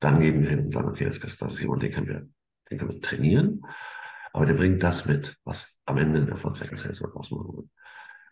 dann 0.05 0.21
gehen 0.21 0.43
wir 0.43 0.51
hin 0.51 0.67
und 0.67 0.73
sagen, 0.73 0.89
okay, 0.89 1.07
das, 1.07 1.19
das 1.19 1.53
ist 1.53 1.61
jemand, 1.61 1.83
den 1.83 1.93
können 1.93 2.07
wir, 2.07 2.29
den 2.71 2.79
können 2.79 2.93
wir 2.93 3.01
trainieren, 3.01 3.63
aber 4.33 4.47
der 4.47 4.55
bringt 4.55 4.83
das 4.83 5.07
mit, 5.07 5.37
was 5.45 5.79
am 5.87 5.97
Ende 5.99 6.21
einen 6.21 6.29
erfolgreichen 6.29 6.77
Sales 6.77 7.03
ausmachen 7.03 7.57
wird. 7.57 7.69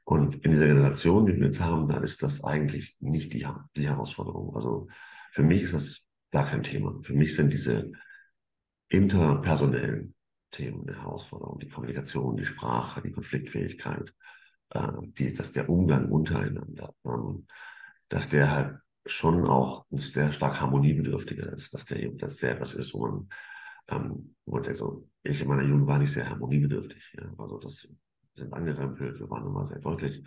Und 0.05 0.45
in 0.45 0.51
dieser 0.51 0.67
Generation, 0.67 1.27
die 1.27 1.37
wir 1.37 1.47
jetzt 1.47 1.61
haben, 1.61 1.89
da 1.89 1.99
ist 1.99 2.23
das 2.23 2.43
eigentlich 2.45 2.97
nicht 3.01 3.33
die, 3.33 3.47
die 3.77 3.89
Herausforderung. 3.89 4.55
Also 4.55 4.89
für 5.31 5.43
mich 5.43 5.63
ist 5.63 5.75
das 5.75 6.03
gar 6.33 6.47
kein 6.47 6.63
Thema. 6.63 6.99
Für 7.03 7.15
mich 7.15 7.37
sind 7.37 7.53
diese 7.53 7.93
interpersonellen 8.89 10.15
Themen 10.51 10.89
eine 10.89 11.01
Herausforderung. 11.01 11.61
Die 11.61 11.69
Kommunikation, 11.69 12.37
die 12.37 12.45
Sprache, 12.45 13.01
die 13.01 13.13
Konfliktfähigkeit, 13.13 14.13
äh, 14.71 14.89
die, 15.19 15.33
dass 15.33 15.53
der 15.53 15.71
Umgang 15.71 16.11
untereinander, 16.11 16.95
ähm, 17.07 17.47
dass 18.09 18.29
der 18.29 18.51
halt 18.51 18.82
schon 19.07 19.47
auch 19.47 19.85
ein 19.91 19.99
sehr 19.99 20.33
stark 20.33 20.61
harmoniebedürftiger 20.61 21.53
ist, 21.53 21.75
dass 21.75 21.85
der, 21.87 22.09
dass 22.13 22.37
der 22.37 22.53
etwas 22.53 22.75
ist, 22.75 22.95
wo 22.95 23.07
man, 23.07 23.29
ähm, 23.89 24.35
wo 24.45 24.55
man 24.55 24.63
denkt, 24.63 24.79
so, 24.79 25.09
ich 25.23 25.41
in 25.41 25.49
meiner 25.49 25.65
Jugend 25.65 25.87
war 25.87 25.99
nicht 25.99 26.13
sehr 26.13 26.29
harmoniebedürftig. 26.29 27.15
Ja? 27.19 27.33
Also 27.39 27.59
das 27.59 27.89
sind 28.37 28.53
angerempelt, 28.53 29.19
wir 29.19 29.29
waren 29.29 29.47
immer 29.47 29.67
sehr 29.67 29.81
deutlich, 29.81 30.23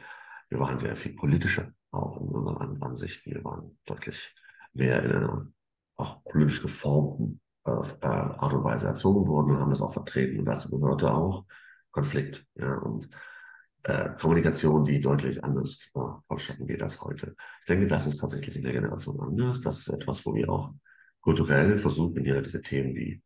wir 0.50 0.60
waren 0.60 0.78
sehr 0.78 0.96
viel 0.96 1.14
politischer 1.14 1.72
auch 1.96 2.22
in 2.22 2.28
unseren 2.28 2.82
Ansichten. 2.82 3.32
Wir 3.32 3.44
waren 3.44 3.78
deutlich 3.86 4.34
mehr 4.74 5.04
in 5.04 5.12
einer 5.12 5.48
auch 5.98 6.24
politisch 6.26 6.62
geformten 6.62 7.40
äh, 7.66 7.72
äh, 7.72 8.06
Art 8.06 8.54
und 8.54 8.64
Weise 8.64 8.88
erzogen 8.88 9.28
worden 9.28 9.52
und 9.52 9.62
haben 9.62 9.72
das 9.72 9.82
auch 9.82 9.94
vertreten. 9.94 10.40
Und 10.40 10.46
dazu 10.46 10.78
gehörte 10.78 11.12
auch 11.14 11.46
Konflikt 11.92 12.46
ja, 12.56 12.76
und 12.80 13.10
äh, 13.86 14.10
Kommunikation, 14.19 14.84
die 14.84 15.00
deutlich 15.00 15.43
anders 15.43 15.78
äh, 15.93 16.65
geht 16.65 16.82
als 16.82 17.00
heute. 17.02 17.36
Ich 17.60 17.65
denke, 17.67 17.86
das 17.86 18.08
ist 18.08 18.17
tatsächlich 18.17 18.56
in 18.56 18.63
der 18.63 18.74
Generation 18.74 19.19
anders. 19.19 19.62
Das 19.62 19.80
ist 19.80 19.89
etwas, 19.89 20.26
wo 20.26 20.34
wir 20.34 20.50
auch 20.50 20.74
kulturell 21.21 21.78
versuchen, 21.78 22.24
hier 22.24 22.41
diese 22.41 22.63
Themen 22.63 22.95
wie 22.95 23.21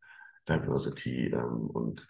Diversity 0.46 1.28
ähm, 1.28 1.66
und 1.68 2.06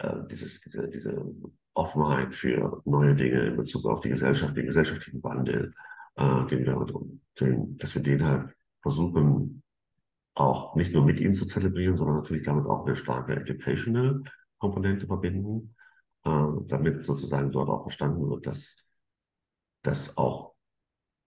äh, 0.00 0.16
dieses, 0.30 0.60
diese, 0.60 0.86
diese 0.88 1.24
Offenheit 1.72 2.34
für 2.34 2.82
neue 2.84 3.14
Dinge 3.14 3.46
in 3.46 3.56
Bezug 3.56 3.86
auf 3.86 4.02
die 4.02 4.10
Gesellschaft, 4.10 4.54
den 4.54 4.66
gesellschaftlichen 4.66 5.22
Wandel, 5.22 5.72
äh, 6.16 6.46
den 6.46 6.66
wir, 6.66 6.86
den, 7.40 7.78
dass 7.78 7.94
wir 7.94 8.02
den 8.02 8.22
halt 8.22 8.54
versuchen, 8.82 9.62
auch 10.34 10.76
nicht 10.76 10.92
nur 10.92 11.06
mit 11.06 11.20
ihnen 11.20 11.34
zu 11.34 11.46
zelebrieren, 11.46 11.96
sondern 11.96 12.16
natürlich 12.16 12.42
damit 12.42 12.66
auch 12.66 12.84
eine 12.84 12.96
starke 12.96 13.34
educational 13.34 14.22
Komponente 14.58 15.06
verbinden, 15.06 15.74
damit 16.24 17.04
sozusagen 17.04 17.52
dort 17.52 17.68
auch 17.68 17.82
verstanden 17.82 18.28
wird, 18.30 18.46
dass 18.46 18.76
das 19.82 20.16
auch 20.16 20.54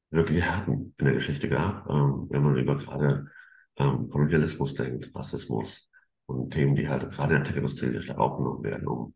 wirklich 0.10 0.43
Härten 0.43 0.93
in 0.97 1.05
der 1.05 1.13
Geschichte 1.15 1.49
gab, 1.49 1.89
ähm, 1.89 2.27
wenn 2.29 2.43
man 2.43 2.57
über 2.57 2.77
gerade 2.77 3.29
ähm, 3.77 4.10
Kolonialismus 4.10 4.73
denkt, 4.73 5.15
Rassismus 5.15 5.89
und 6.25 6.51
Themen, 6.51 6.75
die 6.75 6.89
halt 6.89 7.10
gerade 7.12 7.36
in 7.36 7.43
der 7.43 7.47
Tech-Industrie 7.47 8.01
stark 8.01 8.19
aufgenommen 8.19 8.63
werden, 8.63 8.88
um 8.88 9.13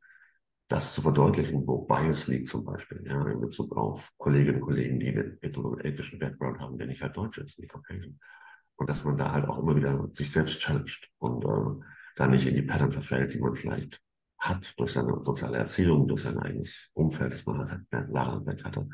das 0.67 0.93
zu 0.93 1.01
verdeutlichen, 1.01 1.67
wo 1.67 1.79
Bias 1.79 2.27
liegt 2.27 2.47
zum 2.47 2.63
Beispiel, 2.63 3.03
ja, 3.05 3.27
in 3.27 3.41
Bezug 3.41 3.75
auf 3.75 4.09
Kolleginnen 4.17 4.61
und 4.61 4.67
Kollegen, 4.67 4.99
die 4.99 5.09
einen 5.09 5.37
ethnischen 5.41 6.17
Background 6.17 6.59
haben, 6.59 6.77
der 6.77 6.87
nicht 6.87 7.01
halt 7.01 7.17
Deutsch 7.17 7.39
ist, 7.39 7.59
nicht 7.59 7.73
Caucasian. 7.73 8.17
Und 8.77 8.89
dass 8.89 9.03
man 9.03 9.17
da 9.17 9.33
halt 9.33 9.47
auch 9.49 9.59
immer 9.59 9.75
wieder 9.75 10.09
sich 10.13 10.31
selbst 10.31 10.59
challenged 10.59 11.09
und 11.17 11.43
äh, 11.43 11.85
da 12.15 12.27
nicht 12.27 12.47
in 12.47 12.55
die 12.55 12.61
Pattern 12.61 12.91
verfällt, 12.91 13.33
die 13.33 13.39
man 13.39 13.55
vielleicht 13.55 14.01
hat 14.41 14.73
durch 14.77 14.93
seine 14.93 15.21
soziale 15.23 15.57
Erziehung, 15.57 16.07
durch 16.07 16.23
sein 16.23 16.39
eigenes 16.39 16.89
Umfeld, 16.93 17.33
das 17.33 17.45
man 17.45 17.69
halt 17.69 17.83
während 17.91 18.45
weg 18.47 18.63
hatte. 18.63 18.89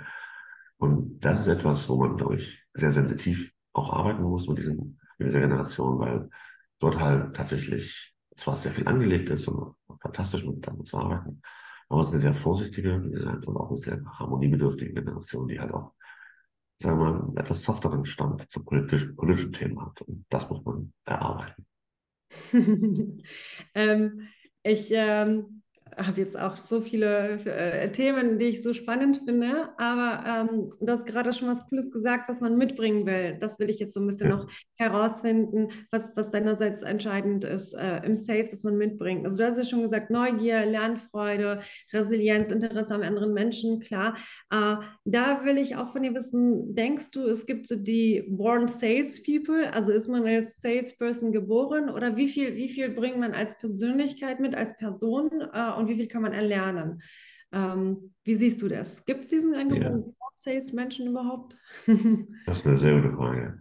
Und 0.77 1.19
das 1.21 1.39
ist 1.39 1.47
etwas, 1.47 1.87
wo 1.89 1.95
man, 1.97 2.17
glaube 2.17 2.35
ich, 2.35 2.63
sehr 2.73 2.91
sensitiv 2.91 3.51
auch 3.73 3.91
arbeiten 3.93 4.23
muss 4.23 4.47
mit, 4.47 4.59
diesen, 4.59 4.99
mit 5.17 5.29
dieser 5.29 5.39
Generation, 5.39 5.99
weil 5.99 6.29
dort 6.79 6.99
halt 6.99 7.35
tatsächlich 7.35 8.13
zwar 8.35 8.55
sehr 8.55 8.71
viel 8.71 8.87
angelegt 8.87 9.29
ist 9.29 9.47
und 9.47 9.75
fantastisch 10.01 10.45
mit 10.45 10.67
damit 10.67 10.87
zu 10.87 10.97
arbeiten, 10.97 11.41
aber 11.89 12.01
es 12.01 12.07
ist 12.07 12.13
eine 12.13 12.21
sehr 12.21 12.33
vorsichtige, 12.33 13.03
wie 13.03 13.11
gesagt, 13.11 13.47
und 13.47 13.55
auch 13.55 13.69
eine 13.69 13.79
sehr 13.79 14.03
harmoniebedürftige 14.05 14.93
Generation, 14.93 15.47
die 15.47 15.59
halt 15.59 15.73
auch, 15.73 15.93
sagen 16.81 16.99
wir 16.99 17.13
mal, 17.13 17.41
etwas 17.41 17.63
softeren 17.63 18.05
Stand 18.05 18.51
zu 18.51 18.63
politischen, 18.63 19.15
politischen 19.15 19.53
Themen 19.53 19.81
hat. 19.81 20.01
Und 20.01 20.25
das 20.29 20.49
muss 20.49 20.63
man 20.65 20.93
erarbeiten. 21.05 21.65
ähm, 23.73 24.27
ich 24.67 24.89
ähm, 24.91 25.63
habe 25.97 26.21
jetzt 26.21 26.39
auch 26.39 26.57
so 26.57 26.81
viele 26.81 27.39
äh, 27.45 27.91
Themen, 27.91 28.37
die 28.37 28.45
ich 28.45 28.61
so 28.61 28.73
spannend 28.73 29.21
finde, 29.25 29.69
aber 29.77 30.47
ähm, 30.51 30.73
du 30.79 30.93
hast 30.93 31.05
gerade 31.05 31.33
schon 31.33 31.47
was 31.47 31.65
Cooles 31.69 31.91
gesagt, 31.91 32.29
was 32.29 32.39
man 32.39 32.57
mitbringen 32.57 33.05
will. 33.05 33.37
Das 33.39 33.59
will 33.59 33.69
ich 33.69 33.79
jetzt 33.79 33.93
so 33.93 33.99
ein 33.99 34.07
bisschen 34.07 34.29
ja. 34.29 34.35
noch 34.35 34.47
herausfinden, 34.75 35.69
was, 35.91 36.15
was 36.15 36.29
deinerseits 36.29 36.81
entscheidend 36.83 37.43
ist 37.43 37.73
äh, 37.73 38.05
im 38.05 38.15
Sales, 38.15 38.51
was 38.51 38.63
man 38.63 38.77
mitbringt. 38.77 39.25
Also 39.25 39.37
du 39.37 39.45
hast 39.45 39.57
ja 39.57 39.63
schon 39.63 39.81
gesagt, 39.81 40.11
Neugier, 40.11 40.65
Lernfreude, 40.65 41.61
Resilienz, 41.91 42.51
Interesse 42.51 42.93
am 42.93 43.01
anderen 43.01 43.33
Menschen, 43.33 43.79
klar. 43.79 44.15
Äh, 44.51 44.75
da 45.05 45.45
will 45.45 45.57
ich 45.57 45.75
auch 45.75 45.91
von 45.91 46.03
dir 46.03 46.13
wissen, 46.13 46.75
denkst 46.75 47.11
du, 47.11 47.25
es 47.25 47.45
gibt 47.45 47.67
so 47.67 47.75
die 47.75 48.23
Born 48.29 48.67
Salespeople, 48.67 49.73
also 49.73 49.91
ist 49.91 50.07
man 50.07 50.25
als 50.25 50.61
Salesperson 50.61 51.31
geboren 51.31 51.89
oder 51.89 52.15
wie 52.15 52.27
viel, 52.27 52.55
wie 52.55 52.69
viel 52.69 52.89
bringt 52.89 53.17
man 53.17 53.33
als 53.33 53.57
Persönlichkeit 53.57 54.39
mit, 54.39 54.55
als 54.55 54.77
Person 54.77 55.31
äh, 55.41 55.71
und 55.87 55.93
wie 55.93 55.99
viel 55.99 56.07
kann 56.07 56.21
man 56.21 56.33
erlernen? 56.33 57.01
Ähm, 57.51 58.13
wie 58.23 58.35
siehst 58.35 58.61
du 58.61 58.67
das? 58.67 59.03
Gibt 59.05 59.21
es 59.21 59.29
diesen 59.29 59.53
angeborenen 59.55 60.05
ja. 60.07 60.27
Sales-Menschen 60.35 61.07
überhaupt? 61.07 61.55
das 62.45 62.57
ist 62.57 62.67
eine 62.67 62.77
sehr 62.77 63.01
gute 63.01 63.15
Frage. 63.15 63.59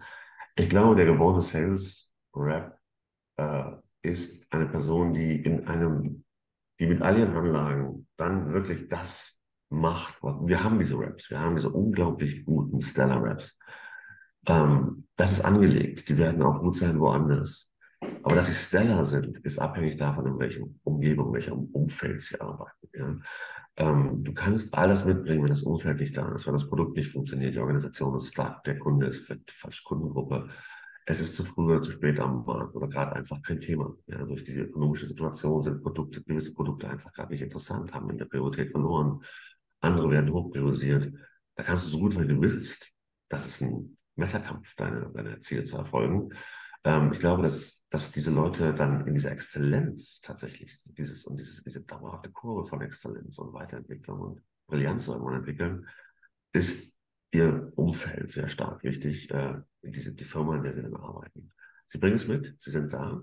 Ich 0.56 0.68
glaube, 0.68 0.96
der 0.96 1.06
geborene 1.06 1.42
Sales-Rap 1.42 2.78
äh, 3.36 3.72
ist 4.02 4.52
eine 4.52 4.66
Person, 4.66 5.12
die 5.14 5.36
in 5.42 5.66
einem, 5.68 6.24
die 6.80 6.86
mit 6.86 7.00
all 7.02 7.18
ihren 7.18 7.36
Anlagen 7.36 8.08
dann 8.16 8.52
wirklich 8.52 8.88
das 8.88 9.38
macht. 9.68 10.20
Wir 10.22 10.64
haben 10.64 10.78
diese 10.78 10.98
Raps, 10.98 11.30
wir 11.30 11.40
haben 11.40 11.56
diese 11.56 11.70
unglaublich 11.70 12.44
guten 12.44 12.82
Stellar-Raps. 12.82 13.58
Ähm, 14.48 15.06
das 15.16 15.32
ist 15.32 15.44
angelegt, 15.44 16.08
die 16.08 16.18
werden 16.18 16.42
auch 16.42 16.60
gut 16.60 16.76
sein 16.76 16.98
woanders. 16.98 17.70
Aber 18.22 18.34
dass 18.34 18.46
sie 18.48 18.54
Stellar 18.54 19.04
sind, 19.04 19.38
ist 19.38 19.58
abhängig 19.58 19.96
davon, 19.96 20.26
in 20.26 20.38
welcher 20.38 20.64
Umgebung, 20.84 21.28
in 21.28 21.34
welchem 21.34 21.64
Umfeld 21.72 22.20
sie 22.22 22.40
arbeiten. 22.40 22.88
Ja? 22.92 23.16
Ähm, 23.76 24.24
du 24.24 24.32
kannst 24.32 24.74
alles 24.74 25.04
mitbringen, 25.04 25.42
wenn 25.42 25.50
das 25.50 25.62
Umfeld 25.62 26.00
nicht 26.00 26.16
da 26.16 26.34
ist, 26.34 26.46
wenn 26.46 26.54
das 26.54 26.68
Produkt 26.68 26.96
nicht 26.96 27.10
funktioniert, 27.10 27.54
die 27.54 27.58
Organisation 27.58 28.16
ist 28.16 28.28
stark, 28.28 28.64
der 28.64 28.78
Kunde 28.78 29.06
ist 29.06 29.28
die 29.28 29.54
falsche 29.54 29.84
Kundengruppe, 29.84 30.48
es 31.08 31.20
ist 31.20 31.36
zu 31.36 31.44
früh 31.44 31.66
oder 31.66 31.82
zu 31.82 31.92
spät 31.92 32.18
am 32.18 32.44
Markt 32.44 32.74
oder 32.74 32.88
gerade 32.88 33.14
einfach 33.14 33.40
kein 33.40 33.60
Thema. 33.60 33.96
Ja, 34.08 34.24
durch 34.24 34.42
die 34.42 34.54
ökonomische 34.54 35.06
Situation 35.06 35.62
sind 35.62 35.80
Produkte, 35.80 36.20
gewisse 36.22 36.52
Produkte 36.52 36.88
einfach 36.88 37.12
gerade 37.12 37.32
nicht 37.32 37.42
interessant, 37.42 37.94
haben 37.94 38.10
in 38.10 38.18
der 38.18 38.24
Priorität 38.24 38.72
verloren. 38.72 39.22
Andere 39.80 40.10
werden 40.10 40.32
hochpriorisiert. 40.32 41.12
Da 41.54 41.62
kannst 41.62 41.86
du 41.86 41.90
so 41.90 42.00
gut, 42.00 42.18
wie 42.20 42.26
du 42.26 42.40
willst. 42.40 42.90
Das 43.28 43.46
ist 43.46 43.62
ein 43.62 43.96
Messerkampf, 44.16 44.74
deine, 44.74 45.08
deine 45.14 45.38
Ziele 45.38 45.64
zu 45.64 45.76
erfolgen. 45.76 46.30
Ähm, 46.86 47.12
ich 47.12 47.18
glaube, 47.18 47.42
dass, 47.42 47.82
dass 47.90 48.12
diese 48.12 48.30
Leute 48.30 48.72
dann 48.72 49.06
in 49.08 49.14
dieser 49.14 49.32
Exzellenz 49.32 50.20
tatsächlich 50.20 50.80
dieses 50.84 51.24
und 51.24 51.38
dieses, 51.38 51.62
diese 51.64 51.82
dauerhafte 51.82 52.30
Kurve 52.30 52.64
von 52.64 52.80
Exzellenz 52.80 53.36
und 53.38 53.52
Weiterentwicklung 53.52 54.20
und 54.20 54.42
Brillanz 54.68 55.08
irgendwann 55.08 55.38
entwickeln, 55.38 55.88
ist 56.52 56.96
ihr 57.32 57.72
Umfeld 57.74 58.30
sehr 58.30 58.48
stark 58.48 58.84
wichtig, 58.84 59.28
äh, 59.32 59.54
diese, 59.82 60.12
die 60.14 60.24
Firma, 60.24 60.56
in 60.56 60.62
der 60.62 60.74
sie 60.74 60.82
dann 60.82 60.94
arbeiten. 60.96 61.52
Sie 61.88 61.98
bringen 61.98 62.16
es 62.16 62.28
mit, 62.28 62.56
sie 62.60 62.70
sind 62.70 62.92
da. 62.92 63.20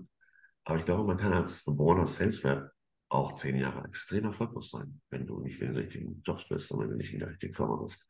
Aber 0.64 0.78
ich 0.78 0.84
glaube, 0.84 1.04
man 1.04 1.16
kann 1.16 1.32
als 1.32 1.64
geborener 1.64 2.06
Sales 2.06 2.44
Rep 2.44 2.70
auch 3.08 3.36
zehn 3.36 3.56
Jahre 3.56 3.84
extrem 3.86 4.24
erfolglos 4.24 4.72
sein, 4.72 5.00
wenn 5.08 5.26
du 5.26 5.40
nicht 5.40 5.60
in 5.60 5.68
den 5.68 5.76
richtigen 5.76 6.20
Jobs 6.22 6.46
bist 6.48 6.70
und 6.70 6.80
wenn 6.80 6.90
du 6.90 6.96
nicht 6.96 7.14
in 7.14 7.20
der 7.20 7.30
richtigen 7.30 7.54
Firma 7.54 7.76
bist. 7.76 8.06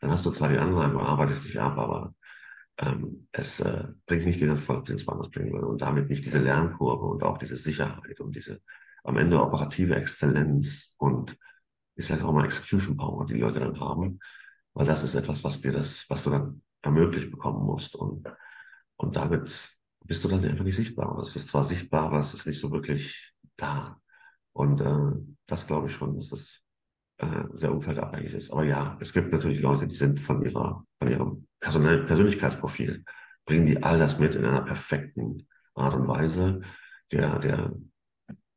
Dann 0.00 0.10
hast 0.10 0.26
du 0.26 0.32
zwar 0.32 0.48
die 0.48 0.58
Anlage, 0.58 0.94
du 0.94 1.00
arbeitest 1.00 1.44
dich 1.44 1.60
ab, 1.60 1.78
aber 1.78 2.12
ähm, 2.78 3.28
es 3.32 3.60
äh, 3.60 3.84
bringt 4.06 4.26
nicht 4.26 4.40
den 4.40 4.50
Erfolg, 4.50 4.84
den 4.86 4.96
es 4.96 5.06
woanders 5.06 5.30
bringen 5.30 5.52
würde 5.52 5.66
und 5.66 5.80
damit 5.80 6.08
nicht 6.08 6.24
diese 6.24 6.38
Lernkurve 6.38 7.06
und 7.06 7.22
auch 7.22 7.38
diese 7.38 7.56
Sicherheit 7.56 8.20
und 8.20 8.34
diese 8.34 8.60
am 9.04 9.16
Ende 9.16 9.40
operative 9.40 9.94
Exzellenz 9.94 10.94
und 10.98 11.36
ich 11.94 12.06
sage 12.06 12.24
auch 12.24 12.32
mal 12.32 12.44
Execution 12.44 12.96
Power, 12.96 13.24
die, 13.24 13.34
die 13.34 13.40
Leute 13.40 13.60
dann 13.60 13.78
haben, 13.80 14.18
weil 14.74 14.86
das 14.86 15.02
ist 15.04 15.14
etwas, 15.14 15.42
was 15.44 15.60
dir 15.60 15.72
das, 15.72 16.04
was 16.08 16.24
du 16.24 16.30
dann 16.30 16.62
ermöglicht 16.82 17.30
bekommen 17.30 17.64
musst 17.64 17.94
und 17.94 18.28
und 18.96 19.16
damit 19.16 19.76
bist 20.04 20.24
du 20.24 20.28
dann 20.28 20.44
einfach 20.44 20.64
nicht 20.64 20.76
sichtbar. 20.76 21.18
Es 21.20 21.36
ist 21.36 21.48
zwar 21.48 21.64
sichtbar, 21.64 22.06
aber 22.06 22.18
es 22.18 22.34
ist 22.34 22.46
nicht 22.46 22.60
so 22.60 22.70
wirklich 22.72 23.32
da. 23.56 24.00
Und 24.52 24.80
äh, 24.80 25.34
das 25.46 25.66
glaube 25.66 25.88
ich 25.88 25.94
schon, 25.94 26.16
dass 26.16 26.30
das 26.30 26.62
äh, 27.18 27.44
sehr 27.54 27.72
umfeldabhängig 27.72 28.34
ist. 28.34 28.50
Aber 28.50 28.64
ja, 28.64 28.96
es 29.00 29.12
gibt 29.12 29.32
natürlich 29.32 29.60
Leute, 29.60 29.86
die 29.86 29.94
sind 29.94 30.20
von 30.20 30.42
ihrer, 30.42 30.84
von 30.98 31.10
ihrem 31.10 31.46
Persönlichkeitsprofil, 31.66 33.04
bringen 33.44 33.66
die 33.66 33.82
all 33.82 33.98
das 33.98 34.18
mit 34.18 34.34
in 34.34 34.44
einer 34.44 34.62
perfekten 34.62 35.48
Art 35.74 35.94
und 35.94 36.08
Weise 36.08 36.62
der, 37.12 37.38
der, 37.38 37.72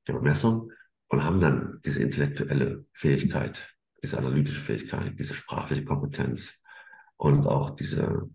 der 0.07 0.13
Bemessung 0.13 0.71
und 1.09 1.23
haben 1.23 1.39
dann 1.39 1.79
diese 1.85 2.01
intellektuelle 2.01 2.85
Fähigkeit, 2.93 3.75
diese 4.03 4.17
analytische 4.17 4.61
Fähigkeit, 4.61 5.17
diese 5.19 5.33
sprachliche 5.33 5.85
Kompetenz 5.85 6.59
und 7.17 7.45
auch 7.45 7.71
diese 7.71 8.29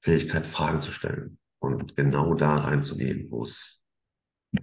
Fähigkeit, 0.00 0.46
Fragen 0.46 0.80
zu 0.80 0.90
stellen 0.90 1.38
und 1.58 1.96
genau 1.96 2.34
da 2.34 2.56
reinzugehen, 2.58 3.30
wo 3.30 3.42
es 3.42 3.80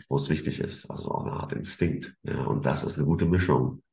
wo 0.08 0.16
es 0.16 0.30
wichtig 0.30 0.62
ist, 0.62 0.90
also 0.90 1.12
auch 1.12 1.26
eine 1.26 1.34
Art 1.34 1.52
Instinkt. 1.52 2.16
Ja, 2.24 2.44
und 2.44 2.66
das 2.66 2.86
ist 2.86 2.98
eine 2.98 3.06
gute 3.06 3.26
Mischung 3.26 3.84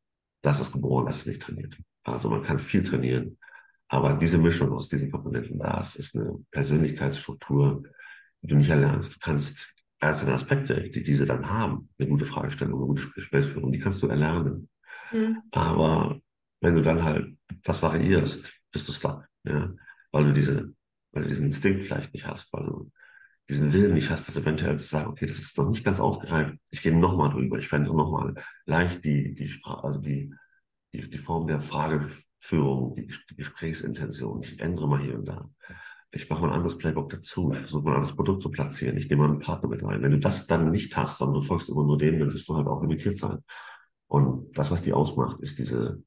das 0.43 0.61
ist 0.61 0.73
geboren, 0.73 1.07
das 1.07 1.19
ist 1.19 1.27
nicht 1.27 1.43
trainiert. 1.43 1.77
Also 2.05 2.31
man 2.31 2.43
kann 2.43 2.59
viel 2.59 2.83
trainieren, 2.83 3.39
aber 3.89 4.15
diese 4.15 4.39
Mischung 4.39 4.73
aus 4.73 4.89
diesen 4.89 5.11
Komponenten, 5.11 5.59
das 5.59 5.97
ist 5.97 6.15
eine 6.15 6.39
Persönlichkeitsstruktur, 6.51 7.83
die 8.43 8.49
du 8.49 8.57
nicht 8.57 8.71
erlernst. 8.71 9.15
Du 9.15 9.19
kannst 9.21 9.75
einzelne 10.01 10.33
Aspekte, 10.33 10.91
die 10.91 11.03
diese 11.03 11.25
dann 11.25 11.49
haben, 11.49 11.89
eine 11.99 12.09
gute 12.09 12.27
Fragestellung, 12.27 12.79
eine 12.79 12.87
gute 12.87 13.11
Gesprächsführung, 13.11 13.73
die 13.73 13.79
kannst 13.79 14.03
du 14.03 14.07
erlernen. 14.09 14.69
Mhm. 15.11 15.39
Aber 15.51 16.21
wenn 16.61 16.75
du 16.75 16.83
dann 16.83 17.03
halt 17.03 17.37
das 17.63 17.83
variierst, 17.83 18.53
bist 18.71 18.89
du 18.89 18.93
stuck, 18.93 19.27
ja, 19.45 19.73
weil 20.13 20.25
du 20.25 20.33
diese, 20.33 20.75
weil 21.13 21.23
du 21.23 21.29
diesen 21.29 21.47
Instinkt 21.47 21.85
vielleicht 21.85 22.13
nicht 22.13 22.27
hast, 22.27 22.53
weil 22.53 22.67
du 22.67 22.93
diesen 23.49 23.73
Willen 23.73 23.95
nicht 23.95 24.11
hast, 24.11 24.29
das 24.29 24.37
eventuell 24.37 24.79
zu 24.79 24.87
sagen, 24.87 25.09
okay, 25.09 25.27
das 25.27 25.39
ist 25.39 25.57
noch 25.57 25.71
nicht 25.71 25.85
ganz 25.85 26.01
ausgereift, 26.01 26.55
ich 26.71 26.83
gehe 26.83 26.95
nochmal 26.95 27.31
drüber, 27.31 27.59
ich 27.59 27.69
verändere 27.69 27.97
nochmal 27.97 28.35
leicht 28.67 29.05
die, 29.05 29.35
die 29.35 29.49
Sprache, 29.49 29.85
also 29.85 30.01
die, 30.01 30.33
die, 30.93 31.09
die 31.09 31.19
Form 31.19 31.47
der 31.47 31.61
Frageführung, 31.61 32.95
die, 32.95 33.07
die 33.31 33.37
Gesprächsintention. 33.37 34.43
Ich 34.43 34.59
ändere 34.61 34.89
mal 34.89 35.01
hier 35.01 35.15
und 35.15 35.27
da. 35.27 35.49
Ich 36.11 36.29
mache 36.31 36.41
mal 36.41 36.49
ein 36.49 36.55
anderes 36.55 36.79
Playbook 36.79 37.11
dazu. 37.11 37.53
Ich 37.53 37.59
versuche 37.59 37.85
mal 37.85 37.91
ein 37.91 37.97
anderes 37.97 38.17
Produkt 38.17 38.43
zu 38.43 38.51
platzieren. 38.51 38.97
Ich 38.97 39.11
nehme 39.11 39.23
mal 39.23 39.31
einen 39.31 39.41
Partner 39.41 39.69
mit 39.69 39.83
rein. 39.83 40.03
Wenn 40.03 40.13
du 40.13 40.19
das 40.19 40.47
dann 40.47 40.71
nicht 40.71 40.97
hast, 40.97 41.19
sondern 41.19 41.41
du 41.41 41.47
folgst 41.47 41.69
immer 41.69 41.85
nur 41.85 41.99
dem, 41.99 42.19
dann 42.19 42.33
wirst 42.33 42.49
du 42.49 42.57
halt 42.57 42.67
auch 42.67 42.81
limitiert 42.81 43.19
sein. 43.19 43.45
Und 44.07 44.57
das, 44.57 44.71
was 44.71 44.81
die 44.81 44.95
ausmacht, 44.95 45.41
ist 45.41 45.59
diese, 45.59 46.03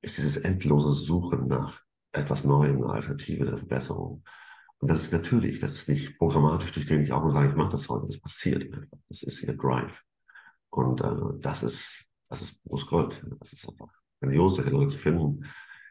ist 0.00 0.18
dieses 0.18 0.38
endlose 0.38 0.90
Suchen 0.90 1.46
nach 1.46 1.80
etwas 2.10 2.44
Neuem, 2.44 2.82
einer 2.82 2.94
Alternative, 2.94 3.46
einer 3.46 3.58
Verbesserung. 3.58 4.24
Und 4.78 4.90
das 4.90 5.04
ist 5.04 5.12
natürlich, 5.12 5.60
das 5.60 5.72
ist 5.72 5.88
nicht 5.88 6.18
programmatisch, 6.18 6.72
durch 6.72 6.86
den 6.86 7.02
ich 7.02 7.12
auch 7.12 7.22
mal 7.22 7.32
sage, 7.32 7.50
ich 7.50 7.54
mache 7.54 7.70
das 7.70 7.88
heute, 7.88 8.06
das 8.06 8.20
passiert. 8.20 8.74
Das 9.08 9.22
ist 9.22 9.40
ihr 9.42 9.56
Drive. 9.56 10.02
Und 10.70 11.00
äh, 11.00 11.38
das 11.38 11.62
ist, 11.62 12.04
das 12.32 12.42
ist 12.42 12.62
groß 12.64 12.86
Gold. 12.86 13.24
Das 13.40 13.52
ist 13.52 13.68
einfach 13.68 13.92
grandios, 14.20 14.56
solche 14.56 14.70
Leute 14.70 14.88
zu 14.88 14.98
finden. 14.98 15.44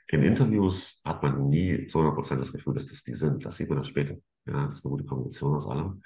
In 0.07 0.23
Interviews 0.23 0.99
hat 1.05 1.23
man 1.23 1.49
nie 1.49 1.87
zu 1.87 1.99
100% 1.99 2.35
das 2.37 2.51
Gefühl, 2.51 2.73
dass 2.73 2.87
das 2.87 3.03
die 3.03 3.15
sind. 3.15 3.45
Das 3.45 3.57
sieht 3.57 3.69
man 3.69 3.77
dann 3.77 3.85
später. 3.85 4.15
Ja, 4.45 4.65
das 4.65 4.77
ist 4.77 4.85
eine 4.85 4.91
gute 4.91 5.05
Kombination 5.05 5.55
aus 5.55 5.67
allem. 5.67 6.01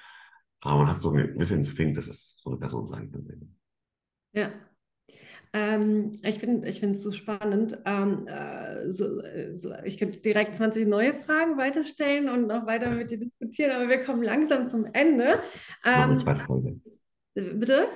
Aber 0.62 0.80
man 0.80 0.90
hat 0.90 1.02
so 1.02 1.12
einen 1.12 1.34
gewissen 1.34 1.60
Instinkt, 1.60 1.98
dass 1.98 2.08
es 2.08 2.40
so 2.42 2.50
eine 2.50 2.60
Person 2.60 2.88
sein 2.88 3.12
könnte. 3.12 3.38
Ja, 4.34 4.52
ähm, 5.54 6.12
ich 6.22 6.40
finde 6.40 6.68
ich 6.68 6.84
es 6.84 7.02
so 7.02 7.14
spannend. 7.14 7.78
Ähm, 7.86 8.28
äh, 8.28 8.92
so, 8.92 9.22
so, 9.54 9.74
ich 9.86 9.98
könnte 9.98 10.20
direkt 10.20 10.58
20 10.58 10.86
neue 10.86 11.14
Fragen 11.14 11.58
weiterstellen 11.58 12.28
und 12.28 12.48
noch 12.48 12.66
weiter 12.66 12.90
mit 12.90 13.10
dir 13.10 13.18
diskutieren, 13.18 13.72
aber 13.72 13.88
wir 13.88 14.04
kommen 14.04 14.22
langsam 14.22 14.68
zum 14.68 14.86
Ende. 14.92 15.40
Ähm, 15.86 15.94
machen 15.94 16.12
wir 16.12 16.18
zwei 16.18 16.36
Folgen. 16.36 16.84
Bitte? 17.36 17.88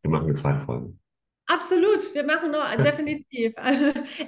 Wir 0.00 0.10
machen 0.10 0.24
eine 0.24 0.34
zweite 0.34 0.64
Folge. 0.64 0.94
Absolut, 1.46 2.14
wir 2.14 2.24
machen 2.24 2.50
noch 2.52 2.74
definitiv. 2.76 3.52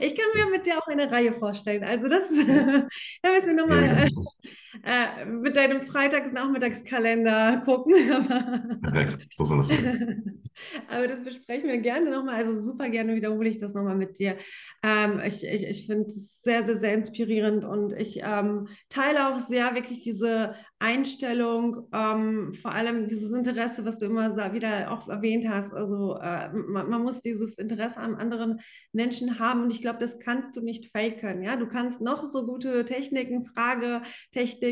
Ich 0.01 0.15
kann 0.17 0.27
mir 0.35 0.47
mit 0.51 0.67
dir 0.67 0.79
auch 0.79 0.87
eine 0.89 1.11
Reihe 1.11 1.33
vorstellen. 1.33 1.85
Also 1.85 2.09
das, 2.09 2.29
da 3.23 3.31
müssen 3.33 3.47
wir 3.47 3.55
nochmal 3.55 3.85
ja, 3.87 4.09
äh, 4.83 5.25
mit 5.25 5.57
deinem 5.57 5.83
Freitags-Nachmittagskalender 5.83 7.63
gucken. 7.65 7.95
Perfekt, 8.83 9.29
so 9.37 9.45
soll 9.45 9.59
das 9.59 9.69
sein. 9.69 10.41
Aber 10.89 11.09
das 11.09 11.23
besprechen 11.23 11.69
wir 11.69 11.79
gerne 11.79 12.11
nochmal. 12.11 12.37
Also 12.37 12.55
super 12.61 12.89
gerne 12.89 13.15
wiederhole 13.15 13.49
ich 13.49 13.59
das 13.59 13.75
nochmal 13.75 13.97
mit 13.97 14.19
dir. 14.19 14.37
Ähm, 14.83 15.21
ich 15.25 15.45
ich, 15.45 15.67
ich 15.67 15.87
finde 15.87 16.07
es 16.07 16.41
sehr, 16.43 16.65
sehr, 16.65 16.79
sehr 16.79 16.95
inspirierend 16.95 17.65
und 17.65 17.93
ich 17.93 18.21
ähm, 18.23 18.69
teile 18.89 19.29
auch 19.29 19.39
sehr 19.39 19.75
wirklich 19.75 20.03
diese 20.03 20.55
Einstellung, 20.79 21.89
ähm, 21.93 22.53
vor 22.55 22.73
allem 22.73 23.09
dieses 23.09 23.33
Interesse, 23.33 23.85
was 23.85 23.99
du 23.99 24.07
immer 24.07 24.53
wieder 24.53 24.93
auch 24.93 25.09
erwähnt 25.09 25.49
hast. 25.49 25.73
Also 25.73 26.17
äh, 26.19 26.53
man, 26.53 26.89
man, 26.89 27.03
muss 27.03 27.21
dieses 27.21 27.55
Interesse 27.59 27.99
an 27.99 28.15
anderen 28.15 28.61
Menschen 28.93 29.39
haben 29.39 29.63
und 29.63 29.71
ich 29.73 29.81
glaube, 29.81 29.99
das 29.99 30.19
kannst 30.19 30.57
du 30.57 30.61
nicht 30.61 30.93
faken. 30.93 31.43
Ja, 31.43 31.57
du 31.57 31.67
kannst 31.67 32.01
noch 32.01 32.25
so 32.25 32.47
gute 32.47 32.85
Techniken, 32.85 33.43
Fragetechniken 33.43 34.64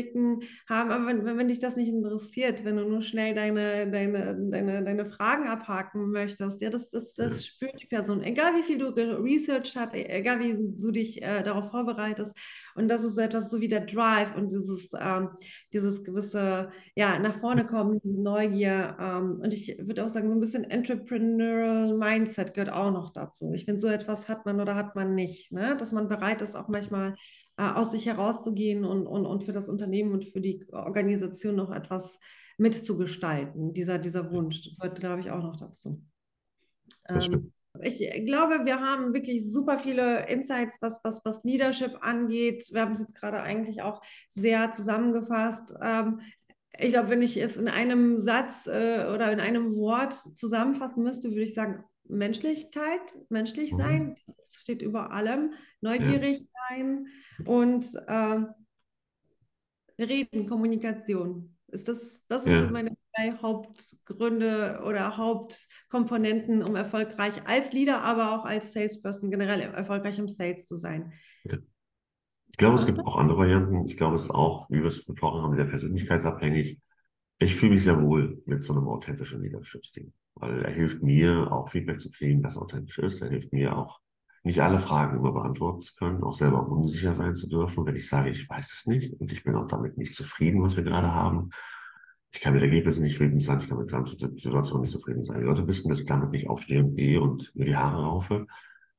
haben, 0.67 0.91
aber 0.91 1.07
wenn, 1.07 1.25
wenn 1.37 1.47
dich 1.47 1.59
das 1.59 1.75
nicht 1.75 1.89
interessiert, 1.89 2.63
wenn 2.65 2.77
du 2.77 2.85
nur 2.85 3.01
schnell 3.01 3.33
deine, 3.33 3.89
deine, 3.89 4.35
deine, 4.49 4.83
deine 4.83 5.05
Fragen 5.05 5.47
abhaken 5.47 6.11
möchtest, 6.11 6.61
ja, 6.61 6.69
das, 6.69 6.89
das, 6.89 7.13
das 7.15 7.45
spürt 7.45 7.81
die 7.81 7.87
Person. 7.87 8.23
Egal 8.23 8.55
wie 8.55 8.63
viel 8.63 8.77
du 8.77 8.87
researched 8.89 9.75
hast, 9.75 9.93
egal 9.93 10.39
wie 10.39 10.57
du 10.81 10.91
dich 10.91 11.21
äh, 11.21 11.43
darauf 11.43 11.71
vorbereitest. 11.71 12.35
Und 12.75 12.87
das 12.87 13.03
ist 13.03 13.15
so 13.15 13.21
etwas 13.21 13.51
so 13.51 13.61
wie 13.61 13.67
der 13.67 13.81
Drive 13.85 14.35
und 14.35 14.51
dieses, 14.51 14.89
ähm, 14.99 15.29
dieses 15.71 16.03
gewisse, 16.03 16.71
ja, 16.95 17.19
nach 17.19 17.39
vorne 17.39 17.65
kommen, 17.65 17.99
diese 18.03 18.21
Neugier. 18.21 18.97
Ähm, 18.99 19.39
und 19.41 19.53
ich 19.53 19.77
würde 19.79 20.05
auch 20.05 20.09
sagen, 20.09 20.29
so 20.29 20.35
ein 20.35 20.41
bisschen 20.41 20.63
Entrepreneurial 20.63 21.95
Mindset 21.97 22.53
gehört 22.53 22.73
auch 22.73 22.91
noch 22.91 23.13
dazu. 23.13 23.53
Ich 23.53 23.65
finde, 23.65 23.79
so 23.79 23.87
etwas 23.87 24.27
hat 24.29 24.45
man 24.45 24.59
oder 24.59 24.75
hat 24.75 24.95
man 24.95 25.15
nicht, 25.15 25.51
ne? 25.51 25.75
dass 25.77 25.91
man 25.91 26.07
bereit 26.07 26.41
ist, 26.41 26.55
auch 26.55 26.67
manchmal 26.67 27.15
aus 27.57 27.91
sich 27.91 28.05
herauszugehen 28.05 28.83
und, 28.83 29.05
und, 29.05 29.25
und 29.25 29.43
für 29.43 29.51
das 29.51 29.69
Unternehmen 29.69 30.11
und 30.11 30.25
für 30.25 30.41
die 30.41 30.65
Organisation 30.71 31.55
noch 31.55 31.71
etwas 31.71 32.19
mitzugestalten. 32.57 33.73
Dieser, 33.73 33.99
dieser 33.99 34.31
Wunsch 34.31 34.75
gehört, 34.75 34.99
glaube 34.99 35.21
ich, 35.21 35.31
auch 35.31 35.43
noch 35.43 35.55
dazu. 35.55 36.01
Ähm, 37.09 37.51
ich 37.81 37.99
glaube, 38.25 38.65
wir 38.65 38.79
haben 38.79 39.13
wirklich 39.13 39.51
super 39.51 39.77
viele 39.77 40.27
Insights, 40.27 40.77
was, 40.81 40.99
was, 41.03 41.21
was 41.25 41.43
Leadership 41.43 41.97
angeht. 42.01 42.69
Wir 42.71 42.81
haben 42.81 42.91
es 42.91 42.99
jetzt 42.99 43.15
gerade 43.15 43.41
eigentlich 43.41 43.81
auch 43.81 44.01
sehr 44.29 44.71
zusammengefasst. 44.71 45.73
Ähm, 45.81 46.21
ich 46.77 46.93
glaube, 46.93 47.09
wenn 47.09 47.21
ich 47.21 47.37
es 47.37 47.57
in 47.57 47.67
einem 47.67 48.19
Satz 48.19 48.67
äh, 48.67 49.05
oder 49.13 49.31
in 49.31 49.39
einem 49.39 49.75
Wort 49.75 50.13
zusammenfassen 50.13 51.03
müsste, 51.03 51.29
würde 51.29 51.43
ich 51.43 51.53
sagen, 51.53 51.83
Menschlichkeit, 52.05 53.17
menschlich 53.29 53.71
mhm. 53.71 53.77
sein, 53.77 54.15
das 54.25 54.61
steht 54.61 54.81
über 54.81 55.11
allem, 55.11 55.53
neugierig 55.81 56.39
ja. 56.39 56.45
sein 56.69 57.07
und 57.45 57.85
äh, 58.07 58.39
Reden, 59.99 60.47
Kommunikation. 60.47 61.55
Ist 61.67 61.87
das, 61.87 62.23
das 62.27 62.43
sind 62.43 62.53
ja. 62.53 62.69
meine 62.69 62.95
drei 63.15 63.33
Hauptgründe 63.41 64.81
oder 64.85 65.17
Hauptkomponenten, 65.17 66.61
um 66.61 66.75
erfolgreich 66.75 67.47
als 67.47 67.73
Leader, 67.73 68.03
aber 68.03 68.31
auch 68.31 68.45
als 68.45 68.73
Salesperson 68.73 69.31
generell 69.31 69.61
erfolgreich 69.61 70.19
im 70.19 70.27
Sales 70.27 70.65
zu 70.65 70.75
sein. 70.75 71.13
Ja. 71.45 71.57
Ich 72.51 72.57
glaube, 72.57 72.75
es 72.75 72.85
gibt 72.85 72.99
auch 72.99 73.17
andere 73.17 73.39
Varianten. 73.39 73.87
Ich 73.87 73.97
glaube, 73.97 74.15
es 74.15 74.25
ist 74.25 74.31
auch, 74.31 74.69
wie 74.69 74.81
wir 74.81 74.85
es 74.85 75.03
besprochen 75.03 75.41
haben, 75.41 75.55
sehr 75.55 75.65
persönlichkeitsabhängig. 75.65 76.79
Ich 77.39 77.55
fühle 77.55 77.73
mich 77.73 77.83
sehr 77.83 77.99
wohl 77.99 78.43
mit 78.45 78.63
so 78.63 78.73
einem 78.73 78.87
authentischen 78.87 79.41
Leadership-Stil, 79.41 80.13
weil 80.35 80.63
er 80.63 80.71
hilft 80.71 81.01
mir 81.01 81.51
auch 81.51 81.69
Feedback 81.69 81.99
zu 81.99 82.11
kriegen, 82.11 82.43
das 82.43 82.55
authentisch 82.55 82.99
ist. 82.99 83.21
Er 83.21 83.29
hilft 83.29 83.51
mir 83.51 83.75
auch, 83.75 83.99
nicht 84.43 84.61
alle 84.61 84.79
Fragen 84.79 85.17
immer 85.17 85.31
beantworten 85.31 85.81
zu 85.81 85.95
können, 85.95 86.23
auch 86.23 86.33
selber 86.33 86.67
unsicher 86.67 87.13
sein 87.13 87.35
zu 87.35 87.47
dürfen, 87.47 87.85
wenn 87.85 87.95
ich 87.95 88.07
sage, 88.07 88.29
ich 88.29 88.49
weiß 88.49 88.73
es 88.73 88.85
nicht 88.85 89.19
und 89.19 89.31
ich 89.31 89.43
bin 89.43 89.55
auch 89.55 89.67
damit 89.67 89.97
nicht 89.97 90.15
zufrieden, 90.15 90.61
was 90.61 90.75
wir 90.75 90.83
gerade 90.83 91.11
haben 91.11 91.49
ich 92.33 92.41
kann 92.41 92.53
mit 92.53 92.63
Ergebnissen 92.63 93.03
nicht 93.03 93.13
zufrieden 93.13 93.39
sein, 93.39 93.59
ich 93.59 93.69
kann 93.69 93.77
mit 93.77 93.91
der 93.91 94.05
Situation 94.05 94.81
nicht 94.81 94.91
zufrieden 94.91 95.23
sein. 95.23 95.39
Die 95.39 95.45
Leute 95.45 95.67
wissen, 95.67 95.89
dass 95.89 95.99
ich 95.99 96.05
damit 96.05 96.31
nicht 96.31 96.49
aufstehe 96.49 96.83
und 96.83 96.95
gehe 96.95 97.21
und 97.21 97.55
mir 97.55 97.65
die 97.65 97.75
Haare 97.75 98.03
raufe, 98.03 98.47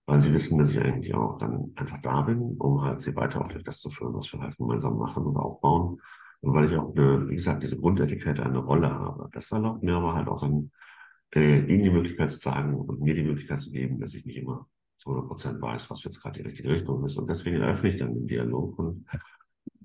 weil 0.06 0.20
sie 0.20 0.32
wissen, 0.32 0.56
dass 0.58 0.70
ich 0.70 0.80
eigentlich 0.80 1.14
auch 1.14 1.36
dann 1.38 1.72
einfach 1.74 2.00
da 2.00 2.22
bin, 2.22 2.56
um 2.58 2.82
halt 2.82 3.02
sie 3.02 3.16
weiter 3.16 3.44
auf 3.44 3.52
das 3.64 3.80
zu 3.80 3.90
führen, 3.90 4.14
was 4.14 4.32
wir 4.32 4.40
halt 4.40 4.56
gemeinsam 4.56 4.96
machen 4.96 5.24
und 5.24 5.36
aufbauen. 5.36 6.00
Und 6.40 6.54
weil 6.54 6.66
ich 6.66 6.76
auch, 6.76 6.94
eine, 6.94 7.28
wie 7.28 7.34
gesagt, 7.34 7.62
diese 7.62 7.76
Grundetikette 7.76 8.44
eine 8.44 8.58
Rolle 8.58 8.90
habe. 8.90 9.28
Das 9.32 9.50
erlaubt 9.50 9.82
mir 9.82 9.96
aber 9.96 10.14
halt 10.14 10.28
auch 10.28 10.40
dann, 10.40 10.70
äh, 11.34 11.58
ihnen 11.58 11.84
die 11.84 11.90
Möglichkeit 11.90 12.30
zu 12.30 12.38
sagen 12.38 12.74
und 12.74 13.00
mir 13.00 13.14
die 13.14 13.24
Möglichkeit 13.24 13.60
zu 13.60 13.72
geben, 13.72 13.98
dass 13.98 14.14
ich 14.14 14.24
nicht 14.24 14.36
immer 14.36 14.68
zu 15.04 15.10
100 15.10 15.28
Prozent 15.28 15.62
weiß, 15.62 15.90
was 15.90 16.02
jetzt 16.04 16.20
gerade 16.20 16.40
die 16.40 16.48
richtige 16.48 16.70
Richtung 16.70 17.04
ist. 17.04 17.16
Und 17.16 17.28
deswegen 17.28 17.60
eröffne 17.60 17.90
ich 17.90 17.96
dann 17.96 18.14
den 18.14 18.26
Dialog 18.26 18.78
und 18.78 19.06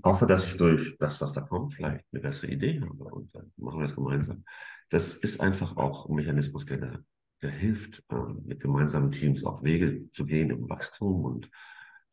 hoffe, 0.04 0.26
dass 0.26 0.48
ich 0.48 0.58
durch 0.58 0.98
das, 0.98 1.20
was 1.20 1.34
da 1.34 1.42
kommt, 1.42 1.74
vielleicht 1.74 2.06
eine 2.12 2.22
bessere 2.22 2.52
Idee 2.52 2.80
habe 2.82 3.04
und 3.04 3.36
dann 3.36 3.52
machen 3.58 3.80
wir 3.80 3.84
das 3.84 3.96
gemeinsam. 3.96 4.46
Das 4.90 5.16
ist 5.16 5.42
einfach 5.42 5.76
auch 5.78 6.08
ein 6.08 6.16
Mechanismus, 6.16 6.66
der, 6.66 7.04
der 7.42 7.52
hilft, 7.52 8.04
äh, 8.10 8.16
mit 8.46 8.62
gemeinsamen 8.62 9.12
Teams 9.12 9.44
auch 9.44 9.62
Wege 9.64 10.10
zu 10.14 10.26
gehen 10.26 10.50
im 10.50 10.70
Wachstum 10.70 11.26
und 11.26 11.50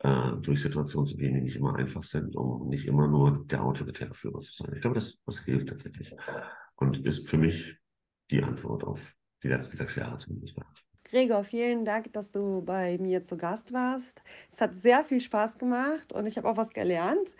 äh, 0.01 0.33
durch 0.43 0.63
Situationen 0.63 1.07
zu 1.07 1.17
gehen, 1.17 1.35
die 1.35 1.43
nicht 1.43 1.57
immer 1.57 1.77
einfach 1.77 2.03
sind, 2.03 2.35
um 2.35 2.69
nicht 2.69 2.87
immer 2.87 3.07
nur 3.07 3.47
der 3.47 3.63
autoritäre 3.63 4.15
Führer 4.15 4.41
zu 4.41 4.53
sein. 4.53 4.73
Ich 4.75 4.81
glaube, 4.81 4.97
das, 4.97 5.19
das 5.25 5.39
hilft 5.41 5.69
tatsächlich 5.69 6.13
und 6.75 7.07
ist 7.07 7.29
für 7.29 7.39
mich 7.39 7.77
die 8.31 8.43
Antwort 8.43 8.83
auf 8.83 9.15
die 9.43 9.49
letzten 9.49 9.77
sechs 9.77 9.95
Jahre 9.95 10.19
zumindest. 10.19 10.59
Gregor, 11.17 11.45
vielen 11.45 11.87
Dank, 11.87 12.13
dass 12.13 12.31
du 12.31 12.61
bei 12.61 12.99
mir 12.99 13.25
zu 13.25 13.39
Gast 13.39 13.73
warst. 13.73 14.23
Es 14.53 14.61
hat 14.61 14.75
sehr 14.75 15.03
viel 15.03 15.23
Spaß 15.23 15.57
gemacht 15.57 16.13
und 16.13 16.27
ich 16.27 16.37
habe 16.37 16.47
auch 16.47 16.59
was 16.59 16.69
gelernt. 16.69 17.35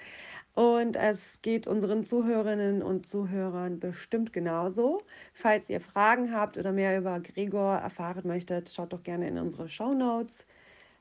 Und 0.55 0.97
es 0.97 1.43
geht 1.43 1.67
unseren 1.67 2.03
Zuhörerinnen 2.03 2.83
und 2.83 3.07
Zuhörern 3.07 3.79
bestimmt 3.79 4.33
genauso. 4.33 5.03
Falls 5.35 5.69
ihr 5.69 5.83
Fragen 5.83 6.33
habt 6.33 6.57
oder 6.57 6.73
mehr 6.73 6.97
über 6.97 7.21
Gregor 7.21 7.75
erfahren 7.75 8.23
möchtet, 8.25 8.71
schaut 8.71 8.95
doch 8.95 9.03
gerne 9.03 9.29
in 9.29 9.37
unsere 9.37 9.69
Show 9.69 9.93
Notes. 9.93 10.47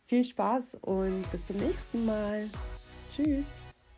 Viel 0.08 0.26
Spaß 0.26 0.66
und 0.82 1.32
bis 1.32 1.46
zum 1.46 1.56
nächsten 1.56 2.06
Mal. 2.06 2.50
Tschüss. 3.16 3.46